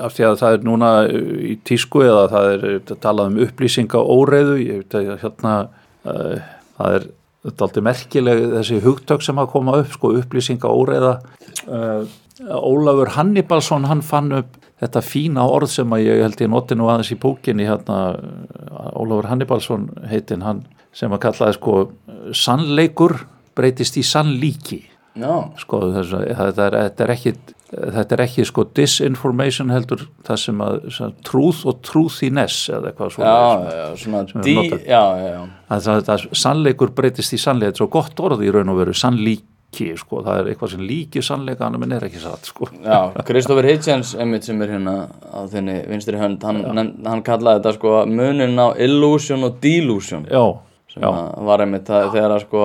af 0.00 0.14
því 0.14 0.26
að 0.28 0.36
það 0.40 0.56
er 0.56 0.66
núna 0.66 0.90
í 1.10 1.54
tísku 1.66 2.04
eða 2.06 2.26
það 2.30 2.50
er 2.54 2.92
talað 3.02 3.32
um 3.32 3.40
upplýsinga 3.44 4.00
óreiðu 4.00 4.56
ég 4.62 4.82
veit 4.84 4.96
að 4.96 5.10
hérna 5.24 5.54
uh, 6.06 6.36
það 6.78 6.96
er 6.98 7.06
þetta 7.48 7.66
aldrei 7.66 7.84
merkileg 7.88 8.42
þessi 8.54 8.80
hugtök 8.84 9.24
sem 9.24 9.40
að 9.40 9.52
koma 9.54 9.78
upp 9.80 9.94
sko 9.96 10.12
upplýsinga 10.20 10.70
óreiða. 10.70 11.14
Uh, 11.66 12.04
Ólafur 12.40 13.12
Hannibalsson 13.16 13.84
hann 13.90 14.02
fann 14.06 14.32
upp 14.32 14.56
þetta 14.80 15.02
fína 15.04 15.44
orð 15.44 15.74
sem 15.74 15.92
að 15.92 16.06
ég 16.06 16.22
held 16.24 16.40
ég 16.40 16.52
noti 16.52 16.76
nú 16.78 16.88
aðeins 16.88 17.12
í 17.12 17.18
bókinni 17.20 17.66
hérna 17.68 17.98
Ólafur 18.96 19.28
Hannibalsson 19.28 19.90
heitin 20.08 20.46
hann 20.46 20.64
sem 20.96 21.12
að 21.12 21.24
kallaði 21.26 21.58
sko 21.58 21.76
sannleikur 22.36 23.18
breytist 23.58 23.98
í 24.00 24.04
sannlíki 24.06 24.82
no. 25.20 25.50
sko 25.60 25.84
að 25.90 26.00
þetta 26.00 26.66
er, 26.66 26.78
þetta 26.86 27.04
er 27.04 27.14
ekki 27.14 27.34
þetta 27.70 28.16
er 28.16 28.22
ekki 28.24 28.44
sko 28.48 28.64
disinformation 28.74 29.70
heldur 29.70 30.02
það 30.26 30.40
sem 30.42 30.64
að 30.64 30.80
sem, 30.96 31.14
truth 31.26 31.62
og 31.70 31.78
truthiness 31.86 32.66
eða 32.72 32.90
eitthvað 32.90 33.14
svona 33.14 33.30
já, 33.30 33.76
já, 33.76 33.86
svona 34.02 34.24
dí, 34.46 34.56
já, 34.88 35.04
já, 35.20 35.28
já. 35.28 35.40
Það, 35.68 36.02
það, 36.08 36.26
sannleikur 36.42 36.94
breytist 36.96 37.36
í 37.36 37.40
sannleik 37.40 37.70
þetta 37.70 37.78
er 37.78 37.84
svo 37.84 37.90
gott 37.94 38.24
orð 38.26 38.42
í 38.46 38.50
raun 38.54 38.72
og 38.72 38.80
veru 38.82 38.96
sannlík 38.96 39.46
líki 39.70 39.96
sko, 39.98 40.22
það 40.24 40.40
er 40.40 40.48
eitthvað 40.50 40.72
sem 40.72 40.82
líki 40.84 41.22
sannleika 41.22 41.64
hann 41.68 41.92
er 41.92 42.04
ekki 42.04 42.20
satt 42.20 42.46
sko. 42.46 42.68
Já, 42.82 43.12
Kristófur 43.24 43.64
Hitchens, 43.64 44.14
einmitt 44.18 44.44
sem 44.44 44.60
er 44.62 44.68
hérna 44.74 45.08
á 45.30 45.46
þenni 45.48 45.86
vinstri 45.88 46.18
hönd, 46.18 46.42
hann, 46.42 46.64
hann, 47.06 47.22
kallaði 47.22 47.60
þetta 47.60 47.74
sko 47.76 47.94
munin 48.06 48.58
á 48.58 48.74
illusion 48.76 49.44
og 49.44 49.60
delusion. 49.62 50.26
Já, 50.30 50.58
sem 50.90 51.02
var 51.46 51.60
einmitt 51.60 51.86
það, 51.86 52.12
þegar 52.14 52.36
að 52.36 52.44
sko 52.46 52.62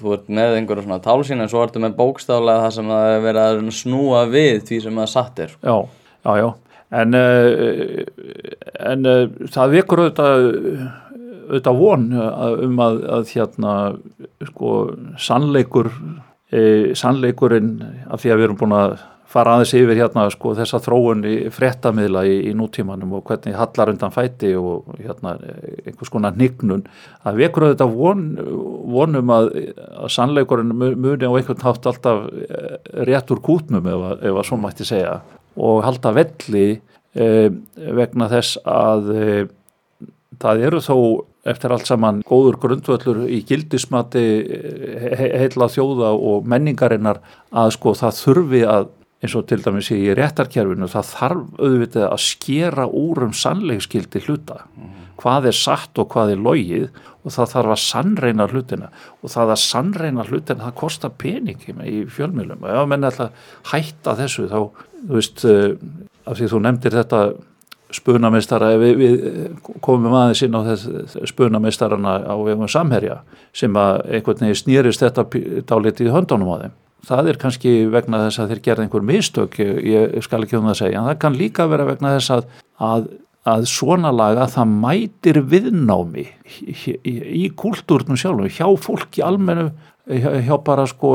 þú 0.00 0.14
ert 0.16 0.28
með 0.28 0.56
einhverja 0.58 0.86
svona 0.86 1.02
tálsín 1.02 1.40
en 1.40 1.50
svo 1.50 1.62
ertu 1.62 1.82
með 1.82 1.98
bókstaflega 1.98 2.64
það 2.66 2.78
sem 2.78 2.94
að 2.98 3.18
vera 3.22 3.50
að 3.52 3.68
snúa 3.78 4.24
við 4.30 4.64
því 4.68 4.80
sem 4.82 5.04
það 5.04 5.12
satt 5.12 5.44
er 5.44 5.54
Já, 5.62 5.76
já, 6.24 6.32
já. 6.42 6.48
En, 6.88 7.12
uh, 7.12 7.98
en 8.88 9.04
uh, 9.04 9.26
það 9.52 9.74
vekur 9.76 10.06
auðvitað 10.06 10.46
auðvitað 11.48 11.82
von 11.82 12.08
um 12.68 12.80
að, 12.84 13.04
að 13.18 13.30
hérna 13.34 13.74
sko 14.50 14.72
sannleikur 15.20 15.92
e, 16.52 16.94
sannleikurinn 16.98 17.78
af 18.08 18.22
því 18.22 18.34
að 18.34 18.40
við 18.40 18.48
erum 18.48 18.60
búin 18.60 18.76
að 18.78 18.98
fara 19.28 19.58
aðeins 19.58 19.74
yfir 19.76 19.98
hérna 19.98 20.24
sko 20.32 20.54
þessa 20.56 20.80
þróun 20.80 21.26
í 21.28 21.34
frettamidla 21.52 22.22
í, 22.24 22.36
í 22.48 22.52
nútímanum 22.56 23.18
og 23.18 23.26
hvernig 23.28 23.58
hallar 23.58 23.92
undan 23.92 24.14
fæti 24.14 24.54
og 24.56 24.86
hérna 24.96 25.34
einhvers 25.84 26.12
konar 26.12 26.38
nignun 26.40 26.86
að 27.28 27.42
vekur 27.42 27.66
auðvitað 27.66 27.96
von, 27.98 28.22
vonum 28.94 29.34
að, 29.36 29.50
að 30.04 30.14
sannleikurinn 30.16 30.72
muni 30.78 31.28
á 31.28 31.32
einhvern 31.32 31.66
hátt 31.66 31.90
alltaf 31.92 32.24
e, 32.28 32.62
rétt 33.08 33.34
úr 33.34 33.44
kútnum 33.44 33.90
ef 33.92 34.06
að, 34.12 34.24
ef 34.30 34.40
að 34.40 34.48
svo 34.48 34.60
mætti 34.62 34.88
segja 34.88 35.18
og 35.58 35.82
halda 35.84 36.12
velli 36.16 36.66
eh, 37.18 37.48
vegna 37.98 38.28
þess 38.30 38.60
að 38.68 39.10
eh, 39.14 39.42
það 40.38 40.64
eru 40.68 40.82
þó 40.84 40.96
eftir 41.50 41.72
allt 41.74 41.88
saman 41.88 42.22
góður 42.28 42.58
grundvöldur 42.62 43.24
í 43.26 43.40
gildismati 43.48 44.24
heila 45.38 45.68
þjóða 45.72 46.12
og 46.14 46.46
menningarinnar 46.48 47.22
að 47.50 47.74
sko 47.78 47.94
það 47.98 48.22
þurfi 48.22 48.62
að 48.68 48.94
eins 49.18 49.34
og 49.34 49.48
til 49.50 49.58
dæmis 49.64 49.90
í 49.94 49.98
réttarkerfinu 50.14 50.86
það 50.90 51.10
þarf 51.10 51.44
auðvitað 51.58 52.06
að 52.06 52.22
skera 52.22 52.86
úr 52.86 53.24
um 53.26 53.34
sannleikskildi 53.34 54.22
hluta. 54.28 54.60
Hvað 55.18 55.48
er 55.50 55.56
satt 55.58 55.98
og 55.98 56.12
hvað 56.12 56.36
er 56.36 56.42
logið 56.44 56.84
og 57.26 57.34
það 57.34 57.52
þarf 57.54 57.72
að 57.74 57.80
sannreina 57.82 58.46
hlutina. 58.52 58.90
Og 59.22 59.32
það 59.32 59.54
að 59.54 59.60
sannreina 59.64 60.26
hlutina 60.28 60.68
það 60.68 60.76
kostar 60.78 61.14
pening 61.18 61.64
í 61.66 61.96
fjölmjölum 62.14 62.62
og 62.62 62.70
ef 62.70 62.82
að 62.84 62.90
menna 62.92 63.10
alltaf 63.10 63.50
hætta 63.72 64.14
þessu 64.22 64.46
þá, 64.52 64.58
þú 65.02 65.18
veist, 65.18 65.46
af 66.28 66.38
því 66.38 66.50
þú 66.52 66.62
nefndir 66.68 66.98
þetta 67.00 67.22
spunameistara, 67.94 68.74
við, 68.80 68.98
við 69.00 69.22
komum 69.84 70.12
aðeins 70.12 70.42
inn 70.44 70.56
á 70.56 70.60
þess 70.66 71.16
spunameistarana 71.30 72.18
á 72.28 72.34
vegum 72.44 72.68
samherja 72.68 73.22
sem 73.56 73.76
að 73.80 74.02
einhvern 74.18 74.44
veginn 74.44 74.60
snýrist 74.60 75.04
þetta 75.04 75.24
dálítið 75.68 76.10
í 76.10 76.12
höndunum 76.12 76.52
á 76.52 76.56
þeim. 76.64 76.76
Það 77.08 77.30
er 77.30 77.38
kannski 77.40 77.72
vegna 77.88 78.24
þess 78.26 78.42
að 78.42 78.52
þeir 78.52 78.62
gerða 78.66 78.84
einhver 78.84 79.06
mistök, 79.06 79.56
ég, 79.62 80.18
skal 80.26 80.42
ekki 80.44 80.58
um 80.58 80.68
það 80.68 80.74
að 80.74 80.80
segja, 80.82 81.00
en 81.00 81.08
það 81.08 81.20
kann 81.22 81.40
líka 81.40 81.68
vera 81.70 81.88
vegna 81.88 82.14
þess 82.16 82.34
að, 82.34 82.48
að, 82.90 83.10
að 83.54 83.68
svona 83.72 84.12
laga 84.12 84.48
það 84.52 84.72
mætir 84.84 85.40
viðnámi 85.48 86.26
í, 86.58 87.44
kúltúrnum 87.56 88.18
sjálfum, 88.20 88.50
hjá 88.52 88.66
fólki 88.82 89.24
almennu, 89.24 89.70
hjá, 90.10 90.32
hjá 90.44 90.56
bara 90.66 90.88
sko 90.90 91.14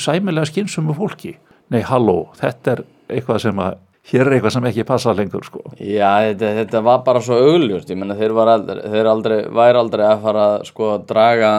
sæmilega 0.00 0.48
skynsum 0.48 0.94
fólki. 0.96 1.34
Nei, 1.74 1.82
halló, 1.84 2.30
þetta 2.38 2.78
er 2.78 2.86
eitthvað 3.10 3.42
sem 3.44 3.60
að 3.60 3.82
hér 4.10 4.26
er 4.26 4.36
eitthvað 4.36 4.56
sem 4.56 4.68
ekki 4.70 4.84
passa 4.88 5.14
lengur 5.16 5.46
sko. 5.46 5.62
Já, 5.78 6.10
þetta, 6.28 6.52
þetta 6.60 6.82
var 6.84 7.02
bara 7.06 7.22
svo 7.24 7.38
augljóst, 7.40 7.90
ég 7.92 8.00
menna 8.00 8.16
þeir, 8.18 8.36
aldrei, 8.44 8.82
þeir 8.92 9.10
aldrei, 9.10 9.38
væri 9.60 9.80
aldrei 9.80 10.04
að 10.08 10.24
fara 10.26 10.46
sko 10.68 10.90
að 10.96 11.06
draga 11.10 11.52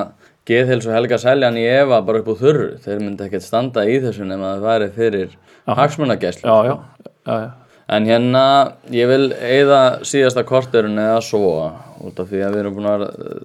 geðhils 0.46 0.86
og 0.86 0.94
helga 0.94 1.18
seljan 1.22 1.58
í 1.58 1.66
Eva 1.66 2.04
bara 2.06 2.22
upp 2.22 2.34
úr 2.36 2.42
þurru, 2.42 2.72
þeir 2.84 3.02
myndi 3.02 3.26
ekkert 3.26 3.46
standa 3.46 3.86
í 3.90 3.98
þessu 4.04 4.28
nema 4.30 4.54
að 4.54 4.60
það 4.60 4.68
væri 4.70 4.90
fyrir 5.00 5.38
hagsmunagæslu. 5.66 6.50
já. 7.26 7.46
En 7.96 8.08
hérna, 8.10 8.44
ég 8.94 9.10
vil 9.10 9.28
eigða 9.46 9.82
síðasta 10.06 10.42
korterun 10.48 10.98
eða 10.98 11.20
svo 11.22 11.50
út 12.06 12.22
af 12.22 12.30
því 12.32 12.40
að 12.42 12.56
við 12.56 12.62
erum 12.64 12.78
búin 12.80 12.88
að, 12.90 13.04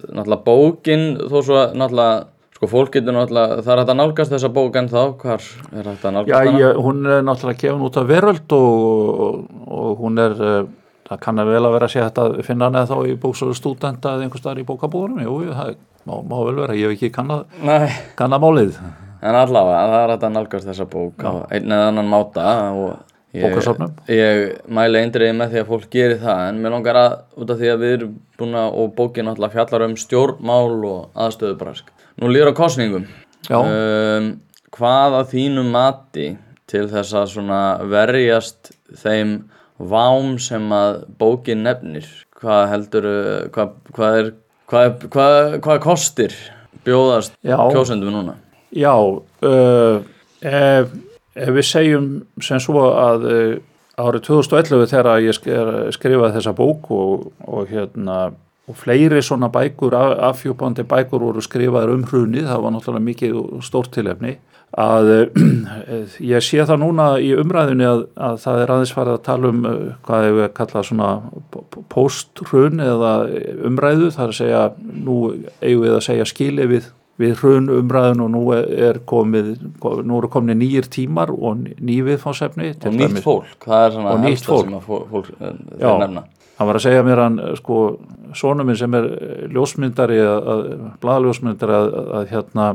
náttúrulega 0.09 0.45
bókin, 0.47 1.03
þó 1.29 1.35
svo 1.45 1.59
náttúrulega, 1.77 2.15
sko 2.61 2.67
fólk 2.69 2.91
getur 2.93 3.15
náttúrulega, 3.15 3.63
það 3.65 3.71
er 3.73 3.79
hægt 3.81 3.89
að 3.89 3.97
nálgast 3.97 4.33
þessa 4.35 4.49
bók 4.53 4.75
en 4.77 4.89
þá, 4.91 4.99
hvar 5.17 5.45
er 5.73 5.87
hægt 5.89 6.03
að 6.05 6.11
nálgast 6.13 6.29
Já, 6.29 6.35
hana? 6.45 6.59
ég, 6.61 6.81
hún 6.85 6.99
er 7.09 7.23
náttúrulega 7.25 7.57
gefin 7.63 7.85
út 7.87 7.95
af 7.97 8.05
veröld 8.11 8.53
og, 8.53 9.23
og, 9.25 9.39
og 9.65 10.03
hún 10.03 10.21
er, 10.21 10.35
eh, 10.45 10.67
það 11.09 11.21
kann 11.23 11.41
að 11.41 11.49
vel 11.55 11.61
að 11.65 11.73
vera 11.73 11.87
að 11.89 11.93
sé 11.95 12.03
þetta 12.03 12.25
að 12.27 12.35
finna 12.45 12.67
hann 12.69 12.77
eða 12.77 12.91
þá 12.91 13.09
í 13.09 13.15
bóksöðu 13.23 13.55
stúdenta 13.57 14.13
eða 14.13 14.27
einhver 14.27 14.43
staðar 14.43 14.61
í 14.61 14.67
bókabúðunum, 14.69 15.23
jú, 15.25 15.39
það 15.49 15.71
má, 16.05 16.13
má 16.21 16.35
vel 16.37 16.59
vera, 16.59 16.77
ég 16.77 16.91
hef 16.91 16.99
ekki 16.99 17.09
kannað, 17.17 17.47
Nei, 17.65 17.87
kannað 18.21 18.45
málið, 18.45 18.77
en 19.25 19.39
allavega, 19.41 19.81
það 19.81 20.03
er 20.03 20.13
hægt 20.13 20.27
að 20.29 20.35
nálgast 20.37 20.69
þessa 20.69 20.89
bók 20.93 21.25
á 21.25 21.31
einn 21.49 21.73
eða 21.79 21.89
annan 21.89 22.13
máta 22.13 22.45
og 22.77 22.93
Bókasafnum. 23.31 23.93
ég 24.11 24.57
mæli 24.67 24.99
eindriði 24.99 25.35
með 25.39 25.53
því 25.53 25.59
að 25.61 25.69
fólk 25.71 25.89
gerir 25.93 26.17
það 26.19 26.41
en 26.49 26.61
mér 26.63 26.73
langar 26.75 26.97
að, 26.99 27.13
út 27.39 27.53
af 27.53 27.59
því 27.61 27.69
að 27.71 27.83
við 27.85 27.93
erum 27.97 28.13
búin 28.41 28.57
að, 28.59 28.69
og 28.81 28.89
bókin 28.97 29.27
náttúrulega 29.29 29.55
fjallar 29.55 29.85
um 29.87 29.95
stjórnmál 30.01 30.85
og 30.89 31.21
aðstöðubrask. 31.25 31.91
Nú 32.19 32.31
líður 32.31 32.51
á 32.51 32.59
kostningum. 32.59 33.05
Já. 33.47 33.57
Um, 33.61 34.27
hvað 34.75 35.15
að 35.21 35.29
þínu 35.31 35.63
mati 35.71 36.27
til 36.71 36.85
þess 36.91 37.15
að 37.21 37.29
svona 37.33 37.61
verjast 37.91 38.73
þeim 39.01 39.37
vám 39.79 40.35
sem 40.43 40.67
að 40.75 41.01
bókin 41.19 41.63
nefnir? 41.65 42.07
Hvað 42.41 42.63
heldur, 42.73 43.07
hvað, 43.55 43.71
hvað 43.95 44.17
er, 44.19 44.33
hvað, 44.71 44.89
er- 44.89 45.07
hvað, 45.15 45.37
hvað 45.65 45.79
kostir 45.83 46.35
bjóðast 46.85 47.35
kjósendum 47.45 48.11
núna? 48.13 48.35
Já, 48.75 48.93
uh, 48.97 50.03
ef, 50.41 50.93
ef 51.35 51.49
við 51.55 51.67
segjum 51.67 52.07
sem 52.43 52.59
svo 52.63 52.85
að 52.91 53.27
uh, 53.31 53.57
árið 54.01 54.23
2011 54.29 54.87
þegar 54.91 55.21
ég 55.25 55.35
sk- 55.37 55.91
skrifaði 55.97 56.37
þessa 56.39 56.53
bók 56.57 56.89
og, 56.95 57.27
og 57.47 57.67
hérna 57.71 58.31
og 58.69 58.77
fleiri 58.77 59.19
svona 59.25 59.49
bækur, 59.51 59.93
af- 59.97 60.19
afhjúpandi 60.31 60.85
bækur 60.87 61.23
voru 61.25 61.41
skrifaðar 61.43 61.91
um 61.95 62.03
hrunið, 62.07 62.45
það 62.47 62.61
var 62.63 62.73
náttúrulega 62.75 63.07
mikið 63.09 63.35
og 63.41 63.65
stórt 63.67 63.91
tilefni 63.95 64.37
að 64.79 65.09
uh, 65.11 66.13
ég 66.23 66.39
sé 66.45 66.61
það 66.63 66.79
núna 66.85 67.07
í 67.19 67.33
umræðinni 67.35 67.83
að, 67.89 68.05
að 68.15 68.37
það 68.45 68.61
er 68.63 68.71
aðeins 68.75 68.93
farið 68.95 69.17
að 69.17 69.25
tala 69.25 69.49
um 69.51 69.65
hvað 70.07 70.27
hefur 70.29 70.53
kallað 70.61 70.87
svona 70.87 71.09
post-hrun 71.91 72.79
eða 72.83 73.11
umræðu, 73.67 74.11
það 74.15 74.23
er 74.23 74.31
að 74.33 74.37
segja 74.39 74.63
nú 75.03 75.17
eigum 75.59 75.83
við 75.85 75.95
að 75.97 76.05
segja 76.07 76.27
skili 76.29 76.67
við 76.71 76.87
við 77.21 77.33
hrun 77.41 77.69
umræðun 77.77 78.23
og 78.25 78.29
nú 78.33 78.41
er 78.57 78.99
komið 79.07 79.51
nú 80.07 80.17
eru 80.19 80.29
komni 80.33 80.55
nýjir 80.57 80.89
tímar 80.91 81.31
og 81.31 81.63
ný 81.79 81.97
viðfánsefni 82.07 82.73
Og 82.75 82.95
nýtt 82.97 83.23
fólk, 83.25 83.57
það 83.65 83.85
er 83.87 83.95
svona 83.97 84.13
fólk. 84.51 84.65
sem 84.67 84.77
að 84.79 84.85
fó- 84.89 85.03
fólk 85.11 85.29
eh, 85.39 85.57
þeir 85.79 85.99
nefna. 86.05 86.23
hann 86.59 86.67
var 86.69 86.77
að 86.77 86.85
segja 86.85 87.03
mér 87.07 87.21
hann 87.23 87.39
sko, 87.57 87.77
sonu 88.37 88.63
minn 88.67 88.77
sem 88.77 88.93
er 88.99 89.07
ljósmyndari 89.53 90.19
að, 90.21 90.47
að, 90.53 90.61
að, 91.77 91.99
að 92.19 92.27
hérna 92.31 92.69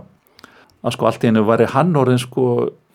að 0.86 0.94
sko 0.94 1.06
allt 1.08 1.24
í 1.24 1.30
hennu 1.30 1.42
væri 1.48 1.66
hann 1.72 1.94
orðin 1.98 2.20
sko 2.22 2.42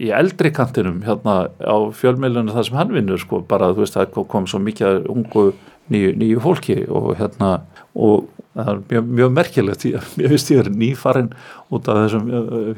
í 0.02 0.12
eldri 0.16 0.52
kantinum 0.56 1.02
hérna 1.04 1.50
á 1.60 1.76
fjölmiðlunum 1.98 2.54
það 2.56 2.68
sem 2.70 2.78
hann 2.80 2.94
vinnur 2.96 3.20
sko 3.20 3.42
bara 3.48 3.72
þú 3.74 3.84
veist 3.84 3.98
það 3.98 4.12
kom- 4.32 4.48
svo 4.48 4.60
mikið 4.64 5.08
ungu 5.12 5.50
nýju, 5.92 6.14
nýju 6.22 6.40
fólki 6.44 6.78
og 6.88 7.16
hérna 7.20 7.62
og 7.96 8.30
það 8.56 8.72
er 8.74 8.82
mjög, 8.90 9.12
mjög 9.20 9.36
merkilegt 9.36 9.86
mér 10.18 10.34
finnst 10.34 10.52
ég 10.52 10.64
er 10.64 10.72
nýfarinn 10.74 11.32
út 11.72 11.88
af 11.92 12.02
þessum 12.04 12.28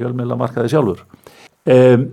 fjölmiðlamarkaði 0.00 0.72
sjálfur. 0.72 1.02
Um, 1.64 2.06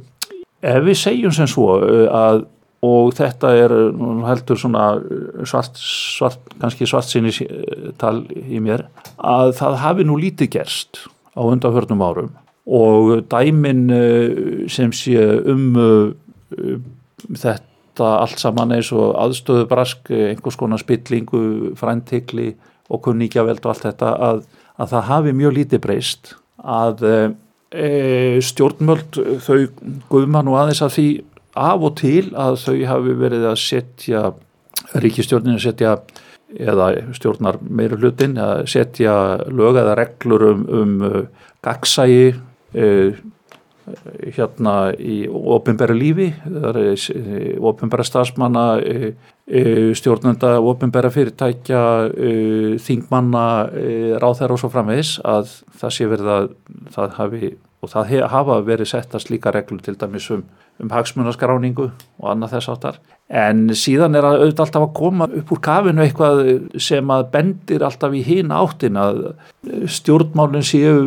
ef 0.61 0.83
við 0.85 0.99
segjum 1.01 1.35
sem 1.35 1.49
svo 1.49 1.77
uh, 1.81 2.07
að 2.09 2.43
og 2.81 3.11
þetta 3.13 3.51
er 3.61 3.73
nú 3.93 4.23
heldur 4.25 4.57
svona 4.57 4.85
svart, 5.45 5.77
svart 5.77 6.55
kannski 6.61 6.87
svart 6.89 7.09
sinni 7.09 7.29
tal 8.01 8.23
í 8.25 8.61
mér 8.63 8.87
að 9.17 9.53
það 9.59 9.77
hafi 9.83 10.05
nú 10.07 10.17
lítið 10.17 10.49
gerst 10.57 11.03
á 11.37 11.41
undanförnum 11.45 12.01
árum 12.01 12.31
og 12.65 13.27
dæmin 13.29 13.85
sem 14.69 14.93
sé 14.97 15.21
um 15.53 15.77
þetta 17.37 18.09
allt 18.23 18.41
saman 18.41 18.73
eins 18.73 18.89
og 18.95 19.13
aðstöðu 19.19 19.67
brask, 19.69 20.09
einhvers 20.09 20.57
konar 20.57 20.81
spillingu, 20.81 21.75
fræntikli 21.77 22.55
og 22.91 23.03
kunníkjaveld 23.05 23.63
og 23.63 23.73
allt 23.73 23.87
þetta 23.87 24.11
að, 24.29 24.43
að 24.77 24.93
það 24.93 25.09
hafi 25.09 25.33
mjög 25.39 25.57
lítið 25.57 25.83
breyst 25.85 26.33
að 26.61 27.03
e, 27.07 27.89
stjórnmöld 28.43 29.19
þau 29.45 29.59
guðma 30.11 30.43
nú 30.45 30.57
aðeins 30.59 30.83
að 30.85 30.95
því 30.97 31.07
af 31.61 31.85
og 31.87 31.95
til 31.99 32.25
að 32.37 32.59
þau 32.65 32.75
hafi 32.91 33.15
verið 33.19 33.47
að 33.49 33.57
setja 33.61 34.23
ríkistjórnin 35.01 35.57
að 35.57 35.65
setja 35.65 35.95
eða 36.51 36.91
stjórnar 37.15 37.59
meira 37.63 37.99
hlutin 37.99 38.35
að 38.41 38.65
setja 38.71 39.13
lög 39.47 39.79
eða 39.79 39.95
reglur 39.99 40.47
um, 40.51 40.63
um 40.67 40.95
gagsægi 41.63 42.33
uh, 42.35 43.21
hérna 44.35 44.75
í 44.99 45.23
ofinbæra 45.27 45.95
lífi 45.97 46.29
ofinbæra 47.59 48.05
stafsmanna 48.07 48.65
stjórnenda 49.97 50.53
ofinbæra 50.61 51.09
fyrirtækja 51.11 51.81
þingmanna 52.85 53.45
ráðherra 54.21 54.55
og 54.55 54.61
svo 54.61 54.69
framvegis 54.71 55.17
að 55.27 55.49
það 55.81 55.95
sé 55.97 56.07
verið 56.11 56.31
að 56.35 56.47
það 56.93 57.15
hafi 57.17 57.51
og 57.81 57.89
það 57.89 58.27
hafa 58.29 58.59
verið 58.65 58.91
settast 58.93 59.31
líka 59.33 59.53
reglur 59.53 59.81
til 59.81 59.97
dæmis 59.97 60.29
um, 60.33 60.43
um 60.81 60.93
hagsmunaskráningu 60.93 61.89
og 61.89 62.29
annað 62.29 62.57
þess 62.57 62.71
áttar 62.75 63.01
en 63.31 63.69
síðan 63.77 64.17
er 64.19 64.25
að 64.27 64.41
auðvitað 64.41 64.65
alltaf 64.65 64.85
að 64.85 64.95
koma 64.97 65.27
upp 65.39 65.51
úr 65.55 65.61
kafinu 65.63 66.03
eitthvað 66.03 66.41
sem 66.83 67.13
að 67.15 67.27
bendir 67.31 67.85
alltaf 67.87 68.15
í 68.17 68.23
hinn 68.27 68.51
áttin 68.51 68.99
að 68.99 69.21
stjórnmálinn 69.97 70.67
séu 70.67 70.97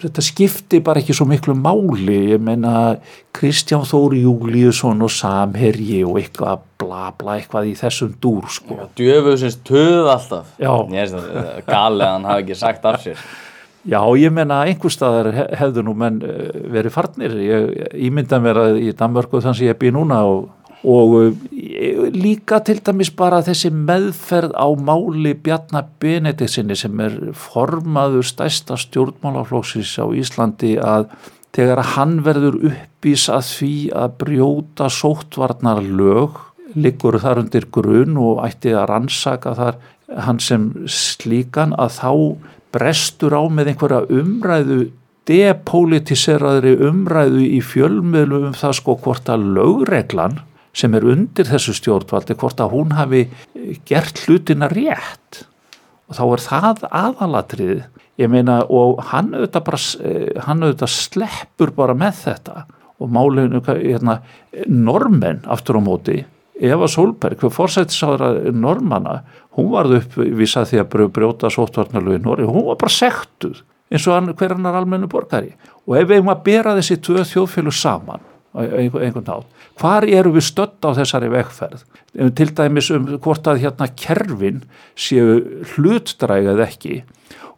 þetta 0.00 0.24
skipti 0.24 0.80
bara 0.84 1.02
ekki 1.02 1.14
svo 1.16 1.28
miklu 1.30 1.54
máli 1.54 2.18
ég 2.32 2.42
meina 2.42 2.96
Kristján 3.36 3.86
Þóri 3.86 4.24
Júliusson 4.24 5.04
og 5.06 5.12
Samherji 5.14 6.02
og 6.08 6.18
eitthvað 6.20 6.64
bla 6.80 7.10
bla 7.16 7.36
eitthvað 7.38 7.70
í 7.70 7.76
þessum 7.78 8.16
dúr 8.22 8.48
sko 8.50 8.88
Djöfusins 8.98 9.60
töð 9.66 10.10
alltaf. 10.10 10.56
Að 10.58 10.96
eh, 10.96 11.62
að 11.70 12.02
hann 12.02 12.26
hafi 12.26 12.44
ekki 12.44 12.58
sagt 12.58 12.88
af 12.88 13.00
sér. 13.04 13.22
Já, 13.88 14.00
ég 14.20 14.32
menna 14.36 14.58
einhver 14.68 14.92
staðar 14.92 15.30
he- 15.32 15.48
hefðu 15.56 15.82
nú 15.86 15.94
menn 15.96 16.18
eh, 16.22 16.50
verið 16.68 16.92
farnir. 16.92 17.32
Ég 17.40 17.94
ímynda 18.10 18.40
mér 18.42 18.58
að 18.60 18.80
í 18.82 18.90
Danmörku 18.92 19.40
þannig 19.40 19.56
sem 19.62 19.70
ég 19.70 19.78
bý 19.80 19.88
núna 19.96 20.18
og, 20.28 20.50
og 20.84 21.14
eh, 21.56 22.10
líka 22.12 22.58
til 22.64 22.76
dæmis 22.84 23.08
bara 23.16 23.40
þessi 23.46 23.70
meðferð 23.72 24.52
á 24.52 24.68
máli 24.76 25.32
Bjarnar 25.32 25.88
Benediksinni 26.02 26.76
sem 26.76 27.00
er 27.00 27.16
formaður 27.32 28.28
stærsta 28.28 28.76
stjórnmálaflóksis 28.76 29.96
á 29.96 30.04
Íslandi 30.12 30.74
að 30.76 31.08
þegar 31.56 31.80
að 31.82 31.90
hann 31.96 32.14
verður 32.28 32.60
uppís 32.74 33.24
að 33.32 33.48
því 33.54 33.72
að 33.96 34.12
brjóta 34.20 34.90
sóttvarnar 34.92 35.80
lög 35.82 36.36
liggur 36.76 37.16
þar 37.18 37.40
undir 37.42 37.64
grun 37.72 38.14
og 38.20 38.44
ætti 38.46 38.76
að 38.76 38.86
rannsaka 38.92 39.56
þar 39.58 39.80
hann 40.28 40.38
sem 40.38 40.68
slíkan 40.86 41.72
að 41.80 41.96
þá 41.96 42.12
brestur 42.74 43.34
á 43.36 43.42
með 43.50 43.72
einhverja 43.72 44.04
umræðu 44.20 44.80
depolitiseraðri 45.30 46.76
umræðu 46.88 47.42
í 47.44 47.60
fjölmiðlu 47.62 48.44
um 48.48 48.56
það 48.56 48.76
sko 48.80 48.96
hvort 49.04 49.30
að 49.30 49.46
lögreglan 49.58 50.40
sem 50.76 50.94
er 50.94 51.06
undir 51.12 51.48
þessu 51.48 51.74
stjórnvaldi 51.76 52.36
hvort 52.38 52.62
að 52.62 52.74
hún 52.74 52.94
hafi 52.94 53.24
gert 53.88 54.22
hlutina 54.24 54.70
rétt. 54.70 55.44
Og 56.10 56.18
þá 56.18 56.24
er 56.26 56.44
það 56.46 56.84
aðalatrið 56.90 57.82
ég 58.20 58.30
meina 58.30 58.60
og 58.66 59.00
hann 59.10 59.32
auðvitað, 59.34 59.64
bara, 59.66 59.80
eh, 60.04 60.42
hann 60.46 60.64
auðvitað 60.64 60.94
sleppur 60.94 61.74
bara 61.76 61.94
með 61.94 62.24
þetta. 62.24 62.64
Og 63.00 63.08
málinu 63.08 63.62
hérna, 63.64 64.20
normenn 64.66 65.40
aftur 65.48 65.78
á 65.78 65.82
móti 65.82 66.18
Eva 66.60 66.88
Solberg, 66.90 67.40
hver 67.40 67.52
fórsættisáður 67.54 68.50
normana, 68.52 69.20
hún 69.56 69.70
varð 69.72 69.96
uppvísað 70.00 70.72
því 70.72 70.80
að 70.82 71.12
brjóta 71.16 71.50
sóttvarnalögu 71.52 72.18
í 72.18 72.24
Norri, 72.24 72.48
hún 72.48 72.66
var 72.68 72.80
bara 72.80 72.92
sektuð 72.92 73.62
eins 73.90 74.06
og 74.06 74.16
hann, 74.16 74.34
hver 74.38 74.54
annar 74.54 74.76
almennu 74.78 75.08
borgari. 75.10 75.54
Og 75.88 75.96
ef 75.98 76.08
við 76.08 76.20
erum 76.20 76.34
að 76.34 76.42
bera 76.46 76.76
þessi 76.78 77.00
tvö 77.02 77.24
þjóðfélag 77.26 77.76
saman 77.76 78.26
einhvern 78.50 79.22
nátt, 79.22 79.46
hvar 79.78 80.04
eru 80.10 80.32
við 80.34 80.44
stödd 80.48 80.82
á 80.82 80.90
þessari 80.98 81.30
vegferð? 81.30 81.84
Til 82.36 82.48
dæmis 82.58 82.90
um 82.94 83.06
hvort 83.22 83.46
að 83.46 83.62
hérna 83.62 83.86
kerfin 83.94 84.64
séu 84.98 85.38
hlutdrægað 85.74 86.64
ekki 86.66 86.96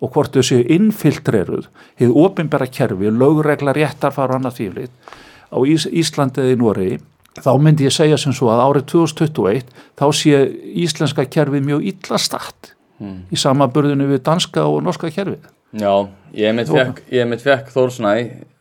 og 0.02 0.12
hvort 0.12 0.36
þau 0.36 0.44
séu 0.44 0.66
innfiltreruð 0.74 1.70
hefur 2.00 2.26
ofinbæra 2.26 2.68
kerfi, 2.68 3.08
lögregla 3.08 3.72
réttar 3.76 4.12
fara 4.12 4.36
annað 4.36 4.58
þýflit 4.60 5.16
á 5.52 5.58
Ís 5.68 5.88
Íslandi 5.88 6.44
eða 6.44 6.52
í 6.52 6.60
Noregi 6.60 7.00
þá 7.40 7.50
myndi 7.62 7.86
ég 7.88 7.94
segja 7.94 8.18
sem 8.20 8.34
svo 8.36 8.50
að 8.52 8.64
árið 8.66 8.86
2021 8.92 9.72
þá 9.98 10.06
sé 10.12 10.44
íslenska 10.84 11.24
kerfið 11.32 11.68
mjög 11.70 11.90
illa 11.94 12.18
start 12.20 12.74
Hmm. 13.02 13.24
í 13.34 13.38
samaburðinu 13.40 14.06
við 14.12 14.20
danska 14.22 14.62
og 14.68 14.84
norska 14.86 15.08
kerfið. 15.10 15.48
Já, 15.74 16.06
ég 16.38 16.54
mitt 16.54 16.68
fekk, 16.70 17.00
fekk 17.42 17.70
Þórsnæ 17.74 18.12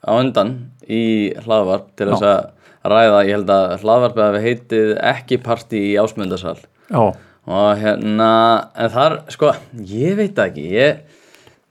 á 0.01 0.11
undan 0.17 0.53
í 0.89 1.29
hlaðvarp 1.43 1.91
til 1.99 2.07
þess 2.09 2.25
að 2.25 2.47
ræða, 2.89 3.19
ég 3.27 3.35
held 3.35 3.51
að 3.53 3.75
hlaðvarpið 3.83 4.23
hafi 4.25 4.41
heitið 4.47 4.93
ekki 5.11 5.37
partí 5.43 5.81
í 5.91 5.97
ásmundasal 6.01 6.55
Já, 6.89 7.03
og 7.51 7.69
hérna, 7.83 8.31
en 8.73 8.89
þar, 8.95 9.17
sko, 9.35 9.51
ég 9.91 10.17
veit 10.17 10.41
ekki, 10.41 10.65
ég, 10.73 11.03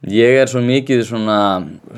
ég 0.08 0.38
er 0.40 0.48
svo 0.48 0.62
mikið 0.64 1.02
svona, 1.04 1.36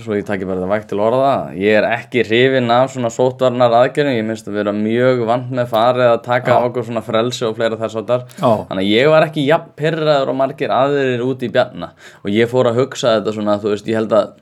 svo 0.03 0.16
ég 0.18 0.26
taki 0.26 0.46
bara 0.48 0.59
þetta 0.59 0.70
vægt 0.72 0.88
til 0.90 1.03
orða, 1.05 1.34
ég 1.55 1.76
er 1.78 1.86
ekki 1.86 2.24
hrifinn 2.26 2.72
af 2.74 2.90
svona 2.94 3.12
sótvarnar 3.14 3.76
aðgerðum, 3.78 4.16
ég 4.16 4.26
minnst 4.26 4.48
að 4.50 4.59
vera 4.59 4.74
mjög 4.74 5.22
vant 5.28 5.53
með 5.55 5.70
farið 5.70 6.09
að 6.09 6.22
taka 6.26 6.59
okkur 6.66 6.88
svona 6.88 7.05
frelsi 7.07 7.46
og 7.46 7.55
fleira 7.59 7.78
þess 7.78 8.00
áttar, 8.03 8.26
Já. 8.34 8.50
þannig 8.68 8.82
að 8.82 8.90
ég 8.90 9.11
var 9.14 9.28
ekki 9.28 9.46
jafn 9.46 9.74
pyrraður 9.78 10.32
og 10.34 10.38
margir 10.40 10.74
aðrir 10.74 11.22
út 11.26 11.46
í 11.46 11.50
bjarna. 11.55 11.92
Og 12.24 12.34
ég 12.34 12.50
fór 12.50 12.72
að 12.72 12.82
hugsa 12.82 13.16
þetta 13.18 13.36
svona, 13.38 13.59
þú 13.62 13.76
veist, 13.76 13.90
ég 13.92 14.00
held 14.00 14.16
að, 14.18 14.34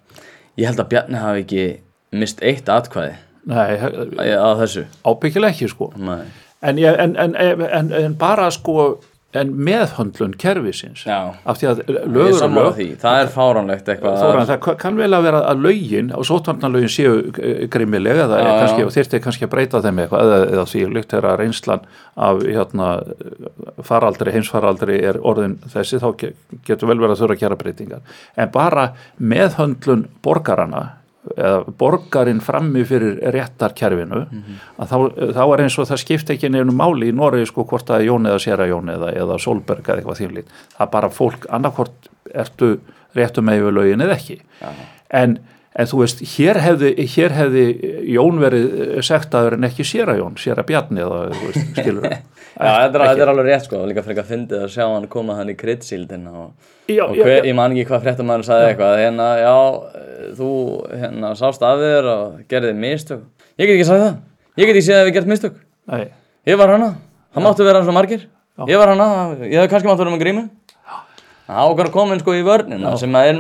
ég 0.57 0.71
held 0.71 0.85
að 0.85 0.93
bjarni 0.95 1.21
hafi 1.21 1.45
ekki 1.45 1.67
mist 2.17 2.41
eitt 2.43 2.71
atkvæði 2.73 3.19
nei, 3.51 4.33
á 4.37 4.51
þessu, 4.61 4.87
ábyggilega 5.05 5.55
ekki 5.55 5.69
sko. 5.71 5.93
en, 5.97 6.79
en, 6.81 7.17
en, 7.37 7.93
en 7.93 8.17
bara 8.19 8.51
sko, 8.53 9.01
en 9.39 9.51
meðhöndlun 9.63 10.33
kerfisins, 10.41 11.05
já. 11.07 11.31
af 11.47 11.59
því 11.61 11.69
að 11.71 11.81
lögur 12.11 12.41
er 12.41 12.47
og 12.49 12.55
lög, 12.57 12.81
það 12.99 13.19
er 13.23 13.29
fáránlegt 13.31 13.91
eitthvað 13.93 14.17
Þóran, 14.19 14.49
það 14.49 14.77
kann 14.83 14.97
vel 14.99 15.11
að 15.15 15.27
vera 15.29 15.43
að 15.53 15.61
lögin 15.69 16.11
og 16.17 16.27
sótvarnalögin 16.27 16.91
séu 16.91 17.13
grimmilega 17.71 18.25
eða 18.27 18.41
Já, 18.43 18.51
kannski, 18.65 18.87
að 19.47 19.53
breyta 19.55 19.83
þeim 19.85 20.03
eitthvað 20.03 20.25
eða, 20.27 20.41
eða 20.57 20.67
því 20.73 20.83
líkt 20.97 21.15
þegar 21.15 21.29
að 21.31 21.39
reynslan 21.45 21.87
af 22.27 22.43
hérna, 22.43 22.89
faraldri, 23.87 24.35
heimsfaraldri 24.35 24.99
er 25.13 25.21
orðin 25.23 25.59
þessi 25.73 26.01
þá 26.03 26.09
ge- 26.25 26.33
getur 26.67 26.91
vel 26.91 26.99
verið 26.99 27.15
að 27.15 27.23
þurfa 27.23 27.37
að 27.39 27.45
gera 27.45 27.61
breytingar. 27.63 28.03
En 28.37 28.51
bara 28.55 28.89
meðhöndlun 29.23 30.09
borgarana 30.27 30.89
borgarinn 31.79 32.41
frammi 32.41 32.81
fyrir 32.89 33.19
réttarkerfinu 33.35 34.23
að 34.81 34.89
þá, 34.89 34.97
þá 35.37 35.43
er 35.45 35.63
eins 35.67 35.77
og 35.79 35.89
það 35.91 36.01
skipta 36.01 36.33
ekki 36.33 36.49
nefnum 36.49 36.79
máli 36.81 37.11
í 37.11 37.17
Noregi 37.17 37.51
sko 37.51 37.67
hvort 37.69 37.93
að 37.93 38.07
Jón 38.07 38.29
eða 38.31 38.41
Sera 38.41 38.67
Jón 38.71 38.89
eða, 38.89 39.13
eða 39.13 39.37
Solberg 39.39 39.85
eða 39.85 40.01
eitthvað 40.01 40.21
þýmlít 40.23 40.55
það 40.79 40.91
bara 40.97 41.13
fólk 41.13 41.47
annarkvort 41.53 42.11
ertu 42.33 42.71
réttu 43.17 43.45
með 43.45 43.61
yfir 43.61 43.77
lögin 43.77 44.05
eða 44.07 44.17
ekki. 44.17 44.39
En, 45.21 45.37
en 45.75 45.91
þú 45.91 46.03
veist 46.05 46.25
hér 46.39 46.61
hefði, 46.63 46.95
hér 47.15 47.37
hefði 47.37 47.65
Jón 48.15 48.41
verið 48.41 49.01
sektaður 49.05 49.59
en 49.59 49.69
ekki 49.69 49.85
Sera 49.85 50.17
Jón 50.17 50.41
Sera 50.41 50.65
Bjarni 50.65 51.05
eða 51.05 51.21
skilur 51.77 52.09
Já, 52.09 52.21
þetta 52.59 53.13
er, 53.15 53.31
alveg 53.33 53.47
rétt 53.47 53.67
sko, 53.69 53.81
líka 53.89 54.03
frekar 54.05 54.27
fyndið 54.29 54.65
að 54.67 54.73
sjá 54.75 54.85
hann 54.89 55.07
koma 55.13 55.37
hann 55.39 55.53
í 55.53 55.57
kryddsíldina 55.59 56.33
og, 56.45 56.51
Já, 56.91 57.05
og 57.07 57.15
já, 57.15 57.23
hver, 57.23 57.37
já. 57.39 57.47
ég 57.47 57.55
man 57.55 57.75
ekki 57.77 57.87
hvað 57.91 58.03
fréttamaður 58.07 58.47
sagði 58.49 58.71
eitthvað, 58.73 58.95
hérna, 59.05 59.29
já, 59.39 59.55
þú 60.41 60.51
hérna, 61.05 61.31
sást 61.39 61.63
af 61.63 61.79
þér 61.79 62.09
og 62.11 62.41
gerði 62.51 62.73
mistök. 62.83 63.23
Ég 63.61 63.69
get 63.71 63.77
ekki 63.77 63.87
sagði 63.91 64.07
það, 64.09 64.19
ég 64.59 64.65
get 64.67 64.75
ekki 64.75 64.87
séð 64.89 64.99
að 64.99 65.07
við 65.11 65.15
gert 65.19 65.31
mistök. 65.31 65.61
Nei, 65.91 66.05
Ég 66.49 66.57
var 66.59 66.73
hana, 66.75 66.89
það 67.35 67.45
máttu 67.47 67.67
vera 67.69 67.83
svo 67.85 67.93
margir, 67.95 68.23
ég 68.67 68.81
var 68.81 68.91
hana, 68.95 69.07
ég 69.45 69.61
hef 69.61 69.71
kannski 69.71 69.89
máttu 69.91 70.03
vera 70.03 70.15
með 70.17 70.23
grímu. 70.25 70.45
Koma 71.95 72.15
inn 72.15 72.23
sko 72.23 72.35
í 72.37 72.43
vörnina 72.47 72.93
sem 73.01 73.17
er 73.19 73.39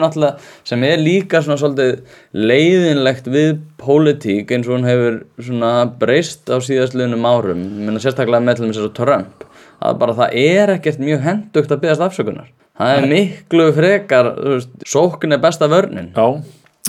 sem 0.67 0.85
er 0.87 1.03
líka 1.03 1.43
svona 1.45 1.59
svolítið 1.61 2.01
leiðinlegt 2.35 3.29
við 3.31 3.61
pólitík 3.81 4.51
eins 4.55 4.69
og 4.69 4.77
hún 4.77 4.89
hefur 4.89 5.21
svona 5.39 5.73
breyst 6.01 6.51
á 6.51 6.59
síðastliðnum 6.59 7.27
árum, 7.27 7.61
minna 7.85 8.03
sérstaklega 8.03 8.43
með 8.45 8.61
til 8.61 8.71
þess 8.71 8.87
að 8.89 8.97
Trump, 8.99 9.45
að 9.81 10.01
bara 10.03 10.17
það 10.23 10.41
er 10.43 10.75
ekkert 10.77 11.05
mjög 11.05 11.23
hendugt 11.29 11.71
að 11.71 11.85
byggast 11.85 12.07
afsökunar. 12.09 12.51
Það 12.81 12.97
er 12.97 13.09
miklu 13.11 13.69
frekar, 13.77 14.33
veist, 14.41 14.75
sókn 14.89 15.37
er 15.37 15.41
besta 15.43 15.69
vörnin. 15.69 16.13
já, 16.17 16.43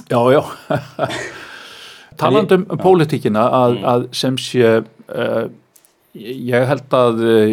já, 0.09 0.19
já. 0.31 0.41
Talandum 2.21 2.67
um 2.69 2.79
pólitíkina 2.79 3.43
að, 3.55 3.77
að 3.87 4.05
sem 4.15 4.37
sé 4.39 4.71
uh, 4.81 5.45
ég 6.17 6.65
held 6.67 6.95
að 6.95 7.21
uh, 7.23 7.51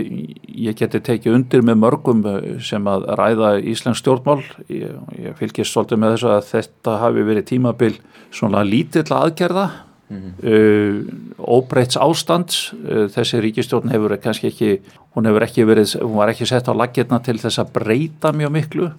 ég 0.59 0.79
geti 0.79 1.01
tekið 1.05 1.37
undir 1.37 1.65
með 1.67 1.81
mörgum 1.83 2.23
uh, 2.27 2.39
sem 2.65 2.87
að 2.91 3.09
ræða 3.19 3.53
Íslands 3.73 4.03
stjórnmál. 4.03 4.41
Ég, 4.73 4.95
ég 5.19 5.37
fylgist 5.39 5.75
svolítið 5.75 6.03
með 6.03 6.17
þessu 6.17 6.33
að 6.35 6.49
þetta 6.53 6.97
hafi 7.05 7.27
verið 7.29 7.51
tímabil 7.53 7.93
svona 8.35 8.65
lítill 8.67 9.07
aðgerða 9.15 9.67
uh, 10.11 11.03
óbreyts 11.39 12.01
ástands. 12.01 12.73
Uh, 12.83 13.07
þessi 13.15 13.43
ríkistjórn 13.45 13.95
hefur 13.95 14.17
kannski 14.23 14.51
ekki 14.51 14.73
hún 15.15 15.29
hefur 15.31 15.47
ekki 15.47 15.69
verið, 15.69 15.95
hún 16.03 16.19
var 16.21 16.33
ekki 16.33 16.49
sett 16.49 16.69
á 16.71 16.75
laggirna 16.75 17.23
til 17.25 17.39
þess 17.41 17.63
að 17.63 17.73
breyta 17.79 18.35
mjög 18.37 18.55
miklu 18.55 18.91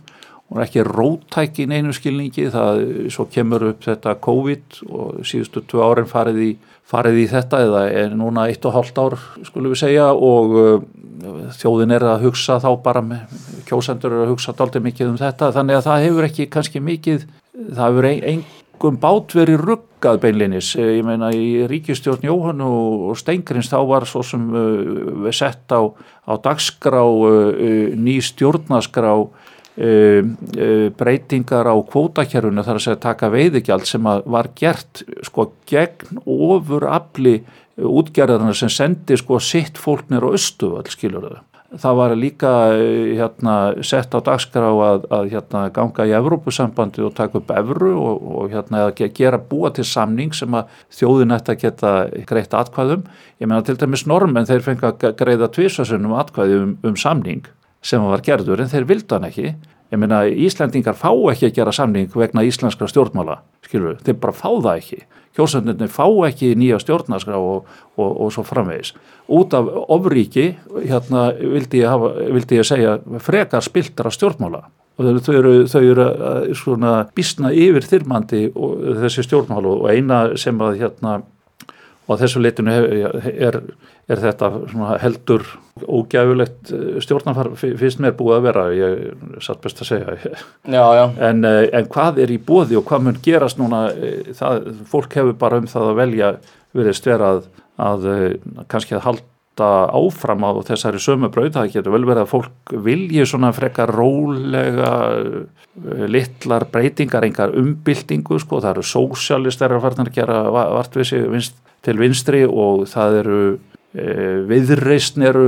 hún 0.49 0.59
er 0.59 0.65
ekki 0.65 0.83
rótæk 0.85 1.61
í 1.61 1.67
neinu 1.69 1.93
skilningi 1.93 2.47
það 2.53 2.81
svo 3.13 3.27
kemur 3.29 3.67
upp 3.69 3.83
þetta 3.85 4.15
COVID 4.25 4.79
og 4.89 5.19
síðustu 5.27 5.61
tvö 5.69 5.83
árin 5.85 6.09
farið 6.09 6.39
í, 6.41 6.49
farið 6.89 7.19
í 7.21 7.25
þetta 7.29 7.59
eða 7.67 7.83
er 8.01 8.15
núna 8.17 8.47
eitt 8.49 8.65
og 8.65 8.73
hálft 8.73 8.97
ár 8.97 9.17
skulum 9.45 9.75
við 9.75 9.83
segja 9.83 10.07
og 10.13 10.55
uh, 10.57 10.79
þjóðin 11.59 11.93
er 11.93 12.07
að 12.15 12.25
hugsa 12.25 12.57
þá 12.63 12.69
bara 12.81 13.03
með, 13.05 13.35
kjósendur 13.69 14.15
er 14.15 14.23
að 14.23 14.31
hugsa 14.33 14.55
dálítið 14.57 14.87
mikið 14.87 15.11
um 15.11 15.19
þetta 15.19 15.51
þannig 15.53 15.77
að 15.77 15.85
það 15.89 16.07
hefur 16.07 16.29
ekki 16.29 16.47
kannski 16.55 16.81
mikið 16.81 17.27
það 17.67 17.83
hefur 17.85 18.07
engum 18.09 18.97
bát 19.03 19.35
verið 19.37 19.61
ruggað 19.67 20.21
beinlinis 20.23 20.71
ég 20.79 21.03
meina 21.05 21.29
í 21.35 21.67
ríkistjórn 21.69 22.25
Jóhann 22.25 22.65
og 22.65 23.13
Steingrins 23.21 23.69
þá 23.69 23.83
var 23.85 24.07
svo 24.09 24.25
sem 24.25 24.49
uh, 24.49 25.29
sett 25.29 25.69
á, 25.69 25.85
á 26.25 26.33
dagskrá 26.41 27.05
ný 27.93 28.17
stjórnaskrá 28.17 29.13
breytingar 30.99 31.69
á 31.71 31.75
kvótakerfunu 31.88 32.65
þar 32.67 32.80
að 32.80 32.84
segja 32.84 32.99
taka 33.05 33.30
veiðigjald 33.32 33.88
sem 33.88 34.03
var 34.03 34.49
gert 34.59 35.03
sko 35.23 35.53
gegn 35.69 36.19
ofur 36.25 36.84
afli 36.89 37.38
útgerðarna 37.80 38.55
sem 38.57 38.71
sendi 38.71 39.17
sko 39.19 39.39
sitt 39.39 39.80
fólk 39.80 40.09
nýr 40.11 40.25
á 40.27 40.36
östuvöld 40.36 40.91
skilur 40.91 41.30
þau. 41.30 41.45
Það 41.69 41.97
var 41.99 42.13
líka 42.17 42.51
uh, 42.73 43.09
hérna, 43.13 43.55
sett 43.86 44.15
á 44.17 44.19
dagskrá 44.25 44.71
að, 44.73 45.03
að 45.13 45.27
hérna, 45.36 45.67
ganga 45.69 46.07
í 46.09 46.15
Evrópusambandi 46.17 47.03
og 47.05 47.13
taka 47.17 47.38
upp 47.38 47.53
evru 47.53 47.91
og, 47.93 48.23
og 48.25 48.55
hérna, 48.55 48.88
gera 48.97 49.38
búa 49.38 49.69
til 49.77 49.86
samning 49.86 50.34
sem 50.34 50.57
að 50.57 50.71
þjóðin 50.97 51.36
ætti 51.38 51.53
að 51.53 51.61
geta 51.61 51.93
greitt 52.32 52.57
atkvæðum. 52.57 53.05
Ég 53.38 53.51
meina 53.51 53.61
til 53.67 53.77
dæmis 53.77 54.07
normenn 54.09 54.49
þeir 54.49 54.65
fengi 54.65 54.89
að 54.89 55.13
greiða 55.21 55.51
tvisasunum 55.53 56.17
atkvæði 56.17 56.57
um, 56.63 56.75
um 56.89 56.97
samning 56.97 57.45
sem 57.82 58.03
var 58.03 58.23
gerður 58.25 58.63
en 58.63 58.71
þeir 58.71 58.88
vildu 58.89 59.15
hann 59.15 59.30
ekki. 59.30 59.53
Ég 59.89 59.97
meina 59.97 60.25
Íslendingar 60.27 60.97
fá 60.97 61.09
ekki 61.32 61.49
að 61.49 61.55
gera 61.55 61.73
samning 61.73 62.11
vegna 62.13 62.43
íslenskra 62.45 62.89
stjórnmála 62.91 63.39
skilur 63.69 63.97
þeir 64.03 64.17
bara 64.21 64.36
fá 64.36 64.49
það 64.49 64.75
ekki. 64.75 64.99
Kjósendunni 65.38 65.88
fá 65.93 66.05
ekki 66.27 66.51
nýja 66.57 66.80
stjórnarskrá 66.82 67.38
og, 67.38 67.69
og, 67.99 68.09
og 68.09 68.34
svo 68.34 68.43
framvegis. 68.47 68.95
Út 69.30 69.53
af 69.55 69.69
ofríki 69.93 70.51
hérna 70.73 71.30
vildi 71.38 71.84
ég, 71.84 71.89
hafa, 71.89 72.11
vildi 72.34 72.59
ég 72.59 72.67
segja 72.67 72.97
frekar 73.23 73.63
spiltara 73.65 74.11
stjórnmála. 74.13 74.63
Og 74.99 75.21
þau, 75.23 75.36
eru, 75.38 75.53
þau 75.71 75.84
eru 75.86 76.05
uh, 76.05 76.39
svona 76.57 76.93
bísna 77.15 77.53
yfir 77.55 77.86
þyrmandi 77.88 78.49
þessi 79.05 79.23
stjórnmála 79.30 79.75
og 79.77 79.86
eina 79.93 80.23
sem 80.39 80.59
að 80.65 80.82
hérna 80.82 81.19
og 82.10 82.18
þessu 82.18 82.41
leitinu 82.41 82.74
er, 82.74 83.60
er, 84.10 84.22
þetta 84.24 84.49
heldur 85.03 85.45
ógæfulegt 85.86 86.72
stjórnarfar 87.05 87.51
finnst 87.60 88.01
mér 88.01 88.16
búið 88.18 88.38
að 88.39 88.45
vera, 88.47 88.66
ég 88.74 89.43
satt 89.45 89.62
best 89.64 89.84
að 89.84 89.91
segja. 89.91 90.18
Já, 90.66 90.84
já, 90.97 91.05
en, 91.30 91.45
eh, 91.45 91.70
en 91.78 91.89
hvað 91.93 92.24
er 92.26 92.34
í 92.34 92.39
bóði 92.41 92.80
og 92.80 92.88
hvað 92.89 93.05
mun 93.05 93.22
gerast 93.26 93.62
núna? 93.62 93.86
Eh, 93.93 94.34
það, 94.38 94.72
fólk 94.89 95.20
hefur 95.20 95.38
bara 95.39 95.62
um 95.62 95.70
það 95.70 95.91
að 95.91 95.99
velja 96.01 96.32
veriðst 96.76 97.10
vera 97.10 97.34
að, 97.36 98.10
eh, 98.10 98.64
kannski 98.68 98.97
að 98.97 99.05
halda 99.05 99.28
áfram 99.59 100.43
á 100.47 100.51
þessari 100.63 100.99
sömu 101.03 101.29
braut, 101.33 101.53
það 101.53 101.71
getur 101.73 101.91
vel 101.91 102.05
verið 102.07 102.21
að 102.23 102.29
fólk 102.31 102.73
vilji 102.85 103.25
svona 103.27 103.49
frekar 103.51 103.91
rólega 103.91 104.91
eh, 105.19 106.05
litlar 106.07 106.65
breytingar, 106.71 107.25
engar 107.27 107.55
umbyltingu 107.59 108.39
sko, 108.39 108.61
það 108.61 108.77
eru 108.77 108.85
sósjálistar 108.87 109.75
að 109.75 109.81
farna 109.83 110.05
að 110.07 110.13
gera 110.15 110.37
va- 110.53 110.69
vartvísi 110.77 111.19
vinst, 111.27 111.57
til 111.83 111.97
vinstri 111.99 112.45
og 112.45 112.85
það 112.91 113.17
eru 113.21 113.41
e, 113.95 114.05
viðreistn 114.49 115.23
eru 115.23 115.45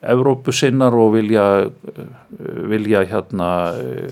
Evrópusinnar 0.00 0.94
og 0.96 1.10
vilja 1.18 1.46
eh, 1.66 2.04
vilja 2.70 3.02
hérna 3.10 3.48
e, 3.76 4.10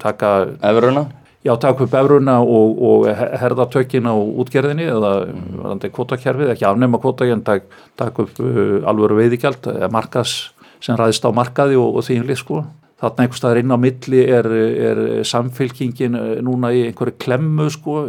taka 0.00 0.30
efuruna. 0.64 1.02
Já, 1.46 1.52
taka 1.54 1.86
upp 1.86 1.94
efruna 1.94 2.40
og, 2.42 2.80
og 2.82 3.04
herða 3.14 3.68
tökin 3.70 4.08
á 4.10 4.14
útgerðinni 4.14 4.88
eða 4.90 5.12
varandi 5.30 5.90
kvotakerfið, 5.94 6.50
ekki 6.54 6.66
afnema 6.66 6.98
kvotakerfið, 6.98 7.44
tak, 7.46 7.68
taka 8.00 8.24
upp 8.26 8.40
uh, 8.42 8.80
alvöru 8.90 9.20
veiðigjald, 9.20 9.68
markas 9.94 10.50
sem 10.82 10.98
ræðist 10.98 11.26
á 11.26 11.30
markaði 11.34 11.78
og, 11.78 12.00
og 12.00 12.06
þínlið 12.08 12.40
sko. 12.42 12.64
Þarna 12.98 13.24
einhvers 13.24 13.38
staðar 13.38 13.60
inn 13.62 13.70
á 13.70 13.78
milli 13.78 14.24
er, 14.26 14.48
er 14.90 15.02
samfylkingin 15.30 16.18
uh, 16.18 16.32
núna 16.42 16.72
í 16.74 16.88
einhverju 16.88 17.14
klemmu 17.22 17.68
sko, 17.70 18.00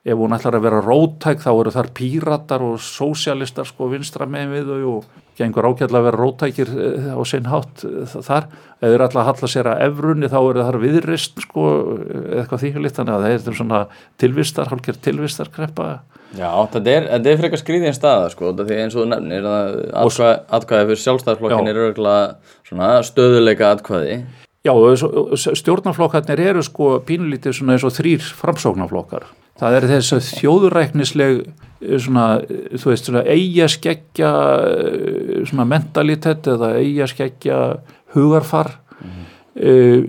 ef 0.00 0.16
hún 0.16 0.32
ætlar 0.32 0.56
að 0.56 0.64
vera 0.64 0.80
rótæk 0.84 1.42
þá 1.44 1.50
eru 1.52 1.72
þar 1.74 1.88
píratar 1.96 2.62
og 2.64 2.78
sósialistar 2.80 3.68
sko 3.68 3.90
vinstra 3.90 4.24
með 4.28 4.54
við 4.54 4.70
og 4.88 5.08
gengur 5.36 5.68
ágætlega 5.68 6.00
að 6.00 6.06
vera 6.08 6.20
rótækir 6.20 6.70
eh, 6.72 7.10
á 7.12 7.20
sinn 7.28 7.48
hátt 7.50 7.84
eh, 7.84 8.14
þar, 8.24 8.48
eða 8.80 8.96
er 8.96 9.04
alltaf 9.04 9.20
að 9.20 9.28
halla 9.28 9.50
sér 9.52 9.70
að 9.70 9.84
efrunni 9.88 10.32
þá 10.32 10.38
eru 10.40 10.66
þar 10.66 10.80
viðrist 10.84 11.44
sko 11.44 11.66
eitthvað 12.40 12.64
þýjulitt, 12.64 12.96
þannig 12.96 13.16
að 13.16 13.26
það 13.26 13.36
er 13.52 13.60
svona 13.60 13.82
tilvistar, 14.20 14.72
hálfgerð 14.72 15.04
tilvistarkreppa 15.08 15.90
Já, 16.30 16.50
þetta 16.70 16.92
er, 16.94 17.06
þetta 17.10 17.30
er 17.30 17.40
frekar 17.40 17.60
skrýðin 17.60 17.96
staða 17.96 18.28
sko, 18.30 18.52
því 18.54 18.76
eins 18.84 18.94
og 18.94 19.02
þú 19.02 19.08
nefnir 19.10 19.48
atkvæði 19.50 20.92
fyrir 20.92 21.02
sjálfstæðarflokkin 21.04 21.72
er 21.72 21.80
örgulega 21.88 23.00
stöðuleika 23.08 23.72
atkvæði 23.74 24.20
Já, 24.60 24.74
stjórnarflokkarnir 25.56 26.40
eru 26.50 26.62
sko 26.64 26.98
pínulítið 27.08 27.54
svona 27.56 27.78
eins 27.78 27.84
og 27.88 27.94
þrýr 27.96 28.24
framsóknarflokkar. 28.36 29.24
Það 29.60 29.76
er 29.76 29.86
þess 29.88 30.16
að 30.16 30.26
þjóðuræknisleg 30.40 31.40
svona, 32.04 32.26
þú 32.76 32.90
veist, 32.92 33.08
svona 33.08 33.22
eigaskeggja 33.24 34.32
svona 35.48 35.66
mentalitet 35.68 36.48
eða 36.52 36.74
eigaskeggja 36.76 37.58
hugarfar 38.12 38.74
mm 39.00 39.08
-hmm. 39.08 40.04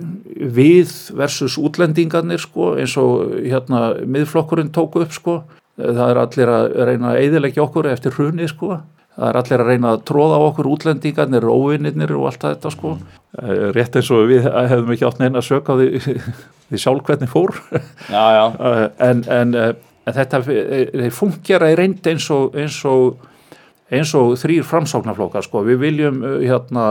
við 0.59 0.91
versus 1.15 1.57
útlendingarnir 1.57 2.39
sko 2.39 2.75
eins 2.75 2.97
og 2.97 3.31
hérna 3.39 4.03
miðflokkurinn 4.03 4.71
tóku 4.71 5.01
upp 5.01 5.13
sko. 5.13 5.43
Það 5.77 6.09
er 6.09 6.17
allir 6.17 6.47
að 6.47 6.85
reyna 6.85 7.11
að 7.11 7.19
eidilegja 7.23 7.63
okkur 7.63 7.87
eftir 7.87 8.11
hrunið 8.11 8.47
sko 8.47 8.81
það 9.21 9.29
er 9.29 9.39
allir 9.41 9.63
að 9.63 9.69
reyna 9.69 9.93
að 9.93 10.03
tróða 10.09 10.39
á 10.41 10.41
okkur 10.47 10.69
útlendingarnir, 10.71 11.45
óvinnirnir 11.45 12.13
og 12.17 12.27
allt 12.31 12.45
þetta 12.47 12.73
sko 12.73 12.95
mm. 12.95 13.21
rétt 13.77 13.97
eins 13.99 14.09
og 14.15 14.25
við 14.31 14.47
hefðum 14.49 14.93
ekki 14.95 15.07
átt 15.07 15.21
neina 15.21 15.41
að 15.41 15.47
söka 15.51 15.77
því, 15.77 16.17
því 16.71 16.81
sjálf 16.81 17.05
hvernig 17.09 17.31
fór 17.31 17.55
já, 18.09 18.25
já. 18.37 18.43
Eh, 18.71 18.85
en, 19.09 19.23
en, 19.29 19.55
eh, 19.57 19.73
en 20.09 20.17
þetta 20.17 20.41
fungera 21.13 21.69
í 21.71 21.77
reynd 21.77 22.07
eins 22.09 22.29
og 22.33 22.57
eins 22.57 22.79
og, 22.89 23.21
eins 23.93 24.13
og 24.17 24.33
þrýr 24.41 24.65
framsáknarflókar 24.65 25.45
sko, 25.45 25.65
við 25.69 25.83
viljum 25.85 26.21
hérna 26.41 26.87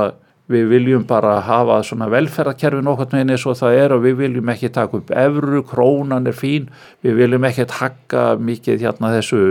við 0.51 0.66
viljum 0.70 1.05
bara 1.07 1.37
hafa 1.47 1.78
svona 1.87 2.09
velferðarkerfi 2.11 2.83
nokkurt 2.83 3.12
með 3.14 3.22
henni 3.22 3.39
svo 3.39 3.55
það 3.59 3.76
er 3.85 3.95
og 3.95 4.03
við 4.03 4.16
viljum 4.24 4.51
ekki 4.51 4.70
taka 4.74 4.99
upp 4.99 5.12
efru, 5.14 5.62
krónan 5.66 6.26
er 6.26 6.35
fín 6.35 6.66
við 7.05 7.20
viljum 7.22 7.47
ekki 7.47 7.68
hakka 7.70 8.24
mikið 8.41 8.83
hérna 8.87 9.12
þessu 9.14 9.43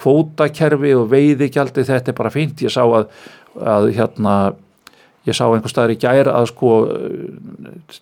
kvótakerfi 0.00 0.94
og 0.98 1.08
veiðigjaldi 1.12 1.86
þetta 1.88 2.12
er 2.12 2.18
bara 2.18 2.34
fínt, 2.34 2.64
ég 2.64 2.72
sá 2.72 2.82
að, 2.84 3.08
að 3.60 3.90
hérna 3.96 4.36
ég 5.28 5.36
sá 5.36 5.44
einhver 5.46 5.70
staðar 5.70 5.94
í 5.94 5.98
gæra 6.02 6.34
að 6.34 6.48
sko 6.50 6.70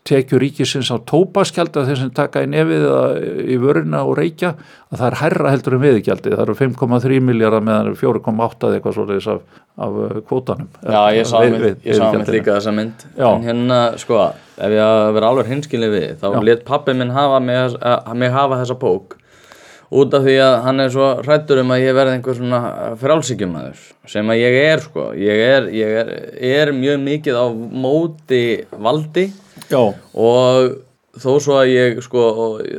tekjur 0.08 0.40
ríkisins 0.40 0.88
á 0.88 0.96
tópaskjald 1.08 1.76
að 1.76 1.90
þeir 1.90 2.00
sem 2.00 2.12
taka 2.16 2.44
í 2.46 2.48
nefið 2.48 2.86
í 3.44 3.58
vöruna 3.60 4.02
og 4.08 4.16
reykja 4.18 4.54
að 4.88 5.02
það 5.02 5.06
er 5.08 5.18
herra 5.20 5.52
heldur 5.52 5.76
en 5.76 5.84
viðgjaldi, 5.84 6.32
það 6.32 6.44
eru 6.46 6.56
5,3 6.62 7.20
miljardar 7.28 7.66
meðan 7.66 7.98
4,8 8.00 8.72
eitthvað 8.72 8.96
svolítið 8.96 9.28
af, 9.34 9.60
af 9.84 10.00
kvótanum. 10.30 10.72
Já, 10.80 11.00
ég 11.18 11.28
sá 11.28 11.36
mér 11.44 12.32
líka 12.32 12.56
þessa 12.56 12.74
mynd. 12.74 13.06
Já. 13.12 13.28
en 13.28 13.46
hérna 13.50 13.80
sko, 14.00 14.24
ef 14.56 14.76
ég 14.78 14.84
að 14.86 15.12
vera 15.18 15.32
alveg 15.34 15.52
hinskilið 15.52 15.96
við, 15.98 16.10
þá 16.24 16.28
let 16.46 16.64
pappi 16.68 16.96
minn 16.96 17.12
hafa 17.14 17.42
mig, 17.44 17.80
mig 18.16 18.32
hafa 18.32 18.62
þessa 18.62 18.80
bók 18.80 19.19
út 19.90 20.14
af 20.14 20.22
því 20.22 20.36
að 20.44 20.56
hann 20.66 20.82
er 20.84 20.92
svo 20.94 21.08
hrættur 21.24 21.60
um 21.64 21.72
að 21.74 21.82
ég 21.82 21.96
verði 21.96 22.16
einhver 22.16 22.36
svona 22.38 22.60
frálsíkjumæður 23.00 23.80
sem 24.12 24.30
að 24.30 24.42
ég 24.42 24.58
er 24.60 24.84
sko 24.84 25.08
ég 25.18 25.42
er, 25.46 25.66
ég 25.74 25.96
er, 26.02 26.12
er 26.50 26.72
mjög 26.76 27.00
mikið 27.06 27.40
á 27.42 27.46
móti 27.50 28.44
valdi 28.70 29.26
Já. 29.70 29.82
og 29.90 30.76
þó 31.20 31.30
svo 31.42 31.56
að 31.58 31.72
ég 31.72 31.98
sko 32.06 32.26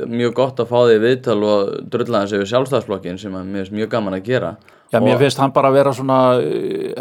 mjög 0.08 0.36
gott 0.38 0.62
að 0.62 0.72
fá 0.72 0.78
því 0.88 1.00
viðtal 1.02 1.40
og 1.44 1.74
drulllega 1.92 2.24
hans 2.24 2.32
yfir 2.36 2.48
sjálfstæðsflokkin 2.54 3.20
sem 3.20 3.36
að 3.36 3.50
mér 3.50 3.66
finnst 3.66 3.76
mjög 3.76 3.92
gaman 3.92 4.16
að 4.16 4.30
gera 4.30 4.54
Já, 4.92 5.00
mér 5.00 5.20
finnst 5.20 5.40
hann 5.40 5.52
bara 5.52 5.68
að 5.68 5.78
vera 5.80 5.92
svona 5.96 6.18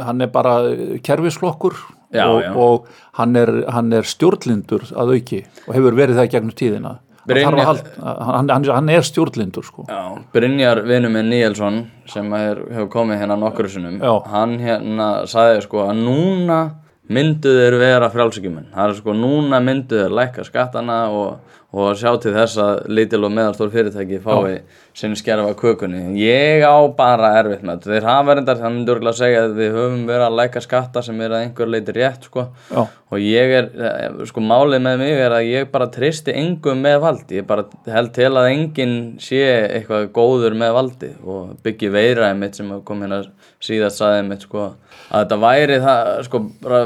hann 0.07 0.23
er 0.23 0.31
bara 0.31 0.57
kervisflokkur 1.03 1.75
já, 2.11 2.25
og, 2.27 2.41
já. 2.43 2.51
og 2.51 2.91
hann 3.19 3.39
er, 3.39 3.53
er 3.67 4.07
stjórnlindur 4.07 4.91
að 4.91 5.15
auki 5.15 5.41
og 5.67 5.73
hefur 5.77 5.97
verið 5.99 6.19
það 6.19 6.31
gegnum 6.35 6.59
tíðina 6.59 6.93
Brynjar, 7.31 7.81
hann, 8.01 8.51
hann, 8.51 8.69
hann 8.75 8.91
er 8.93 9.07
stjórnlindur 9.07 9.65
sko. 9.65 9.87
Brynjar 10.35 10.83
vinnu 10.87 11.11
með 11.13 11.29
Níelsson 11.31 11.81
sem 12.11 12.29
er, 12.37 12.61
hefur 12.75 12.91
komið 12.99 13.23
hérna 13.23 13.39
nokkur 13.39 13.69
sinnum, 13.71 13.99
hann 14.31 14.57
hérna 14.61 15.11
sagði 15.31 15.65
sko 15.65 15.85
að 15.87 16.01
núna 16.03 16.61
myndu 17.11 17.51
þeir 17.57 17.77
vera 17.81 18.09
frjálsíkjumenn 18.13 18.69
það 18.75 18.91
er 18.91 18.99
sko 18.99 19.15
núna 19.17 19.59
myndu 19.63 19.99
þeir 20.03 20.13
lækka 20.15 20.45
skattana 20.47 20.99
og, 21.11 21.57
og 21.71 21.95
sjá 21.95 22.11
til 22.19 22.33
þess 22.35 22.59
að 22.59 22.79
lítil 22.91 23.21
og 23.23 23.31
meðalstór 23.31 23.69
fyrirtæki 23.71 24.17
fái 24.23 24.57
sinn 24.97 25.13
skerfa 25.15 25.53
kökunni. 25.55 26.17
Ég 26.19 26.65
á 26.67 26.75
bara 26.97 27.29
erfitt 27.39 27.63
með 27.63 27.77
þetta. 27.77 27.91
Þeir 27.93 28.07
hafa 28.09 28.25
verið 28.27 28.49
það 28.51 28.73
myndur 28.75 28.97
örgulega 28.97 29.13
að 29.13 29.21
segja 29.21 29.43
að 29.45 29.53
við 29.61 29.77
höfum 29.77 30.01
verið 30.09 30.25
að 30.25 30.35
læka 30.41 30.63
skatta 30.65 31.03
sem 31.05 31.21
er 31.23 31.31
að 31.31 31.45
einhver 31.45 31.71
leiti 31.71 31.95
rétt 31.95 32.27
sko. 32.27 32.45
Já. 32.71 32.81
og 33.11 33.19
ég 33.19 33.53
er, 33.55 33.65
sko 34.27 34.43
málið 34.43 34.83
með 34.83 35.01
mig 35.01 35.17
er 35.19 35.33
að 35.35 35.47
ég 35.47 35.71
bara 35.71 35.89
tristi 35.91 36.35
engum 36.35 36.83
með 36.83 36.99
valdi. 37.05 37.39
Ég 37.39 37.47
bara 37.47 37.65
held 37.91 38.13
til 38.15 38.29
að 38.31 38.51
enginn 38.51 38.99
sé 39.23 39.41
eitthvað 39.71 40.11
góður 40.15 40.55
með 40.59 40.75
valdi 40.75 41.15
og 41.23 41.55
byggi 41.63 41.91
veiraði 41.91 42.39
mitt 42.39 42.59
sem 42.59 42.71
kom 42.87 43.03
hérna 43.03 43.23
síðast 43.63 43.99
saðið 43.99 44.29
mitt 44.29 44.47
sko 44.47 44.63
að 45.11 45.25
þetta 45.25 45.41
væri 45.43 45.81
það, 45.83 46.13
sko, 46.27 46.45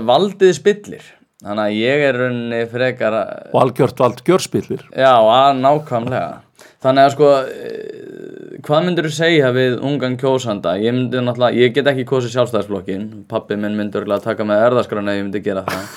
valdið 0.10 0.58
spillir 0.58 1.14
þannig 1.44 1.64
að 1.66 1.78
ég 1.82 2.04
er 2.08 2.20
rauninni 2.22 2.64
frekar 2.72 3.20
og 3.20 3.60
algjört 3.62 4.02
vald 4.02 4.24
gjörspillir 4.28 4.86
já, 4.92 5.12
að 5.12 5.62
nákvæmlega. 5.62 6.42
Þannig 6.86 7.04
að 7.04 7.14
sko 7.16 7.30
eh, 7.42 8.60
hvað 8.66 8.86
myndur 8.86 9.08
þú 9.10 9.14
segja 9.16 9.52
við 9.56 9.78
ungan 9.86 10.18
kjósanda? 10.22 10.76
Ég 10.80 10.96
myndi 10.96 11.22
náttúrulega, 11.22 11.60
ég 11.60 11.74
get 11.76 11.90
ekki 11.92 12.06
kosið 12.10 12.36
sjálfstæðsflokkin 12.36 13.08
pappi 13.30 13.58
minn 13.60 13.78
myndur 13.78 14.08
að 14.08 14.28
taka 14.30 14.48
með 14.48 14.66
erðaskrana 14.70 15.14
ef 15.14 15.20
ég 15.20 15.28
myndi 15.28 15.44
gera 15.46 15.66
það. 15.68 15.96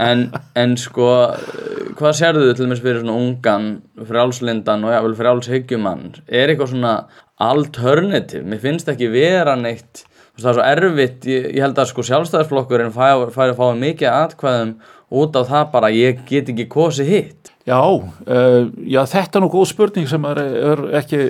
En, 0.00 0.24
en 0.56 0.78
sko 0.80 1.08
hvað 1.98 2.16
sérðu 2.18 2.48
þau 2.48 2.56
til 2.56 2.64
og 2.64 2.70
meins 2.70 2.82
fyrir 2.84 3.02
svona 3.02 3.18
ungan 3.20 3.68
frjálslindan 4.08 4.86
og 4.86 4.94
jável 4.94 5.16
frjálshyggjumann 5.18 6.06
er 6.26 6.52
eitthvað 6.52 6.72
svona 6.72 6.94
alternativ 7.44 8.46
mér 8.48 8.62
finnst 8.62 8.88
ekki 8.90 9.10
vera 9.12 9.56
neitt 9.58 10.04
það 10.42 10.50
er 10.50 10.58
svo 10.58 10.66
erfitt, 10.66 11.26
ég, 11.30 11.48
ég 11.54 11.62
held 11.62 11.78
að 11.78 11.90
sko 11.92 12.04
sjálfstæðisflokkurinn 12.08 12.94
færi 12.94 13.30
fæ, 13.34 13.42
að 13.46 13.56
fá 13.60 13.66
mikið 13.78 14.10
atkvæðum 14.10 14.76
út 15.14 15.38
á 15.38 15.42
það 15.46 15.66
bara 15.74 15.90
ég 15.94 16.22
get 16.28 16.50
ekki 16.50 16.66
kosið 16.72 17.10
hitt. 17.12 17.52
Já, 17.68 17.80
uh, 17.80 18.62
já 18.84 19.02
þetta 19.08 19.38
er 19.38 19.44
nú 19.44 19.50
góð 19.52 19.68
spurning 19.70 20.08
sem 20.10 20.30
er, 20.32 20.40
er 20.72 20.82
ekki 21.00 21.20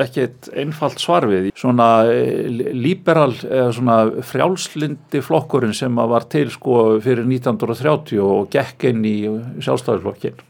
ekkert 0.00 0.48
einfalt 0.58 1.00
svar 1.02 1.26
við. 1.30 1.50
Svona 1.58 1.88
eh, 2.10 2.48
líberal 2.74 3.32
eða 3.44 3.70
svona 3.76 3.96
frjálslindi 4.26 5.22
flokkurinn 5.24 5.74
sem 5.76 6.00
var 6.14 6.26
til 6.32 6.50
sko 6.52 6.98
fyrir 7.04 7.24
1930 7.26 8.22
og 8.24 8.50
gekk 8.52 8.88
inn 8.90 9.04
í 9.08 9.16
sjálfstæðisflokkin 9.64 10.42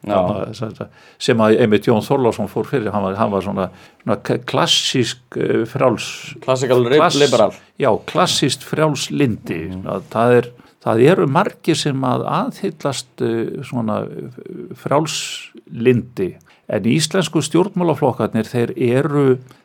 sem 1.23 1.45
að 1.45 1.61
Emil 1.65 1.83
Jón 1.85 2.05
Þorlásson 2.05 2.51
fór 2.51 2.69
fyrir, 2.69 2.93
hann 2.95 3.07
var, 3.09 3.19
hann 3.21 3.33
var 3.35 3.45
svona, 3.45 3.69
svona 4.03 4.41
klassísk 4.49 5.39
eh, 5.41 5.63
frjáls 5.69 6.11
klassikal 6.45 6.83
klass, 6.89 7.21
liberal. 7.21 7.57
Já, 7.81 7.91
klassíst 8.11 8.67
frjálslindi 8.67 9.65
mm. 9.71 9.89
það 10.13 10.39
er 10.41 10.53
Það 10.85 10.99
eru 11.09 11.25
margir 11.33 11.79
sem 11.81 12.03
að 12.05 12.27
aðhyllast 12.29 13.23
eh, 13.25 13.63
svona 13.65 14.03
frjálslindi 14.83 16.35
en 16.69 16.89
íslensku 16.89 17.43
stjórnmálaflokkarnir 17.45 18.49
þeir 18.49 18.73
eru, 18.77 19.25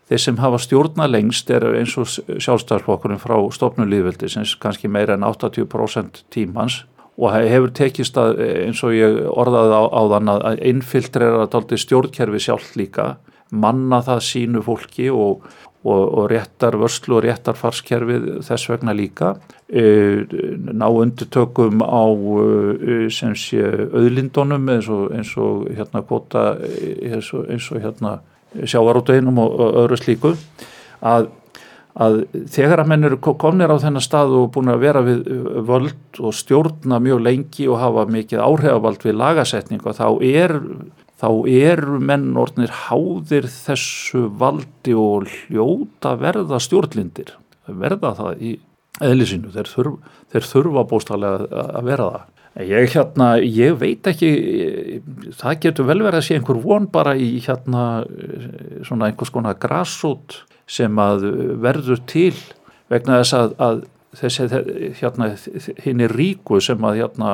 þeir 0.09 0.23
sem 0.25 0.39
hafa 0.41 0.59
stjórna 0.61 1.07
lengst 1.09 1.49
eru 1.53 1.73
eins 1.79 1.95
og 1.99 2.09
sjálfstæðarflokkurinn 2.11 3.21
frá 3.21 3.37
stofnulíðveldi 3.55 4.31
sem 4.33 4.47
kannski 4.61 4.91
meira 4.91 5.15
en 5.15 5.27
80% 5.27 6.23
tímans. 6.33 6.83
Og 7.19 7.33
hefur 7.51 7.71
tekist 7.75 8.15
að 8.19 8.37
eins 8.47 8.83
og 8.87 8.93
ég 8.95 9.17
orðaði 9.27 9.75
á, 9.75 9.83
á 9.91 10.01
þann 10.13 10.33
að 10.35 10.61
innfiltrera 10.69 11.47
stjórnkerfi 11.83 12.39
sjálf 12.45 12.75
líka 12.79 13.17
manna 13.49 13.99
það 14.05 14.21
sínu 14.25 14.61
fólki 14.65 15.09
og, 15.11 15.43
og, 15.83 16.01
og 16.17 16.25
réttar 16.31 16.75
vörslu 16.79 17.19
og 17.19 17.23
réttar 17.23 17.55
farskerfið 17.55 18.27
þess 18.47 18.69
vegna 18.71 18.95
líka. 18.95 19.35
E, 19.69 20.25
ná 20.73 20.87
undirtökum 20.89 21.83
á 21.85 22.03
e, 22.09 23.07
sem 23.13 23.35
sé 23.37 23.63
auðlindunum 23.87 24.67
eins 24.75 24.89
og, 24.91 25.09
eins 25.15 25.35
og 25.39 25.69
hérna 25.71 26.03
kota 26.03 26.51
eins 26.59 27.31
og, 27.33 27.47
eins 27.47 27.69
og 27.71 27.83
hérna 27.83 28.19
sjávarútveginum 28.65 29.39
og 29.39 29.59
öðru 29.85 29.99
slíku. 29.99 30.33
Að, 30.99 31.29
að 31.95 32.23
þegar 32.51 32.83
að 32.83 32.91
menn 32.91 33.07
eru 33.07 33.19
komnir 33.21 33.71
á 33.71 33.77
þennan 33.79 34.03
stað 34.03 34.35
og 34.35 34.49
búin 34.55 34.73
að 34.73 34.83
vera 34.83 35.03
við 35.05 35.21
völd 35.69 36.19
og 36.19 36.35
stjórna 36.35 36.99
mjög 37.03 37.23
lengi 37.23 37.69
og 37.69 37.79
hafa 37.79 38.07
mikið 38.09 38.43
áhrifavald 38.43 39.05
við 39.05 39.19
lagasetning 39.21 39.85
og 39.85 39.95
þá 39.95 40.07
er 40.27 40.57
þá 41.19 41.27
eru 41.51 41.99
menn 41.99 42.31
orðnir 42.39 42.71
háðir 42.87 43.49
þessu 43.51 44.25
valdi 44.39 44.95
og 44.95 45.27
hljóta 45.27 46.15
verða 46.19 46.59
stjórnlindir, 46.63 47.33
verða 47.67 48.13
það 48.17 48.43
í 48.43 48.55
eðlisínu, 49.03 49.53
þeir, 49.53 49.71
þurf, 49.71 50.11
þeir 50.31 50.47
þurfa 50.49 50.85
bóstallega 50.89 51.63
að 51.69 51.89
vera 51.89 52.11
það. 52.13 52.27
Ég, 52.65 52.89
hérna, 52.91 53.27
ég 53.45 53.75
veit 53.79 54.07
ekki, 54.09 54.29
það 55.37 55.59
getur 55.63 55.87
vel 55.87 55.99
verið 56.01 56.19
að 56.19 56.25
sé 56.27 56.39
einhver 56.39 56.59
von 56.63 56.87
bara 56.91 57.13
í 57.15 57.29
hérna 57.45 57.83
svona 58.87 59.07
einhvers 59.07 59.31
konar 59.31 59.59
grassút 59.61 60.41
sem 60.69 60.99
að 60.99 61.27
verður 61.61 62.01
til 62.09 62.33
vegna 62.91 63.21
þess 63.21 63.37
að, 63.37 63.53
að 63.63 63.79
þessi 64.19 64.47
hérna 64.99 65.29
hinn 65.85 66.03
er 66.03 66.15
ríku 66.17 66.59
sem 66.63 66.83
að 66.89 67.03
hérna 67.03 67.33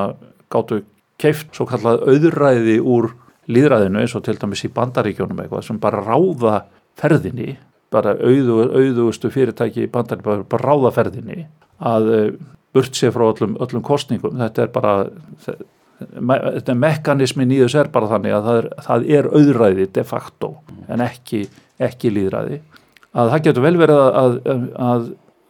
gáttu 0.52 0.84
keift 1.22 1.56
svo 1.56 1.66
kallað 1.70 2.04
auðræði 2.12 2.78
úr 2.84 3.14
líðræðinu 3.52 4.02
eins 4.02 4.16
og 4.18 4.26
til 4.26 4.38
dæmis 4.42 4.66
í 4.66 4.72
bandaríkjónum 4.74 5.44
eitthvað 5.44 5.68
sem 5.68 5.80
bara 5.82 6.02
ráða 6.06 6.58
ferðinni, 7.00 7.56
bara 7.94 8.16
auðu, 8.18 8.60
auðugustu 8.72 9.32
fyrirtæki 9.34 9.86
í 9.86 9.92
bandaríkjónum 9.92 10.50
bara 10.50 10.72
ráða 10.72 10.94
ferðinni 10.96 11.46
að 11.80 12.12
burt 12.76 12.98
sér 12.98 13.14
frá 13.16 13.28
öllum, 13.30 13.56
öllum 13.64 13.84
kostningum 13.86 14.36
þetta 14.40 14.66
er 14.66 14.72
bara 14.76 14.96
þetta 15.46 16.74
er 16.74 16.80
mekanismin 16.80 17.54
í 17.56 17.62
þess 17.64 17.80
er 17.80 17.92
bara 17.94 18.10
þannig 18.12 18.36
að 18.36 18.48
það 18.48 18.58
er, 18.60 18.70
það 18.88 19.06
er 19.18 19.30
auðræði 19.32 19.86
de 19.96 20.04
facto 20.08 20.52
en 20.92 21.04
ekki, 21.06 21.46
ekki 21.80 22.12
líðræði 22.12 22.60
að 23.16 23.32
það 23.32 23.46
getur 23.48 23.66
vel 23.66 23.76
verið 23.80 24.02
að, 24.02 24.18
að, 24.22 24.66
að, 24.90 25.06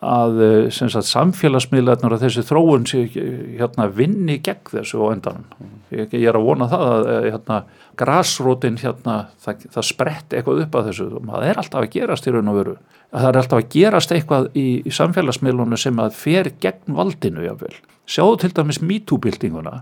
að 0.06 0.42
sagt, 0.74 1.08
samfélagsmiðlarnar 1.10 2.16
og 2.16 2.22
þessi 2.22 2.44
þróun 2.46 2.86
hérna, 2.90 3.88
vinni 3.94 4.38
gegn 4.44 4.72
þessu 4.72 5.02
og 5.02 5.16
endan 5.16 5.46
ég, 5.92 6.14
ég 6.14 6.28
er 6.30 6.38
að 6.38 6.46
vona 6.46 6.68
það 6.72 6.86
að 6.92 7.28
hérna, 7.30 7.58
grásrótin 8.00 8.80
hérna, 8.82 9.18
það, 9.44 9.66
það 9.74 9.88
sprett 9.90 10.36
eitthvað 10.36 10.62
upp 10.66 10.78
að 10.78 10.92
þessu. 10.92 11.10
Það 11.32 11.48
er 11.50 11.62
alltaf 11.62 11.82
að 11.82 11.92
gerast 11.96 12.28
í 12.28 12.36
raun 12.36 12.52
og 12.52 12.60
veru. 12.60 12.78
Að 13.12 13.26
það 13.26 13.30
er 13.30 13.42
alltaf 13.42 13.62
að 13.62 13.68
gerast 13.76 14.16
eitthvað 14.16 14.48
í, 14.54 14.68
í 14.82 14.96
samfélagsmiðlunum 15.00 15.82
sem 15.82 16.02
að 16.04 16.16
fer 16.20 16.52
gegn 16.64 16.98
valdinu 16.98 17.46
jáfnvel. 17.46 17.76
Sjáðu 18.06 18.42
til 18.44 18.54
dæmis 18.58 18.82
MeToo-bildinguna, 18.84 19.78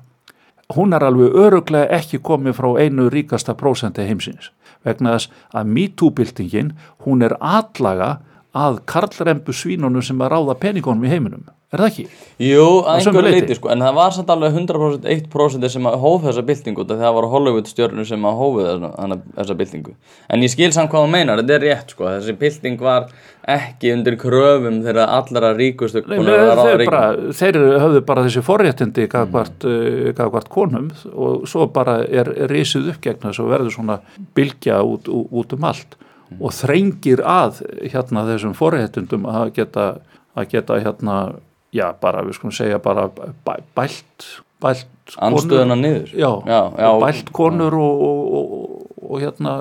hún 0.78 0.96
er 0.96 1.06
alveg 1.06 1.40
öruglega 1.44 1.90
ekki 1.98 2.22
komið 2.24 2.60
frá 2.60 2.70
einu 2.80 3.10
ríkasta 3.12 3.56
prósenti 3.58 4.06
heimsins 4.08 4.54
vegna 4.84 5.16
þess 5.16 5.32
að 5.56 5.74
MeToo-bildingin 5.78 6.72
hún 7.06 7.26
er 7.26 7.36
allaga 7.40 8.18
að 8.54 8.80
karlrembu 8.90 9.54
svínunum 9.56 10.06
sem 10.06 10.20
að 10.22 10.36
ráða 10.36 10.60
peningunum 10.62 11.06
í 11.08 11.12
heiminum 11.12 11.46
er 11.74 11.82
það 11.82 11.88
ekki? 11.88 12.04
Jú, 12.44 12.66
að 12.86 13.00
einhver 13.00 13.26
leiti 13.26 13.56
sko, 13.58 13.70
en 13.74 13.82
það 13.82 13.96
var 13.98 14.12
samt 14.14 14.30
alveg 14.30 14.58
100% 14.60 15.08
1% 15.10 15.70
sem 15.74 15.88
að 15.90 15.96
hóf 16.04 16.28
þessa 16.28 16.44
byltingu 16.46 16.86
þegar 16.86 17.02
það 17.02 17.16
var 17.18 17.28
Hollywood 17.32 17.72
stjórnur 17.72 18.06
sem 18.06 18.28
að 18.30 18.38
hófi 18.42 18.66
þessa, 18.68 19.18
þessa 19.40 19.56
byltingu 19.62 19.96
en 20.36 20.46
ég 20.46 20.54
skil 20.54 20.70
samt 20.76 20.92
hvað 20.92 21.08
það 21.08 21.16
meinar, 21.16 21.42
þetta 21.42 21.56
er 21.58 21.66
rétt 21.66 21.96
sko 21.96 22.10
þessi 22.12 22.38
bylting 22.44 22.86
var 22.86 23.10
ekki 23.56 23.92
undir 23.96 24.20
kröfum 24.22 24.80
þegar 24.86 25.16
allra 25.18 25.54
ríkustu 25.58 26.06
þeir, 26.06 27.60
höfðu 27.82 28.06
bara 28.06 28.28
þessi 28.28 28.46
forréttindi 28.46 29.10
gafvart 29.12 29.66
mm. 29.66 30.14
uh, 30.14 30.40
konum 30.54 30.92
og 31.10 31.50
svo 31.50 31.66
bara 31.74 32.04
er, 32.06 32.30
risið 32.54 32.94
uppgegna 32.94 33.32
þess 33.32 33.42
að 33.42 33.54
verður 33.58 33.78
svona 33.80 34.00
bylgja 34.38 34.80
út, 34.86 35.10
út 35.10 35.58
um 35.58 35.70
allt. 35.74 35.98
Og 36.40 36.54
þrengir 36.56 37.24
að 37.26 37.62
hérna 37.92 38.26
þessum 38.30 38.56
forréttindum 38.58 39.28
að 39.30 39.54
geta 39.60 39.88
að 40.34 40.50
geta 40.54 40.80
hérna 40.82 41.18
já, 41.74 41.88
bara, 42.02 42.24
við 42.26 42.38
skulum 42.38 42.54
segja 42.56 42.80
bara 42.82 43.08
bælt, 43.46 44.28
bælt 44.62 45.18
anstöðuna 45.18 45.78
niður. 45.78 46.14
Já, 46.14 46.30
já, 46.48 46.62
já. 46.78 46.92
bælt 47.02 47.34
konur 47.36 47.78
og, 47.78 48.06
og, 48.08 48.38
og, 48.38 49.02
og 49.10 49.24
hérna 49.24 49.58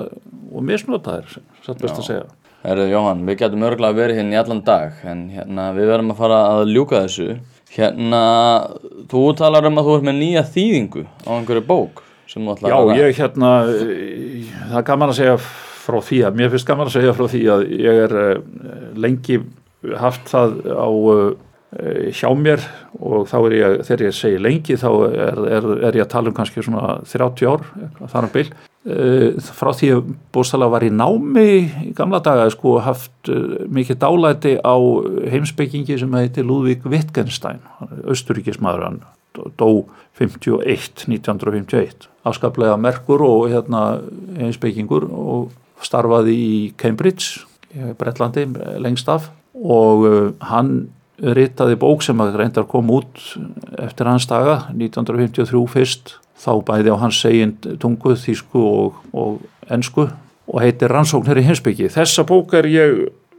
og 0.53 0.65
misnótaðir, 0.65 1.41
satt 1.65 1.81
best 1.81 1.99
að 2.01 2.09
segja. 2.09 2.29
Herðu 2.63 2.85
Jóhann, 2.93 3.25
við 3.27 3.41
getum 3.41 3.65
örgulega 3.67 3.97
verið 3.97 4.21
hérna 4.21 4.37
í 4.37 4.39
allan 4.39 4.61
dag 4.63 5.01
en 5.09 5.25
hérna 5.33 5.71
við 5.75 5.89
verðum 5.91 6.13
að 6.13 6.21
fara 6.21 6.39
að 6.53 6.71
ljúka 6.71 7.01
þessu. 7.03 7.35
Hérna, 7.73 8.23
þú 9.09 9.23
talar 9.35 9.67
um 9.67 9.81
að 9.81 9.89
þú 9.89 9.97
ert 9.97 10.07
með 10.07 10.19
nýja 10.21 10.43
þýðingu 10.53 11.03
á 11.25 11.29
einhverju 11.33 11.65
bók 11.67 12.03
sem 12.29 12.45
þú 12.45 12.53
ætlar 12.53 12.75
að 12.77 12.91
Já, 12.93 12.99
ég 13.01 13.17
hérna 13.17 13.51
það 13.65 14.77
er 14.77 14.85
gaman 14.87 15.11
að 15.11 15.17
segja 15.17 15.37
frá 15.83 15.99
því 15.99 16.21
að 16.27 16.39
mér 16.39 16.53
finnst 16.53 16.69
gaman 16.69 16.89
að 16.89 16.97
segja 16.97 17.15
frá 17.17 17.25
því 17.31 17.41
að 17.55 17.65
ég 17.79 18.03
er 18.07 18.19
eh, 18.21 18.37
lengi 19.05 19.41
haft 19.99 20.29
það 20.31 20.61
á 20.71 20.89
Eh, 21.73 22.11
hjá 22.13 22.29
mér 22.37 22.61
og 23.01 23.23
þá 23.31 23.37
er 23.47 23.53
ég, 23.57 23.79
þegar 23.87 24.01
ég 24.05 24.13
segi 24.13 24.41
lengi 24.41 24.75
þá 24.77 24.89
er, 25.07 25.39
er, 25.57 25.67
er 25.87 25.95
ég 25.97 26.03
að 26.03 26.11
tala 26.11 26.29
um 26.29 26.35
kannski 26.37 26.61
svona 26.61 26.99
30 27.09 27.49
ár, 27.49 27.63
þar 28.11 28.27
um 28.27 28.33
byl 28.35 28.43
eh, 28.43 29.39
frá 29.57 29.71
því 29.79 29.89
að 29.95 30.11
bústala 30.35 30.67
var 30.69 30.85
í 30.85 30.91
námi 30.93 31.47
í 31.87 31.93
gamla 31.97 32.19
daga 32.21 32.45
sko 32.53 32.75
haft 32.85 33.31
mikið 33.73 33.99
dálæti 34.03 34.53
á 34.61 34.75
heimsbyggingi 35.33 35.97
sem 36.03 36.13
heiti 36.19 36.45
Ludvík 36.45 36.85
Wittgenstein 36.85 37.63
austuríkismadur 38.03 38.85
hann 38.85 39.01
dó 39.57 39.71
51, 40.19 41.07
1951 41.09 42.05
afskaplega 42.21 42.77
merkur 42.77 43.25
og 43.25 43.47
hérna 43.49 43.85
heimsbyggingur 44.37 45.09
og 45.09 45.49
starfaði 45.85 46.33
í 46.33 46.57
Cambridge, 46.79 47.45
Breitlandi 47.99 48.45
lengst 48.83 49.07
af 49.09 49.31
og 49.53 50.05
hann 50.45 50.89
ritaði 51.23 51.77
bók 51.79 52.03
sem 52.05 52.19
að 52.21 52.37
reyndar 52.41 52.67
kom 52.69 52.89
út 52.93 53.21
eftir 53.81 54.09
hans 54.09 54.27
daga 54.29 54.63
1953 54.73 55.63
fyrst 55.71 56.15
þá 56.43 56.53
bæði 56.65 56.93
á 56.93 56.97
hans 56.99 57.19
segin 57.21 57.53
tungu, 57.79 58.15
þísku 58.19 58.61
og, 58.61 59.01
og 59.13 59.41
ennsku 59.71 60.07
og 60.43 60.57
heitir 60.59 60.91
Rannsóknir 60.91 61.39
í 61.39 61.45
hinsbyggi. 61.47 61.91
Þessa 61.93 62.25
bók 62.27 62.55
er 62.57 62.67
ég 62.67 62.97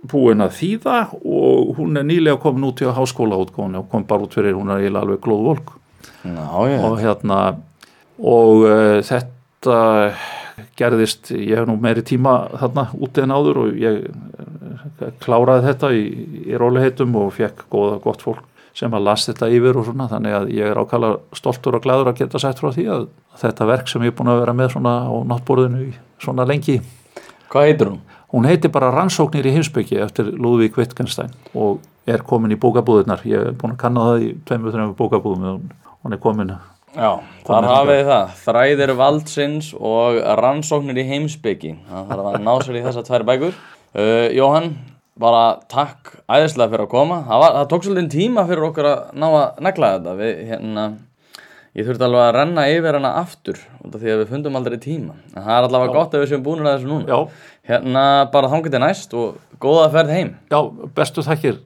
búin 0.09 0.45
að 0.45 0.57
þýða 0.59 0.99
og 1.21 1.75
hún 1.79 1.99
er 2.01 2.07
nýlega 2.09 2.41
komin 2.41 2.69
út 2.69 2.83
í 2.85 2.89
að 2.89 2.99
háskóla 2.99 3.41
útgóðinu 3.41 3.83
og 3.83 3.91
kom 3.93 4.07
bara 4.09 4.27
út 4.27 4.37
fyrir 4.37 4.57
hún 4.57 4.73
er 4.73 4.87
alveg 4.91 5.23
glóðvolk 5.25 5.75
og 6.25 6.97
hérna 7.01 7.39
og 8.21 8.65
uh, 8.69 9.01
þetta 9.05 9.79
gerðist, 10.79 11.31
ég 11.35 11.59
hef 11.59 11.69
nú 11.69 11.77
meiri 11.81 12.05
tíma 12.07 12.35
þarna 12.55 12.89
úti 13.03 13.23
en 13.25 13.35
áður 13.35 13.61
og 13.65 13.79
ég 13.81 14.05
kláraði 15.25 15.69
þetta 15.69 15.93
í, 15.95 16.03
í 16.51 16.59
róliheitum 16.61 17.15
og 17.19 17.33
fekk 17.37 17.67
góða, 17.73 18.01
gott 18.05 18.25
fólk 18.25 18.45
sem 18.75 18.95
að 18.95 19.05
las 19.07 19.29
þetta 19.29 19.49
yfir 19.55 19.77
og 19.79 19.87
svona 19.87 20.09
þannig 20.11 20.35
að 20.35 20.49
ég 20.57 20.73
er 20.73 20.81
ákala 20.83 21.13
stoltur 21.37 21.79
og 21.79 21.85
glæður 21.85 22.11
að 22.11 22.25
geta 22.25 22.41
sett 22.43 22.59
frá 22.59 22.73
því 22.75 22.89
að 22.91 23.07
þetta 23.39 23.69
verk 23.71 23.91
sem 23.91 24.03
ég 24.03 24.11
er 24.11 24.17
búin 24.19 24.33
að 24.33 24.41
vera 24.43 24.57
með 24.59 24.73
svona 24.75 24.95
á 25.07 25.15
náttborðinu 25.31 25.87
svona 26.23 26.47
lengi 26.49 26.81
Hvað 27.53 27.69
heitir 27.69 27.91
hún? 27.93 28.01
Hún 28.35 28.49
heitir 28.51 28.73
bara 28.75 28.91
Rannsóknir 28.91 29.47
í 29.47 29.53
heimsbyggi 29.55 30.01
eftir 30.03 30.33
Ludvík 30.35 30.75
Wittgenstein 30.81 31.31
og 31.55 31.85
er 32.11 32.25
komin 32.27 32.51
í 32.51 32.59
bókabúðunar 32.59 33.23
ég 33.31 33.53
er 33.53 33.59
búin 33.59 33.77
að 33.77 33.83
kanna 33.85 34.09
það 34.09 34.25
í 34.25 34.31
tveimur 34.49 34.75
þreifum 34.75 34.97
bókabúðum 34.99 35.69
hún 36.05 36.17
er 36.17 36.21
komin 36.21 36.51
Já, 36.95 37.11
þar 37.47 37.69
hafið 37.71 38.03
það, 38.09 38.35
þræðir 38.45 38.93
valdsins 38.99 39.71
og 39.75 40.19
rannsóknir 40.41 41.01
í 41.03 41.07
heimsbyggi 41.09 41.73
það 41.89 42.13
þarf 42.13 42.29
að 42.31 42.43
ná 42.47 42.53
sér 42.63 42.79
í 42.79 42.85
þessa 42.85 43.03
tvær 43.09 43.27
bækur 43.31 43.57
Uh, 43.95 44.27
Jóhann, 44.35 44.73
bara 45.23 45.61
takk 45.71 46.17
æðislega 46.27 46.73
fyrir 46.73 46.83
að 46.89 46.91
koma. 46.91 47.21
Það, 47.29 47.43
var, 47.45 47.53
það 47.55 47.69
tók 47.71 47.85
svolítið 47.87 48.09
tíma 48.11 48.43
fyrir 48.49 48.65
okkur 48.67 48.89
að 48.91 49.03
ná 49.23 49.27
að 49.29 49.61
negla 49.63 49.91
þetta. 49.93 50.15
Við, 50.19 50.41
hérna, 50.49 50.87
ég 51.79 51.87
þurfti 51.87 52.07
alveg 52.09 52.25
að 52.25 52.33
renna 52.35 52.65
yfir 52.73 52.99
hana 52.99 53.13
aftur 53.21 53.61
því 53.85 54.11
að 54.17 54.23
við 54.25 54.33
fundum 54.33 54.59
aldrei 54.59 54.77
tíma. 54.83 55.15
En 55.31 55.45
það 55.45 55.53
er 55.55 55.69
allavega 55.69 55.93
Já. 55.93 55.99
gott 56.01 56.17
ef 56.19 56.25
við 56.25 56.33
séum 56.33 56.43
búinir 56.49 56.67
að 56.67 56.75
þessu 56.75 56.91
núna. 56.91 57.07
Já. 57.07 57.47
Hérna 57.71 58.05
bara 58.35 58.51
þangur 58.51 58.75
til 58.75 58.83
næst 58.83 59.15
og 59.21 59.63
góða 59.63 59.87
ferð 59.95 60.13
heim. 60.17 60.35
Já, 60.51 60.59
bestu 60.99 61.27
takkir. 61.29 61.63